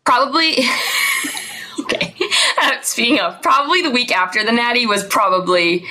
Probably. 0.06 0.58
okay. 1.80 2.16
Speaking 2.82 3.20
of, 3.20 3.42
probably 3.42 3.82
the 3.82 3.92
week 3.92 4.16
after 4.16 4.44
the 4.44 4.52
natty 4.52 4.86
was 4.86 5.04
probably 5.04 5.86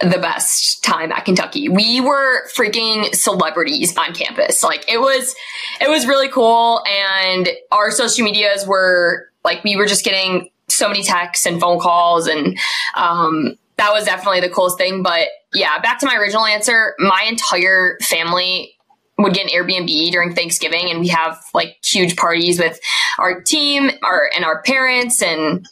the 0.00 0.18
best 0.18 0.82
time 0.84 1.12
at 1.12 1.24
Kentucky. 1.24 1.68
We 1.68 2.00
were 2.00 2.46
freaking 2.48 3.14
celebrities 3.14 3.96
on 3.96 4.12
campus. 4.12 4.62
Like 4.62 4.84
it 4.90 5.00
was 5.00 5.34
it 5.80 5.88
was 5.88 6.06
really 6.06 6.28
cool 6.28 6.82
and 6.86 7.48
our 7.70 7.90
social 7.90 8.24
medias 8.24 8.66
were 8.66 9.28
like 9.44 9.62
we 9.64 9.76
were 9.76 9.86
just 9.86 10.04
getting 10.04 10.50
so 10.68 10.88
many 10.88 11.04
texts 11.04 11.46
and 11.46 11.60
phone 11.60 11.78
calls 11.78 12.26
and 12.26 12.58
um 12.94 13.56
that 13.76 13.92
was 13.92 14.04
definitely 14.04 14.40
the 14.40 14.50
coolest 14.50 14.78
thing 14.78 15.02
but 15.02 15.28
yeah, 15.54 15.78
back 15.78 16.00
to 16.00 16.06
my 16.06 16.16
original 16.16 16.44
answer, 16.44 16.94
my 16.98 17.24
entire 17.28 17.96
family 18.02 18.74
would 19.18 19.32
get 19.32 19.44
an 19.44 19.50
Airbnb 19.50 20.10
during 20.10 20.34
Thanksgiving 20.34 20.90
and 20.90 21.00
we 21.00 21.08
have 21.08 21.40
like 21.54 21.76
huge 21.84 22.16
parties 22.16 22.58
with 22.58 22.80
our 23.18 23.40
team 23.40 23.90
our 24.02 24.28
and 24.34 24.44
our 24.44 24.62
parents 24.62 25.22
and 25.22 25.66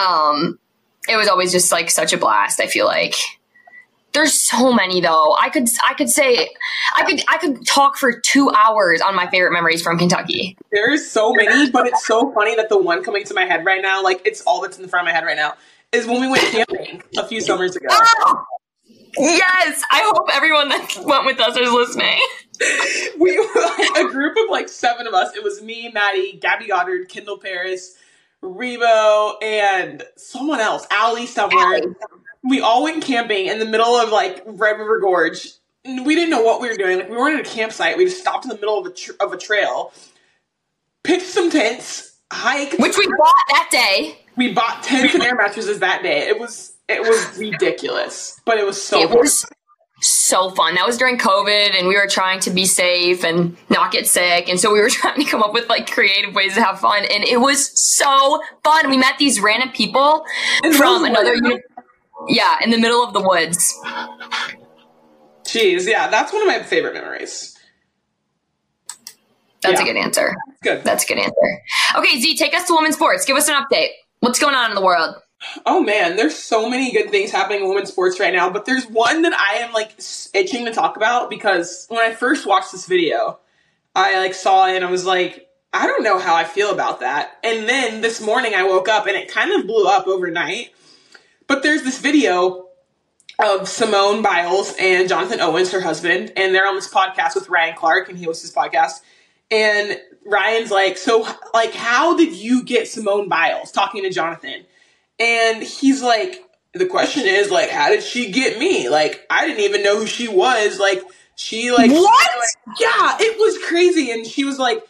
um 0.00 0.58
it 1.08 1.16
was 1.16 1.28
always 1.28 1.52
just 1.52 1.72
like 1.72 1.90
such 1.90 2.12
a 2.12 2.18
blast, 2.18 2.60
I 2.60 2.66
feel 2.66 2.86
like. 2.86 3.14
There's 4.12 4.32
so 4.32 4.72
many 4.72 5.00
though. 5.00 5.36
I 5.38 5.50
could 5.50 5.68
I 5.86 5.94
could 5.94 6.08
say 6.08 6.48
I 6.96 7.04
could 7.04 7.22
I 7.28 7.38
could 7.38 7.66
talk 7.66 7.96
for 7.96 8.18
2 8.18 8.50
hours 8.50 9.02
on 9.02 9.14
my 9.14 9.28
favorite 9.28 9.52
memories 9.52 9.82
from 9.82 9.98
Kentucky. 9.98 10.56
There's 10.72 11.10
so 11.10 11.32
many, 11.34 11.70
but 11.70 11.86
it's 11.86 12.06
so 12.06 12.32
funny 12.32 12.56
that 12.56 12.70
the 12.70 12.78
one 12.78 13.04
coming 13.04 13.24
to 13.24 13.34
my 13.34 13.44
head 13.44 13.66
right 13.66 13.82
now, 13.82 14.02
like, 14.02 14.22
it's 14.26 14.40
all 14.42 14.62
that's 14.62 14.76
in 14.76 14.82
the 14.82 14.88
front 14.88 15.06
of 15.06 15.12
my 15.12 15.14
head 15.14 15.26
right 15.26 15.36
now, 15.36 15.54
is 15.92 16.06
when 16.06 16.20
we 16.20 16.28
went 16.28 16.42
camping 16.44 17.02
a 17.16 17.26
few 17.26 17.40
summers 17.40 17.76
ago. 17.76 17.86
Oh, 17.90 18.44
yes, 19.18 19.82
I 19.90 20.10
hope 20.14 20.28
everyone 20.32 20.68
that 20.68 20.96
went 21.04 21.26
with 21.26 21.40
us 21.40 21.56
is 21.56 21.72
listening. 21.72 22.18
we 23.18 23.38
were 23.38 24.06
a 24.06 24.10
group 24.10 24.36
of 24.36 24.50
like 24.50 24.68
seven 24.68 25.06
of 25.06 25.14
us. 25.14 25.34
It 25.34 25.42
was 25.42 25.62
me, 25.62 25.90
Maddie, 25.92 26.38
Gabby 26.40 26.66
Goddard, 26.66 27.08
Kendall 27.08 27.38
Paris, 27.38 27.96
Rebo, 28.42 29.42
and 29.42 30.02
someone 30.16 30.60
else, 30.60 30.86
Allie 30.90 31.26
somewhere. 31.26 31.80
We 32.44 32.60
all 32.60 32.82
went 32.84 33.02
camping 33.02 33.46
in 33.46 33.58
the 33.58 33.66
middle 33.66 33.96
of 33.96 34.10
like 34.10 34.42
Red 34.46 34.78
River 34.78 35.00
Gorge. 35.00 35.52
We 35.84 36.14
didn't 36.14 36.30
know 36.30 36.42
what 36.42 36.60
we 36.60 36.68
were 36.68 36.76
doing. 36.76 36.98
Like 36.98 37.08
we 37.08 37.16
weren't 37.16 37.40
at 37.40 37.46
a 37.46 37.56
campsite. 37.56 37.96
We 37.96 38.04
just 38.04 38.20
stopped 38.20 38.44
in 38.44 38.50
the 38.50 38.56
middle 38.56 38.78
of 38.78 38.86
a 38.86 38.90
tr- 38.90 39.12
of 39.20 39.32
a 39.32 39.38
trail, 39.38 39.92
pitched 41.02 41.26
some 41.26 41.50
tents, 41.50 42.16
hiked. 42.32 42.78
Which 42.78 42.96
we 42.98 43.06
bought 43.06 43.34
that 43.50 43.68
day. 43.70 44.18
We 44.38 44.52
bought 44.54 44.82
tents 44.82 45.12
and 45.14 45.22
air 45.22 45.34
mattresses 45.34 45.80
that 45.80 46.02
day. 46.02 46.28
It 46.28 46.38
was 46.38 46.72
it 46.88 47.02
was 47.02 47.36
ridiculous, 47.38 48.40
but 48.46 48.56
it 48.56 48.64
was 48.64 48.80
so 48.82 48.98
It 49.00 49.10
was 49.10 49.44
so 50.00 50.50
fun. 50.52 50.76
That 50.76 50.86
was 50.86 50.96
during 50.96 51.18
COVID 51.18 51.76
and 51.76 51.88
we 51.88 51.96
were 51.96 52.06
trying 52.06 52.38
to 52.40 52.50
be 52.50 52.64
safe 52.64 53.24
and 53.24 53.56
not 53.68 53.90
get 53.90 54.06
sick. 54.06 54.48
And 54.48 54.58
so 54.60 54.72
we 54.72 54.80
were 54.80 54.88
trying 55.02 55.20
to 55.20 55.24
come 55.28 55.42
up 55.42 55.52
with 55.52 55.68
like 55.68 55.90
creative 55.90 56.34
ways 56.34 56.54
to 56.54 56.62
have 56.62 56.78
fun. 56.80 57.04
And 57.04 57.24
it 57.24 57.40
was 57.40 57.70
so 57.98 58.40
fun. 58.64 58.88
We 58.88 58.96
met 58.96 59.18
these 59.18 59.40
random 59.40 59.70
people 59.72 60.24
In 60.62 60.72
from 60.72 61.04
another 61.04 61.34
uni- 61.34 61.60
yeah, 62.28 62.58
in 62.62 62.70
the 62.70 62.78
middle 62.78 63.02
of 63.04 63.12
the 63.12 63.20
woods. 63.20 63.76
Jeez, 65.44 65.86
yeah, 65.88 66.08
that's 66.08 66.32
one 66.32 66.42
of 66.42 66.48
my 66.48 66.62
favorite 66.62 66.94
memories. 66.94 67.56
That's 69.62 69.80
Yeah. 69.80 69.86
a 69.86 69.92
good 69.92 69.96
answer. 69.96 70.34
Good. 70.62 70.84
That's 70.84 71.04
a 71.04 71.06
good 71.08 71.18
answer. 71.18 71.62
Okay, 71.96 72.20
Z, 72.20 72.36
take 72.36 72.54
us 72.54 72.66
to 72.68 72.74
women's 72.74 72.94
sports. 72.94 73.24
Give 73.24 73.36
us 73.36 73.48
an 73.48 73.54
update. 73.56 73.88
What's 74.20 74.38
going 74.38 74.54
on 74.54 74.70
in 74.70 74.74
the 74.74 74.82
world? 74.82 75.16
Oh 75.64 75.80
man, 75.80 76.16
there's 76.16 76.36
so 76.36 76.68
many 76.68 76.90
good 76.90 77.10
things 77.10 77.30
happening 77.30 77.62
in 77.62 77.68
women's 77.68 77.90
sports 77.90 78.18
right 78.18 78.34
now, 78.34 78.50
but 78.50 78.64
there's 78.64 78.86
one 78.86 79.22
that 79.22 79.32
I 79.32 79.58
am 79.58 79.72
like 79.72 79.92
itching 80.34 80.64
to 80.64 80.72
talk 80.72 80.96
about 80.96 81.30
because 81.30 81.86
when 81.88 82.00
I 82.00 82.12
first 82.12 82.44
watched 82.44 82.72
this 82.72 82.86
video, 82.86 83.38
I 83.94 84.18
like 84.18 84.34
saw 84.34 84.66
it 84.66 84.76
and 84.76 84.84
I 84.84 84.90
was 84.90 85.04
like, 85.06 85.48
I 85.72 85.86
don't 85.86 86.02
know 86.02 86.18
how 86.18 86.34
I 86.34 86.44
feel 86.44 86.72
about 86.72 87.00
that. 87.00 87.38
And 87.44 87.68
then 87.68 88.00
this 88.00 88.20
morning 88.20 88.54
I 88.56 88.64
woke 88.64 88.88
up 88.88 89.06
and 89.06 89.16
it 89.16 89.30
kind 89.30 89.52
of 89.52 89.66
blew 89.66 89.86
up 89.86 90.08
overnight. 90.08 90.72
But 91.46 91.62
there's 91.62 91.82
this 91.82 92.00
video 92.00 92.68
of 93.38 93.68
Simone 93.68 94.22
Biles 94.22 94.74
and 94.80 95.08
Jonathan 95.08 95.40
Owens, 95.40 95.70
her 95.70 95.80
husband, 95.80 96.32
and 96.36 96.52
they're 96.52 96.66
on 96.66 96.74
this 96.74 96.92
podcast 96.92 97.36
with 97.36 97.48
Ryan 97.48 97.76
Clark, 97.76 98.08
and 98.08 98.18
he 98.18 98.24
hosts 98.24 98.42
his 98.42 98.52
podcast. 98.52 99.00
And 99.50 100.00
Ryan's 100.26 100.70
like, 100.70 100.98
So, 100.98 101.26
like, 101.54 101.72
how 101.72 102.16
did 102.16 102.34
you 102.34 102.62
get 102.62 102.88
Simone 102.88 103.28
Biles 103.28 103.72
talking 103.72 104.02
to 104.02 104.10
Jonathan? 104.10 104.64
And 105.18 105.62
he's 105.62 106.02
like, 106.02 106.42
The 106.74 106.86
question 106.86 107.24
is, 107.26 107.50
like, 107.50 107.70
how 107.70 107.88
did 107.88 108.02
she 108.02 108.30
get 108.30 108.58
me? 108.58 108.88
Like, 108.88 109.26
I 109.30 109.46
didn't 109.46 109.64
even 109.64 109.82
know 109.82 109.98
who 109.98 110.06
she 110.06 110.28
was. 110.28 110.78
Like, 110.78 111.02
she, 111.36 111.70
like, 111.72 111.90
What? 111.90 112.30
yeah, 112.78 113.16
it 113.20 113.38
was 113.38 113.58
crazy. 113.68 114.10
And 114.10 114.26
she 114.26 114.44
was 114.44 114.58
like, 114.58 114.86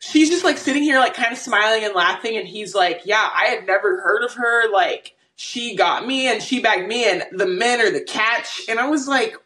she's 0.00 0.28
just 0.28 0.44
like 0.44 0.58
sitting 0.58 0.82
here, 0.82 0.98
like, 0.98 1.14
kind 1.14 1.32
of 1.32 1.38
smiling 1.38 1.84
and 1.84 1.94
laughing. 1.94 2.36
And 2.36 2.46
he's 2.46 2.74
like, 2.74 3.02
Yeah, 3.04 3.28
I 3.34 3.46
had 3.46 3.66
never 3.66 4.00
heard 4.00 4.24
of 4.24 4.34
her. 4.34 4.70
Like, 4.70 5.14
she 5.36 5.76
got 5.76 6.06
me 6.06 6.28
and 6.28 6.42
she 6.42 6.60
bagged 6.60 6.86
me 6.86 7.10
and 7.10 7.24
the 7.32 7.46
men 7.46 7.80
are 7.80 7.90
the 7.90 8.02
catch. 8.02 8.62
And 8.68 8.78
I 8.78 8.88
was 8.88 9.08
like, 9.08 9.36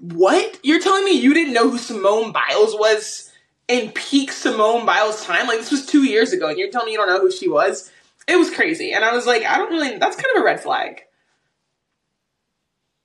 what? 0.00 0.58
You're 0.62 0.80
telling 0.80 1.04
me 1.04 1.12
you 1.12 1.34
didn't 1.34 1.54
know 1.54 1.70
who 1.70 1.78
Simone 1.78 2.32
Biles 2.32 2.74
was 2.74 3.32
in 3.68 3.90
peak 3.92 4.32
Simone 4.32 4.86
Biles 4.86 5.24
time? 5.24 5.46
Like 5.46 5.58
this 5.58 5.70
was 5.70 5.86
two 5.86 6.04
years 6.04 6.32
ago 6.32 6.48
and 6.48 6.58
you're 6.58 6.70
telling 6.70 6.86
me 6.86 6.92
you 6.92 6.98
don't 6.98 7.08
know 7.08 7.20
who 7.20 7.30
she 7.30 7.48
was? 7.48 7.90
It 8.28 8.36
was 8.36 8.50
crazy. 8.50 8.92
And 8.92 9.04
I 9.04 9.12
was 9.12 9.26
like, 9.26 9.44
I 9.44 9.58
don't 9.58 9.70
really, 9.70 9.98
that's 9.98 10.16
kind 10.16 10.36
of 10.36 10.42
a 10.42 10.44
red 10.44 10.60
flag. 10.60 11.02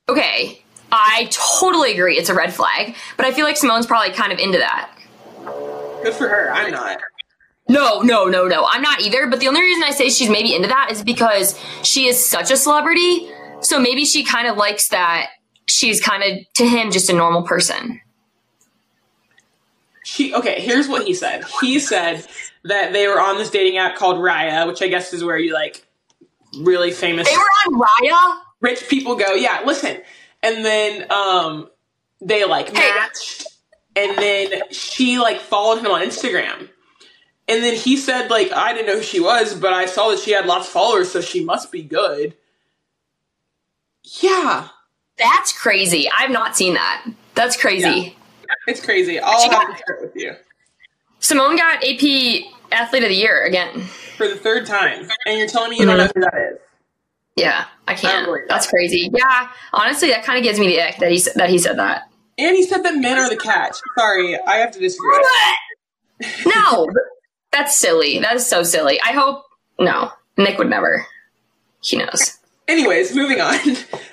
Okay, 0.10 0.64
I 0.92 1.28
totally 1.32 1.94
agree. 1.94 2.18
It's 2.18 2.30
a 2.30 2.34
red 2.34 2.54
flag, 2.54 2.96
but 3.18 3.26
I 3.26 3.34
feel 3.34 3.46
like 3.46 3.58
Simone's 3.58 3.86
probably 3.86 4.14
kind 4.14 4.32
of 4.32 4.40
into 4.40 4.58
that. 4.60 4.90
Good 6.04 6.14
for 6.14 6.30
her. 6.30 6.52
I'm 6.52 6.72
not. 6.72 7.00
No, 7.68 8.02
no, 8.02 8.26
no, 8.26 8.48
no. 8.48 8.66
I'm 8.70 8.82
not 8.82 9.02
either. 9.02 9.28
But 9.28 9.42
the 9.42 9.48
only 9.48 9.62
reason 9.62 9.84
I 9.84 9.92
say 9.92 10.10
she's 10.10 10.30
maybe 10.30 10.56
into 10.56 10.70
that 10.70 10.90
is 10.92 11.04
because 11.04 11.60
she 11.84 12.08
is 12.08 12.24
such 12.24 12.52
a 12.52 12.56
celebrity. 12.56 13.30
So 13.60 13.80
maybe 13.80 14.06
she 14.06 14.24
kind 14.24 14.48
of 14.48 14.56
likes 14.56 14.88
that 14.90 15.32
she's 15.68 16.02
kind 16.02 16.24
of 16.24 16.54
to 16.56 16.68
him 16.68 16.92
just 16.92 17.10
a 17.10 17.14
normal 17.14 17.44
person. 17.44 18.02
She 20.04 20.34
okay, 20.34 20.62
here's 20.62 20.88
what 20.88 21.06
he 21.06 21.14
said. 21.14 21.44
He 21.62 21.80
said 21.80 22.26
that 22.64 22.94
they 22.94 23.08
were 23.08 23.20
on 23.20 23.38
this 23.38 23.50
dating 23.50 23.78
app 23.78 23.96
called 23.98 24.18
Raya, 24.18 24.66
which 24.68 24.82
I 24.82 24.88
guess 24.88 25.14
is 25.14 25.24
where 25.24 25.38
you 25.38 25.54
like 25.54 25.86
really 26.60 26.92
famous 26.92 27.28
They 27.30 27.36
were 27.36 27.44
on 27.44 27.82
Raya. 27.82 28.40
rich 28.62 28.88
people 28.88 29.16
go. 29.16 29.34
Yeah, 29.34 29.62
listen. 29.66 29.98
And 30.42 30.64
then 30.64 31.12
um 31.12 31.70
they 32.22 32.46
like 32.46 32.70
Hey. 32.70 32.90
matched 32.90 33.46
and 33.96 34.18
then 34.18 34.62
she 34.72 35.20
like 35.20 35.40
followed 35.42 35.80
him 35.80 35.92
on 35.92 36.02
Instagram. 36.02 36.70
And 37.50 37.64
then 37.64 37.76
he 37.76 37.98
said 37.98 38.30
like 38.30 38.52
I 38.54 38.72
didn't 38.74 38.88
know 38.88 38.98
who 38.98 39.04
she 39.04 39.20
was, 39.20 39.56
but 39.56 39.74
I 39.74 39.88
saw 39.88 40.10
that 40.12 40.20
she 40.20 40.32
had 40.32 40.46
lots 40.46 40.68
of 40.68 40.74
followers, 40.74 41.12
so 41.12 41.20
she 41.20 41.44
must 41.44 41.70
be 41.72 41.84
good. 41.84 42.36
Yeah. 44.22 44.70
That's 45.18 45.52
crazy. 45.58 46.08
I've 46.16 46.32
not 46.32 46.56
seen 46.56 46.74
that. 46.76 47.06
That's 47.36 47.58
crazy. 47.58 48.16
It's 48.68 48.84
crazy. 48.84 49.20
I'll 49.20 49.50
have 49.50 49.68
to 49.78 49.84
share 49.86 49.96
it 49.98 50.02
with 50.02 50.16
you. 50.16 50.34
Simone 51.20 51.56
got 51.56 51.84
AP 51.84 52.44
Athlete 52.72 53.04
of 53.04 53.10
the 53.10 53.16
Year 53.16 53.44
again. 53.46 53.82
For 54.18 54.28
the 54.28 54.36
third 54.36 54.66
time. 54.66 55.08
And 55.26 55.38
you're 55.40 55.48
telling 55.48 55.72
me 55.72 55.80
you 55.80 55.86
don't 55.86 55.98
know 55.98 56.10
who 56.14 56.22
that 56.22 56.52
is. 56.54 56.60
Yeah, 57.36 57.66
I 57.88 57.92
I 57.92 57.96
can't. 57.96 58.26
believe 58.26 58.42
that. 58.48 58.54
That's 58.54 58.68
crazy. 58.68 59.10
Yeah, 59.14 59.50
honestly, 59.74 60.10
that 60.10 60.24
kind 60.24 60.38
of 60.38 60.44
gives 60.44 60.60
me 60.60 60.68
the 60.68 60.82
ick 60.82 60.98
that 60.98 61.12
he 61.12 61.18
s- 61.18 61.34
that 61.34 61.50
he 61.52 61.60
said 61.60 61.78
that. 61.78 62.10
And 62.40 62.56
he 62.56 62.64
said 62.64 62.84
that 62.84 62.96
men 62.96 63.18
are 63.20 63.30
the 63.30 63.38
catch. 63.38 63.76
Sorry, 63.98 64.40
I 64.40 64.56
have 64.58 64.72
to 64.72 64.80
disagree. 64.80 65.10
No, 66.48 66.88
that's 67.52 67.78
silly. 67.78 68.18
That 68.20 68.36
is 68.38 68.48
so 68.48 68.64
silly. 68.64 69.00
I 69.02 69.12
hope 69.12 69.44
no. 69.80 70.12
Nick 70.36 70.58
would 70.58 70.70
never. 70.70 71.06
He 71.84 71.98
knows. 71.98 72.37
Anyways, 72.68 73.16
moving 73.16 73.42
on. 73.42 73.60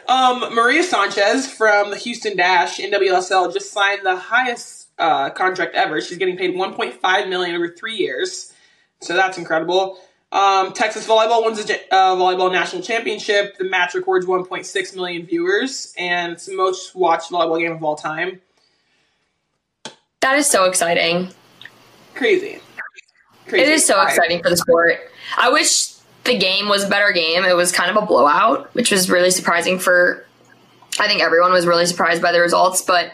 Um, 0.07 0.55
Maria 0.55 0.83
Sanchez 0.83 1.51
from 1.51 1.91
the 1.91 1.97
Houston 1.97 2.37
Dash 2.37 2.79
NWSL 2.79 3.53
just 3.55 3.73
signed 3.73 4.01
the 4.05 4.17
highest 4.17 4.89
uh, 4.99 5.31
contract 5.31 5.75
ever. 5.75 6.01
She's 6.03 6.19
getting 6.19 6.37
paid 6.37 6.55
1.5 6.55 7.29
million 7.31 7.57
over 7.57 7.71
three 7.71 7.97
years, 7.97 8.53
so 9.01 9.15
that's 9.15 9.39
incredible. 9.39 9.99
Um, 10.31 10.73
Texas 10.73 11.07
volleyball 11.07 11.45
wins 11.45 11.65
the 11.65 11.81
uh, 11.91 12.17
volleyball 12.17 12.53
national 12.53 12.83
championship. 12.83 13.57
The 13.57 13.65
match 13.65 13.95
records 13.95 14.27
1.6 14.27 14.97
million 14.97 15.25
viewers, 15.25 15.95
and 15.97 16.33
it's 16.33 16.47
the 16.47 16.57
most 16.57 16.95
watched 16.95 17.31
volleyball 17.31 17.61
game 17.61 17.73
of 17.73 17.83
all 17.83 17.97
time. 17.97 18.43
That 20.21 20.37
is 20.37 20.47
so 20.47 20.65
exciting. 20.65 21.31
Crazy. 22.15 22.59
Crazy. 23.47 23.65
It 23.65 23.69
is 23.69 23.87
so 23.87 24.03
exciting 24.03 24.43
for 24.43 24.51
the 24.51 24.57
sport. 24.57 24.99
I 25.39 25.51
wish 25.51 25.94
the 26.25 26.39
game 26.39 26.69
was 26.69 26.85
a 26.85 26.89
better 26.89 27.13
game. 27.13 27.45
It 27.45 27.55
was 27.55 27.73
kind 27.73 27.91
of 27.91 28.03
a 28.03 28.07
blowout, 28.07 28.75
which 28.75 28.91
was 28.91 29.11
really 29.11 29.31
surprising 29.31 29.79
for. 29.79 30.25
I 30.99 31.09
think 31.09 31.23
everyone 31.23 31.53
was 31.53 31.67
really 31.67 31.87
surprised 31.87 32.23
by 32.23 32.31
the 32.31 32.41
results, 32.41 32.81
but 32.81 33.07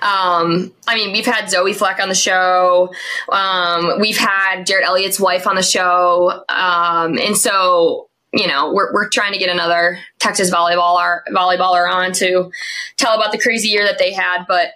um, 0.00 0.72
I 0.88 0.94
mean, 0.94 1.12
we've 1.12 1.26
had 1.26 1.50
Zoe 1.50 1.74
Fleck 1.74 2.00
on 2.00 2.08
the 2.08 2.14
show. 2.14 2.94
Um, 3.30 4.00
we've 4.00 4.16
had 4.16 4.66
Jerritt 4.66 4.84
Elliott's 4.84 5.20
wife 5.20 5.46
on 5.46 5.54
the 5.54 5.62
show, 5.62 6.44
um, 6.48 7.18
and 7.18 7.36
so 7.36 8.08
you 8.32 8.46
know 8.46 8.72
we're 8.72 8.90
we're 8.94 9.10
trying 9.10 9.34
to 9.34 9.38
get 9.38 9.50
another 9.50 9.98
Texas 10.18 10.50
volleyballer 10.50 11.20
volleyballer 11.30 11.90
on 11.90 12.12
to 12.12 12.50
tell 12.96 13.14
about 13.14 13.32
the 13.32 13.38
crazy 13.38 13.68
year 13.68 13.84
that 13.84 13.98
they 13.98 14.14
had. 14.14 14.46
But 14.48 14.70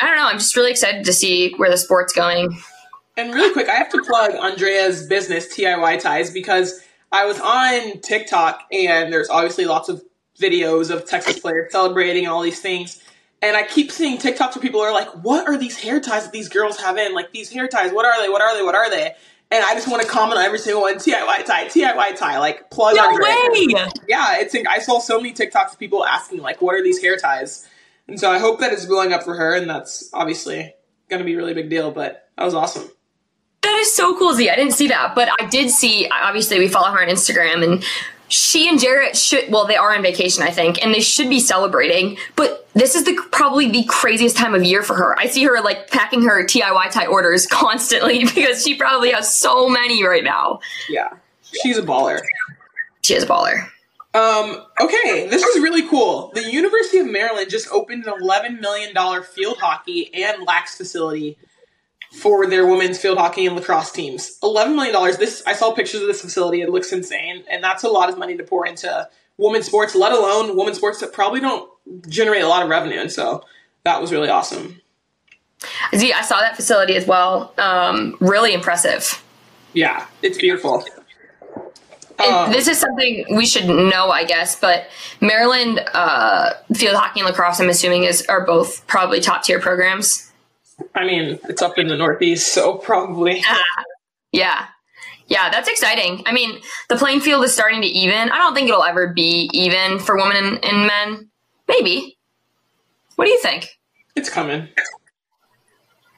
I 0.00 0.06
don't 0.06 0.16
know. 0.16 0.26
I'm 0.26 0.38
just 0.38 0.56
really 0.56 0.72
excited 0.72 1.04
to 1.04 1.12
see 1.12 1.52
where 1.52 1.70
the 1.70 1.78
sport's 1.78 2.12
going. 2.12 2.58
And 3.16 3.32
really 3.32 3.52
quick, 3.52 3.68
I 3.68 3.74
have 3.74 3.90
to 3.90 4.02
plug 4.02 4.32
Andrea's 4.32 5.06
business, 5.06 5.56
TIY 5.56 6.00
Ties, 6.00 6.32
because 6.32 6.82
I 7.12 7.26
was 7.26 7.38
on 7.38 8.00
TikTok 8.00 8.64
and 8.72 9.12
there's 9.12 9.28
obviously 9.28 9.66
lots 9.66 9.88
of 9.88 10.02
videos 10.40 10.90
of 10.90 11.06
Texas 11.06 11.38
players 11.38 11.70
celebrating 11.70 12.24
and 12.24 12.32
all 12.32 12.42
these 12.42 12.60
things. 12.60 13.02
And 13.42 13.56
I 13.56 13.64
keep 13.64 13.90
seeing 13.90 14.18
TikToks 14.18 14.56
where 14.56 14.62
people 14.62 14.80
are 14.80 14.92
like, 14.92 15.08
what 15.22 15.46
are 15.48 15.58
these 15.58 15.76
hair 15.76 16.00
ties 16.00 16.24
that 16.24 16.32
these 16.32 16.48
girls 16.48 16.80
have 16.80 16.96
in? 16.96 17.12
Like, 17.12 17.32
these 17.32 17.50
hair 17.50 17.68
ties, 17.68 17.92
what 17.92 18.06
are 18.06 18.22
they? 18.22 18.28
What 18.28 18.40
are 18.40 18.56
they? 18.56 18.62
What 18.62 18.74
are 18.74 18.88
they? 18.88 19.14
And 19.50 19.62
I 19.62 19.74
just 19.74 19.86
want 19.86 20.00
to 20.00 20.08
comment 20.08 20.38
on 20.38 20.44
every 20.46 20.58
single 20.58 20.80
one, 20.80 20.94
TIY 20.94 21.44
tie, 21.44 21.66
TIY 21.66 22.16
tie, 22.16 22.38
like 22.38 22.70
plug 22.70 22.96
no 22.96 23.10
way. 23.10 23.66
Yeah, 24.08 24.38
it's 24.38 24.54
I 24.54 24.78
saw 24.78 24.98
so 24.98 25.18
many 25.20 25.34
TikToks 25.34 25.72
of 25.72 25.78
people 25.78 26.06
asking 26.06 26.38
like, 26.38 26.62
what 26.62 26.74
are 26.74 26.82
these 26.82 27.02
hair 27.02 27.18
ties? 27.18 27.68
And 28.08 28.18
so 28.18 28.30
I 28.30 28.38
hope 28.38 28.60
that 28.60 28.72
it's 28.72 28.86
blowing 28.86 29.12
up 29.12 29.24
for 29.24 29.34
her, 29.34 29.54
and 29.54 29.68
that's 29.68 30.08
obviously 30.14 30.74
going 31.10 31.18
to 31.18 31.24
be 31.24 31.34
a 31.34 31.36
really 31.36 31.52
big 31.52 31.68
deal. 31.68 31.90
But 31.90 32.28
that 32.38 32.44
was 32.44 32.54
awesome. 32.54 32.90
That 33.62 33.78
is 33.78 33.94
so 33.94 34.18
cool, 34.18 34.34
Z. 34.34 34.50
I 34.50 34.56
didn't 34.56 34.72
see 34.72 34.88
that, 34.88 35.14
but 35.14 35.28
I 35.40 35.46
did 35.46 35.70
see. 35.70 36.08
Obviously, 36.08 36.58
we 36.58 36.68
follow 36.68 36.90
her 36.90 37.00
on 37.00 37.08
Instagram, 37.08 37.62
and 37.62 37.84
she 38.28 38.68
and 38.68 38.80
Jerritt 38.80 39.14
should. 39.14 39.50
Well, 39.52 39.66
they 39.66 39.76
are 39.76 39.94
on 39.94 40.02
vacation, 40.02 40.42
I 40.42 40.50
think, 40.50 40.82
and 40.82 40.92
they 40.92 41.00
should 41.00 41.28
be 41.28 41.38
celebrating. 41.38 42.18
But 42.34 42.68
this 42.74 42.96
is 42.96 43.04
the 43.04 43.16
probably 43.30 43.70
the 43.70 43.84
craziest 43.84 44.36
time 44.36 44.54
of 44.54 44.64
year 44.64 44.82
for 44.82 44.94
her. 44.94 45.18
I 45.18 45.26
see 45.26 45.44
her 45.44 45.60
like 45.60 45.90
packing 45.90 46.22
her 46.22 46.44
TIY 46.44 46.90
tie 46.90 47.06
orders 47.06 47.46
constantly 47.46 48.24
because 48.34 48.64
she 48.64 48.74
probably 48.74 49.12
has 49.12 49.34
so 49.34 49.68
many 49.68 50.04
right 50.04 50.24
now. 50.24 50.58
Yeah, 50.88 51.10
she's 51.62 51.78
a 51.78 51.82
baller. 51.82 52.20
She 53.02 53.14
is 53.14 53.22
a 53.22 53.26
baller. 53.26 53.68
Um, 54.14 54.62
okay, 54.78 55.26
this 55.28 55.42
is 55.42 55.62
really 55.62 55.88
cool. 55.88 56.32
The 56.34 56.50
University 56.50 56.98
of 56.98 57.06
Maryland 57.06 57.48
just 57.48 57.70
opened 57.70 58.06
an 58.06 58.12
$11 58.20 58.60
million 58.60 58.94
field 59.22 59.56
hockey 59.58 60.12
and 60.12 60.42
lax 60.42 60.76
facility 60.76 61.38
for 62.12 62.46
their 62.46 62.66
women's 62.66 62.98
field 62.98 63.18
hockey 63.18 63.46
and 63.46 63.56
lacrosse 63.56 63.90
teams. 63.90 64.38
$11 64.42 64.74
million. 64.74 65.18
This 65.18 65.42
I 65.46 65.54
saw 65.54 65.72
pictures 65.72 66.02
of 66.02 66.08
this 66.08 66.20
facility. 66.20 66.60
It 66.60 66.70
looks 66.70 66.92
insane, 66.92 67.44
and 67.50 67.64
that's 67.64 67.82
a 67.82 67.88
lot 67.88 68.08
of 68.10 68.18
money 68.18 68.36
to 68.36 68.44
pour 68.44 68.66
into 68.66 69.08
women's 69.38 69.66
sports, 69.66 69.94
let 69.94 70.12
alone 70.12 70.56
women's 70.56 70.76
sports 70.76 71.00
that 71.00 71.12
probably 71.12 71.40
don't 71.40 71.68
generate 72.08 72.42
a 72.42 72.48
lot 72.48 72.62
of 72.62 72.68
revenue. 72.68 73.00
And 73.00 73.10
so 73.10 73.44
that 73.84 74.00
was 74.00 74.12
really 74.12 74.28
awesome. 74.28 74.80
See, 75.92 76.12
I 76.12 76.22
saw 76.22 76.40
that 76.40 76.56
facility 76.56 76.96
as 76.96 77.06
well. 77.06 77.54
Um, 77.56 78.16
really 78.20 78.52
impressive. 78.52 79.22
Yeah, 79.72 80.06
it's 80.20 80.38
beautiful. 80.38 80.84
And 82.18 82.34
Uh, 82.34 82.50
this 82.50 82.68
is 82.68 82.78
something 82.78 83.24
we 83.34 83.46
should 83.46 83.66
know, 83.66 84.10
I 84.10 84.24
guess. 84.24 84.58
But 84.58 84.86
Maryland 85.20 85.80
uh, 85.94 86.52
field 86.74 86.96
hockey 86.96 87.20
and 87.20 87.28
lacrosse, 87.28 87.60
I'm 87.60 87.68
assuming, 87.68 88.04
is 88.04 88.22
are 88.26 88.44
both 88.44 88.86
probably 88.86 89.20
top 89.20 89.44
tier 89.44 89.60
programs. 89.60 90.31
I 90.94 91.04
mean, 91.04 91.38
it's 91.48 91.62
up 91.62 91.78
in 91.78 91.88
the 91.88 91.96
Northeast, 91.96 92.52
so 92.52 92.76
probably. 92.76 93.42
Ah, 93.46 93.62
yeah. 94.32 94.66
Yeah, 95.28 95.50
that's 95.50 95.68
exciting. 95.68 96.22
I 96.26 96.32
mean, 96.32 96.60
the 96.88 96.96
playing 96.96 97.20
field 97.20 97.44
is 97.44 97.54
starting 97.54 97.80
to 97.82 97.86
even. 97.86 98.30
I 98.30 98.36
don't 98.38 98.54
think 98.54 98.68
it'll 98.68 98.82
ever 98.84 99.08
be 99.12 99.48
even 99.52 99.98
for 99.98 100.16
women 100.16 100.36
and, 100.36 100.64
and 100.64 100.86
men. 100.86 101.30
Maybe. 101.68 102.18
What 103.16 103.26
do 103.26 103.30
you 103.30 103.40
think? 103.40 103.78
It's 104.16 104.28
coming. 104.28 104.68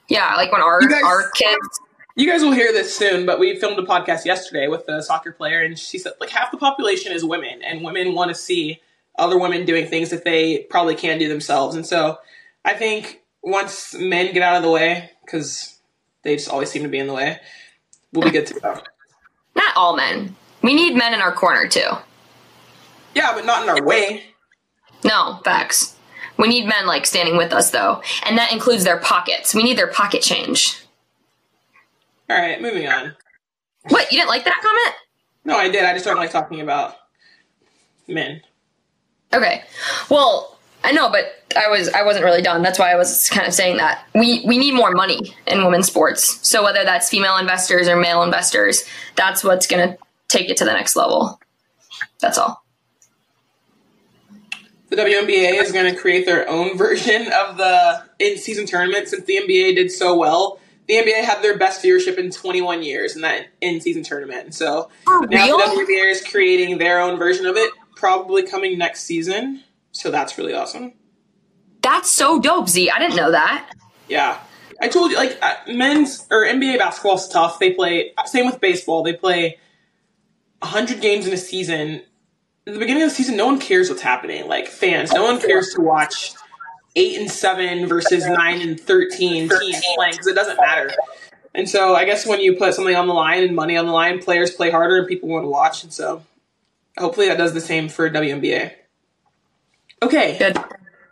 Yeah, 0.09 0.35
like 0.37 0.53
when 0.53 0.61
our 0.61 0.81
guys- 0.81 1.03
our 1.05 1.31
kids 1.31 1.81
You 2.17 2.31
guys 2.31 2.43
will 2.43 2.53
hear 2.53 2.73
this 2.73 2.97
soon, 2.97 3.27
but 3.27 3.41
we 3.41 3.59
filmed 3.59 3.79
a 3.79 3.83
podcast 3.83 4.25
yesterday 4.25 4.69
with 4.69 4.89
a 4.89 5.03
soccer 5.03 5.33
player, 5.33 5.63
and 5.63 5.79
she 5.79 5.99
said 5.99 6.13
like 6.21 6.31
half 6.31 6.51
the 6.53 6.57
population 6.59 7.13
is 7.13 7.25
women, 7.25 7.61
and 7.63 7.83
women 7.83 8.15
want 8.15 8.29
to 8.31 8.35
see 8.35 8.81
other 9.19 9.39
women 9.39 9.65
doing 9.65 9.87
things 9.87 10.11
that 10.11 10.25
they 10.25 10.61
probably 10.71 10.95
can't 10.95 11.19
do 11.21 11.29
themselves. 11.29 11.75
And 11.75 11.85
so 11.87 12.19
I 12.65 12.75
think 12.75 13.23
once 13.45 13.95
men 13.95 14.33
get 14.33 14.43
out 14.43 14.57
of 14.57 14.63
the 14.63 14.71
way, 14.71 15.11
because 15.25 15.79
they 16.23 16.37
just 16.37 16.49
always 16.49 16.71
seem 16.71 16.83
to 16.83 16.89
be 16.89 16.99
in 16.99 17.07
the 17.07 17.13
way, 17.13 17.39
we'll 18.13 18.25
be 18.25 18.31
good 18.31 18.47
to 18.47 18.55
go. 18.55 18.81
Not 19.55 19.77
all 19.77 19.97
men. 19.97 20.35
We 20.63 20.75
need 20.75 20.97
men 20.97 21.15
in 21.15 21.21
our 21.21 21.33
corner 21.33 21.69
too. 21.69 21.91
Yeah, 23.15 23.33
but 23.35 23.45
not 23.45 23.63
in 23.63 23.69
our 23.69 23.85
way. 23.85 24.25
No, 25.05 25.41
facts. 25.45 25.95
We 26.37 26.49
need 26.49 26.67
men 26.67 26.87
like 26.87 27.07
standing 27.07 27.37
with 27.37 27.53
us 27.53 27.71
though, 27.71 28.03
and 28.25 28.37
that 28.39 28.51
includes 28.51 28.83
their 28.83 28.99
pockets. 28.99 29.55
We 29.55 29.63
need 29.63 29.79
their 29.79 29.87
pocket 29.87 30.23
change. 30.23 30.83
All 32.29 32.37
right, 32.37 32.61
moving 32.61 32.89
on. 32.89 33.15
What? 33.89 34.11
You 34.11 34.19
didn't 34.19 34.31
like 34.31 34.45
that 34.45 34.61
comment? 34.61 34.97
No, 35.45 35.57
I 35.57 35.69
did. 35.69 35.85
I 35.85 35.93
just 35.93 36.05
don't 36.05 36.17
like 36.17 36.33
talking 36.33 36.61
about 36.61 36.97
men. 38.09 38.41
Okay. 39.33 39.63
Well, 40.11 40.59
I 40.83 40.93
know, 40.93 41.11
but 41.11 41.44
I 41.57 41.69
was 41.69 41.89
I 41.89 42.03
wasn't 42.03 42.25
really 42.25 42.43
done. 42.43 42.63
That's 42.63 42.79
why 42.79 42.93
I 42.93 42.97
was 42.97 43.29
kind 43.31 43.47
of 43.47 43.55
saying 43.55 43.79
that. 43.79 44.07
We 44.15 44.43
we 44.47 44.59
need 44.59 44.75
more 44.75 44.93
money 44.93 45.35
in 45.47 45.65
women's 45.65 45.87
sports. 45.87 46.47
So 46.47 46.63
whether 46.63 46.85
that's 46.85 47.09
female 47.09 47.37
investors 47.37 47.89
or 47.89 47.97
male 47.97 48.23
investors, 48.23 48.85
that's 49.17 49.45
what's 49.45 49.67
going 49.67 49.89
to 49.89 49.99
take 50.29 50.51
it 50.51 50.57
to 50.59 50.65
the 50.65 50.73
next 50.73 50.97
level. 50.97 51.41
That's 52.21 52.39
all. 52.39 52.65
The 54.91 54.97
WNBA 54.97 55.61
is 55.61 55.73
going 55.73 55.93
to 55.93 55.99
create 55.99 56.25
their 56.27 56.49
own 56.49 56.77
version 56.79 57.27
of 57.33 57.57
the 57.57 58.05
in-season 58.19 58.67
tournament 58.67 59.09
since 59.09 59.25
the 59.25 59.37
NBA 59.37 59.75
did 59.75 59.91
so 59.91 60.17
well. 60.17 60.61
The 60.87 60.95
NBA 60.95 61.25
had 61.25 61.43
their 61.43 61.57
best 61.57 61.83
viewership 61.83 62.19
in 62.19 62.31
21 62.31 62.83
years 62.83 63.17
in 63.17 63.23
that 63.23 63.47
in-season 63.61 64.03
tournament. 64.03 64.55
So 64.55 64.91
For 65.05 65.27
now 65.27 65.47
real? 65.47 65.57
the 65.59 65.65
WNBA 65.65 66.11
is 66.11 66.23
creating 66.23 66.79
their 66.79 67.01
own 67.01 67.19
version 67.19 67.47
of 67.47 67.57
it, 67.57 67.73
probably 67.97 68.43
coming 68.43 68.77
next 68.77 69.05
season. 69.05 69.63
So 69.93 70.11
that's 70.11 70.37
really 70.37 70.53
awesome. 70.53 70.93
That's 71.85 72.11
so 72.11 72.41
dope, 72.41 72.69
Z. 72.69 72.91
I 72.91 72.99
didn't 72.99 73.15
know 73.15 73.31
that. 73.31 73.71
Yeah. 74.09 74.41
I 74.81 74.89
told 74.89 75.11
you, 75.11 75.17
like, 75.17 75.39
uh, 75.41 75.55
men's 75.69 76.27
or 76.31 76.45
NBA 76.45 76.79
basketball 76.79 77.17
is 77.17 77.29
tough. 77.29 77.59
They 77.59 77.73
play, 77.73 78.13
same 78.25 78.47
with 78.47 78.61
baseball, 78.61 79.03
they 79.03 79.13
play 79.13 79.59
100 80.61 81.01
games 81.01 81.27
in 81.27 81.33
a 81.33 81.37
season. 81.37 82.03
At 82.67 82.73
the 82.73 82.79
beginning 82.79 83.03
of 83.03 83.11
the 83.11 83.15
season, 83.15 83.37
no 83.37 83.47
one 83.47 83.61
cares 83.61 83.91
what's 83.91 84.03
happening. 84.03 84.49
Like, 84.49 84.67
fans, 84.67 85.13
no 85.13 85.25
one 85.25 85.39
cares 85.41 85.75
to 85.75 85.83
watch 85.83 86.33
8 86.97 87.21
and 87.21 87.31
7 87.31 87.87
versus 87.87 88.27
9 88.27 88.61
and 88.63 88.81
13 88.81 89.49
teams 89.49 89.51
playing 89.97 90.13
because 90.13 90.27
it 90.27 90.35
doesn't 90.35 90.57
matter. 90.57 90.91
And 91.55 91.69
so 91.69 91.95
I 91.95 92.05
guess 92.05 92.27
when 92.27 92.41
you 92.41 92.57
put 92.57 92.75
something 92.75 92.97
on 92.97 93.07
the 93.07 93.15
line 93.15 93.45
and 93.45 93.55
money 93.55 93.77
on 93.77 93.87
the 93.87 93.93
line, 93.93 94.21
players 94.23 94.51
play 94.51 94.71
harder 94.71 94.99
and 94.99 95.07
people 95.07 95.29
want 95.29 95.45
to 95.45 95.49
watch. 95.49 95.85
And 95.85 95.93
so 95.93 96.25
hopefully 96.99 97.29
that 97.29 97.39
does 97.39 97.55
the 97.55 97.61
same 97.61 97.89
for 97.89 98.11
WNBA. 98.11 98.73
Okay 100.03 100.37
Good. 100.39 100.59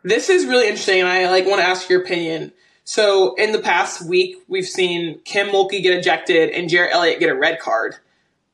This 0.03 0.29
is 0.29 0.47
really 0.47 0.67
interesting 0.69 1.01
and 1.01 1.09
i 1.09 1.31
like 1.31 1.47
want 1.47 1.61
to 1.61 1.67
ask 1.67 1.89
your 1.89 2.03
opinion 2.03 2.53
so 2.85 3.35
in 3.37 3.53
the 3.53 3.61
past 3.61 4.05
week 4.07 4.37
we've 4.49 4.67
seen 4.67 5.21
kim 5.25 5.49
mulkey 5.49 5.83
get 5.83 5.97
ejected 5.97 6.51
and 6.51 6.69
Jerritt 6.69 6.91
elliott 6.91 7.21
get 7.21 7.31
a 7.31 7.35
red 7.35 7.61
card 7.61 7.97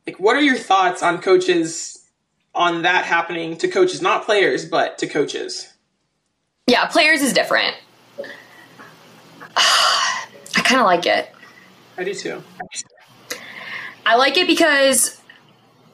like 0.07 0.19
what 0.21 0.37
are 0.37 0.43
your 0.43 0.57
thoughts 0.59 1.03
on 1.03 1.21
coaches 1.23 2.07
on 2.55 2.83
that 2.83 3.05
happening 3.05 3.57
to 3.59 3.69
coaches 3.69 4.03
not 4.03 4.25
players 4.25 4.67
but 4.67 4.99
to 4.99 5.07
coaches 5.07 5.73
Yeah, 6.67 6.87
players 6.87 7.23
is 7.23 7.33
different. 7.33 7.75
I 9.57 10.27
kind 10.65 10.81
of 10.81 10.87
like 10.87 11.07
it. 11.07 11.31
i 11.97 12.05
do 12.05 12.15
too 12.15 12.43
I 14.05 14.17
like 14.17 14.39
it 14.39 14.47
because 14.47 15.18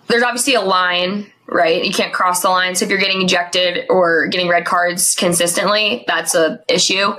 there's 0.09 0.22
obviously 0.22 0.55
a 0.55 0.61
line, 0.61 1.30
right? 1.46 1.84
You 1.84 1.92
can't 1.92 2.12
cross 2.12 2.42
the 2.42 2.48
line. 2.48 2.74
So 2.74 2.84
if 2.84 2.90
you're 2.90 3.00
getting 3.00 3.22
ejected 3.22 3.86
or 3.90 4.26
getting 4.28 4.48
red 4.48 4.64
cards 4.64 5.14
consistently, 5.14 6.05
that's 6.07 6.34
a 6.34 6.62
issue. 6.68 7.14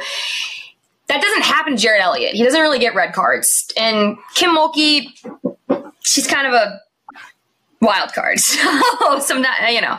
That 1.07 1.21
doesn't 1.21 1.43
happen 1.43 1.75
to 1.75 1.87
Jerritt 1.87 2.01
Elliott. 2.01 2.33
He 2.33 2.43
doesn't 2.43 2.59
really 2.59 2.79
get 2.79 2.95
red 2.95 3.13
cards. 3.13 3.71
And 3.77 4.17
Kim 4.33 4.55
Mulkey, 4.55 5.07
she's 6.01 6.25
kind 6.25 6.47
of 6.47 6.53
a 6.53 6.79
wild 7.81 8.13
card. 8.13 8.39
So 9.05 9.19
sometimes, 9.19 9.71
you 9.71 9.81
know, 9.81 9.97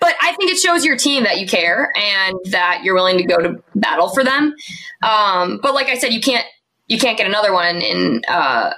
but 0.00 0.14
I 0.20 0.32
think 0.34 0.50
it 0.50 0.58
shows 0.58 0.84
your 0.84 0.96
team 0.96 1.22
that 1.24 1.38
you 1.38 1.46
care 1.46 1.92
and 1.96 2.36
that 2.46 2.80
you're 2.82 2.94
willing 2.94 3.18
to 3.18 3.24
go 3.24 3.38
to 3.38 3.62
battle 3.76 4.08
for 4.08 4.24
them. 4.24 4.54
Um, 5.02 5.60
but 5.62 5.74
like 5.74 5.86
I 5.86 5.96
said, 5.96 6.12
you 6.12 6.20
can't, 6.20 6.44
you 6.88 6.98
can't 6.98 7.16
get 7.16 7.26
another 7.26 7.52
one 7.52 7.76
in, 7.76 8.22
uh, 8.26 8.72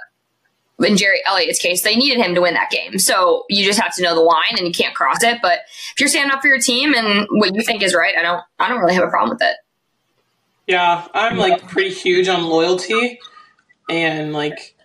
in 0.83 0.97
Jerry 0.97 1.21
Elliott's 1.27 1.59
case, 1.59 1.83
they 1.83 1.95
needed 1.95 2.19
him 2.19 2.35
to 2.35 2.41
win 2.41 2.53
that 2.55 2.71
game. 2.71 2.97
So 2.99 3.45
you 3.49 3.65
just 3.65 3.79
have 3.79 3.95
to 3.95 4.01
know 4.03 4.15
the 4.15 4.21
line 4.21 4.57
and 4.57 4.65
you 4.67 4.73
can't 4.73 4.95
cross 4.95 5.21
it. 5.23 5.39
But 5.41 5.59
if 5.93 5.99
you're 5.99 6.09
standing 6.09 6.31
up 6.31 6.41
for 6.41 6.47
your 6.47 6.59
team 6.59 6.93
and 6.93 7.27
what 7.31 7.55
you 7.55 7.61
think 7.61 7.81
is 7.83 7.93
right, 7.93 8.15
I 8.17 8.21
don't 8.21 8.41
I 8.59 8.69
don't 8.69 8.79
really 8.79 8.93
have 8.95 9.03
a 9.03 9.09
problem 9.09 9.31
with 9.37 9.41
it. 9.41 9.55
yeah 10.67 11.07
i'm 11.13 11.37
like 11.37 11.67
pretty 11.67 11.89
huge 11.89 12.27
on 12.27 12.45
loyalty 12.45 13.19
and 13.89 14.31
like 14.31 14.75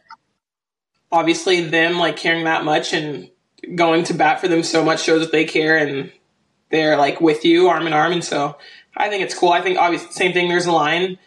obviously 1.12 1.60
them 1.60 1.98
like 1.98 2.16
caring 2.16 2.44
that 2.44 2.64
much 2.64 2.92
and 2.92 3.30
going 3.74 4.02
to 4.04 4.14
bat 4.14 4.40
for 4.40 4.48
them 4.48 4.62
so 4.62 4.84
much 4.84 5.02
shows 5.02 5.20
that 5.20 5.32
they 5.32 5.44
care 5.44 5.76
and 5.76 6.10
they're 6.70 6.96
like 6.96 7.20
with 7.20 7.44
you 7.44 7.68
arm 7.68 7.86
in 7.86 7.92
arm 7.92 8.12
and 8.12 8.24
so 8.24 8.56
i 8.96 9.08
think 9.08 9.22
it's 9.22 9.34
cool 9.34 9.50
i 9.52 9.60
think 9.60 9.78
obviously 9.78 10.10
same 10.12 10.32
thing 10.32 10.48
there's 10.48 10.66
a 10.66 10.72
line 10.72 11.18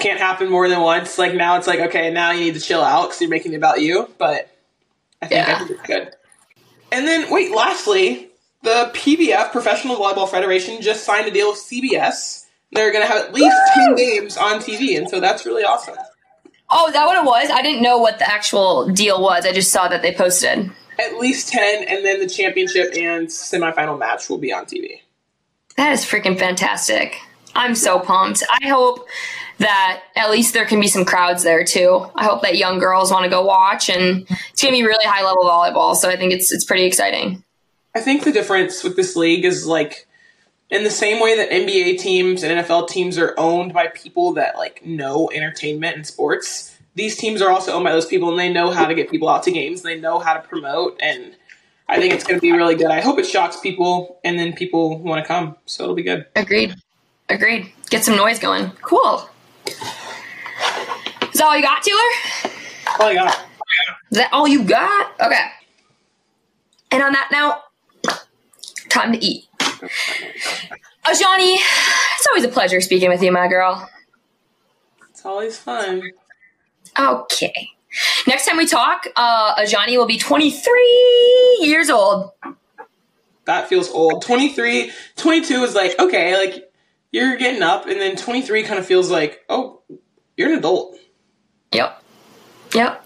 can't 0.00 0.18
happen 0.20 0.48
more 0.50 0.68
than 0.68 0.80
once 0.80 1.18
like 1.18 1.34
now 1.34 1.56
it's 1.56 1.66
like 1.66 1.80
okay 1.80 2.10
now 2.10 2.30
you 2.30 2.40
need 2.40 2.54
to 2.54 2.60
chill 2.60 2.82
out 2.82 3.08
because 3.08 3.20
you're 3.20 3.30
making 3.30 3.52
it 3.52 3.56
about 3.56 3.80
you 3.80 4.08
but 4.18 4.50
i 5.22 5.26
think, 5.26 5.48
I 5.48 5.58
think 5.58 5.70
it's 5.70 5.82
good 5.82 6.14
and 6.92 7.06
then 7.06 7.30
wait 7.32 7.50
lastly 7.54 8.28
the 8.62 8.90
pvf 8.94 9.52
professional 9.52 9.96
volleyball 9.96 10.28
federation 10.28 10.80
just 10.82 11.04
signed 11.04 11.26
a 11.26 11.30
deal 11.30 11.50
with 11.50 11.58
cbs 11.58 12.44
they're 12.72 12.92
going 12.92 13.06
to 13.06 13.10
have 13.12 13.26
at 13.26 13.32
least 13.34 13.56
10 13.74 13.94
games 13.96 14.36
on 14.36 14.60
tv 14.60 14.96
and 14.98 15.08
so 15.08 15.20
that's 15.20 15.44
really 15.46 15.64
awesome 15.64 15.96
Oh, 16.70 16.86
is 16.88 16.92
that 16.92 17.06
what 17.06 17.16
it 17.16 17.24
was? 17.24 17.48
I 17.50 17.62
didn't 17.62 17.82
know 17.82 17.96
what 17.96 18.18
the 18.18 18.30
actual 18.30 18.90
deal 18.90 19.22
was. 19.22 19.46
I 19.46 19.52
just 19.52 19.72
saw 19.72 19.88
that 19.88 20.02
they 20.02 20.12
posted. 20.12 20.70
at 20.98 21.16
least 21.18 21.48
10 21.50 21.84
and 21.84 22.04
then 22.04 22.20
the 22.20 22.28
championship 22.28 22.90
and 22.94 23.28
semifinal 23.28 23.98
match 23.98 24.28
will 24.28 24.36
be 24.38 24.52
on 24.52 24.66
tv 24.66 25.00
That 25.76 25.92
is 25.92 26.04
freaking 26.04 26.38
fantastic. 26.38 27.16
I'm 27.54 27.74
so 27.74 27.98
pumped. 28.00 28.42
I 28.62 28.68
hope 28.68 29.06
that 29.58 30.02
at 30.16 30.30
least 30.30 30.54
there 30.54 30.64
can 30.64 30.80
be 30.80 30.88
some 30.88 31.04
crowds 31.04 31.42
there 31.42 31.64
too. 31.64 32.06
I 32.14 32.24
hope 32.24 32.42
that 32.42 32.56
young 32.56 32.78
girls 32.78 33.10
want 33.10 33.24
to 33.24 33.30
go 33.30 33.44
watch 33.44 33.90
and 33.90 34.26
it's 34.52 34.62
going 34.62 34.72
to 34.74 34.80
be 34.80 34.86
really 34.86 35.04
high 35.04 35.24
level 35.24 35.44
volleyball. 35.44 35.94
So 35.94 36.08
I 36.08 36.16
think 36.16 36.32
it's 36.32 36.52
it's 36.52 36.64
pretty 36.64 36.84
exciting. 36.84 37.42
I 37.94 38.00
think 38.00 38.24
the 38.24 38.32
difference 38.32 38.84
with 38.84 38.96
this 38.96 39.16
league 39.16 39.44
is 39.44 39.66
like 39.66 40.06
in 40.70 40.84
the 40.84 40.90
same 40.90 41.20
way 41.20 41.36
that 41.36 41.50
NBA 41.50 41.98
teams 41.98 42.42
and 42.42 42.60
NFL 42.60 42.88
teams 42.88 43.18
are 43.18 43.34
owned 43.36 43.72
by 43.72 43.88
people 43.88 44.32
that 44.34 44.56
like 44.56 44.84
know 44.84 45.30
entertainment 45.30 45.96
and 45.96 46.06
sports. 46.06 46.76
These 46.94 47.16
teams 47.16 47.42
are 47.42 47.50
also 47.50 47.72
owned 47.72 47.84
by 47.84 47.92
those 47.92 48.06
people 48.06 48.30
and 48.30 48.38
they 48.38 48.52
know 48.52 48.70
how 48.70 48.86
to 48.86 48.94
get 48.94 49.10
people 49.10 49.28
out 49.28 49.42
to 49.44 49.50
games. 49.50 49.82
They 49.82 49.98
know 49.98 50.18
how 50.18 50.34
to 50.34 50.40
promote 50.40 50.96
and 51.00 51.34
I 51.88 51.98
think 51.98 52.12
it's 52.12 52.22
going 52.22 52.36
to 52.38 52.42
be 52.42 52.52
really 52.52 52.74
good. 52.74 52.90
I 52.90 53.00
hope 53.00 53.18
it 53.18 53.26
shocks 53.26 53.58
people 53.58 54.20
and 54.22 54.38
then 54.38 54.52
people 54.52 54.98
want 54.98 55.24
to 55.24 55.26
come. 55.26 55.56
So 55.64 55.84
it'll 55.84 55.96
be 55.96 56.02
good. 56.02 56.26
Agreed. 56.36 56.74
Agreed. 57.30 57.72
Get 57.88 58.04
some 58.04 58.16
noise 58.16 58.38
going. 58.38 58.70
Cool. 58.82 59.28
Is 61.38 61.42
that 61.42 61.46
all 61.50 61.56
you 61.56 61.62
got, 61.62 61.82
Taylor? 61.84 62.50
Oh 62.88 62.96
my 62.98 63.14
god. 63.14 63.36
Is 64.10 64.18
that 64.18 64.32
all 64.32 64.48
you 64.48 64.64
got? 64.64 65.12
Okay. 65.20 65.46
And 66.90 67.00
on 67.00 67.12
that 67.12 67.28
note, 67.30 68.16
time 68.88 69.12
to 69.12 69.24
eat. 69.24 69.44
Azhani, 69.62 71.54
it's 71.54 72.26
always 72.28 72.42
a 72.42 72.48
pleasure 72.48 72.80
speaking 72.80 73.08
with 73.08 73.22
you, 73.22 73.30
my 73.30 73.46
girl. 73.46 73.88
It's 75.10 75.24
always 75.24 75.56
fun. 75.56 76.10
Okay. 76.98 77.70
Next 78.26 78.44
time 78.44 78.56
we 78.56 78.66
talk, 78.66 79.06
uh, 79.14 79.54
Azhani 79.62 79.96
will 79.96 80.08
be 80.08 80.18
23 80.18 81.58
years 81.60 81.88
old. 81.88 82.32
That 83.44 83.68
feels 83.68 83.88
old. 83.92 84.22
23, 84.22 84.90
22 85.14 85.62
is 85.62 85.76
like, 85.76 85.96
okay, 86.00 86.36
like 86.36 86.72
you're 87.12 87.36
getting 87.36 87.62
up 87.62 87.86
and 87.86 88.00
then 88.00 88.16
23 88.16 88.64
kind 88.64 88.80
of 88.80 88.86
feels 88.86 89.08
like, 89.08 89.44
oh, 89.48 89.82
you're 90.36 90.50
an 90.50 90.58
adult. 90.58 90.98
Yep. 91.72 92.02
Yep. 92.74 93.04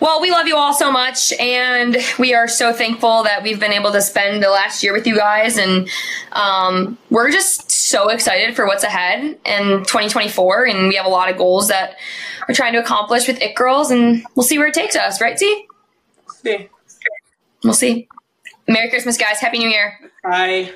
Well, 0.00 0.20
we 0.20 0.30
love 0.30 0.46
you 0.46 0.56
all 0.56 0.74
so 0.74 0.92
much, 0.92 1.32
and 1.32 1.96
we 2.18 2.34
are 2.34 2.46
so 2.46 2.72
thankful 2.72 3.22
that 3.24 3.42
we've 3.42 3.58
been 3.58 3.72
able 3.72 3.92
to 3.92 4.02
spend 4.02 4.42
the 4.42 4.50
last 4.50 4.82
year 4.82 4.92
with 4.92 5.06
you 5.06 5.16
guys, 5.16 5.56
and 5.56 5.88
um, 6.32 6.98
we're 7.10 7.30
just 7.30 7.70
so 7.70 8.10
excited 8.10 8.54
for 8.54 8.66
what's 8.66 8.84
ahead 8.84 9.38
in 9.44 9.78
2024, 9.84 10.66
and 10.66 10.88
we 10.88 10.96
have 10.96 11.06
a 11.06 11.10
lot 11.10 11.30
of 11.30 11.38
goals 11.38 11.68
that 11.68 11.96
we're 12.46 12.54
trying 12.54 12.74
to 12.74 12.78
accomplish 12.80 13.26
with 13.26 13.40
It 13.40 13.54
Girls, 13.54 13.90
and 13.90 14.24
we'll 14.34 14.44
see 14.44 14.58
where 14.58 14.68
it 14.68 14.74
takes 14.74 14.96
us, 14.96 15.20
right, 15.20 15.38
Z? 15.38 15.66
See. 16.42 16.68
We'll 17.62 17.72
see. 17.72 18.08
Merry 18.68 18.90
Christmas, 18.90 19.16
guys. 19.16 19.38
Happy 19.40 19.58
New 19.58 19.68
Year. 19.70 19.98
Bye. 20.22 20.70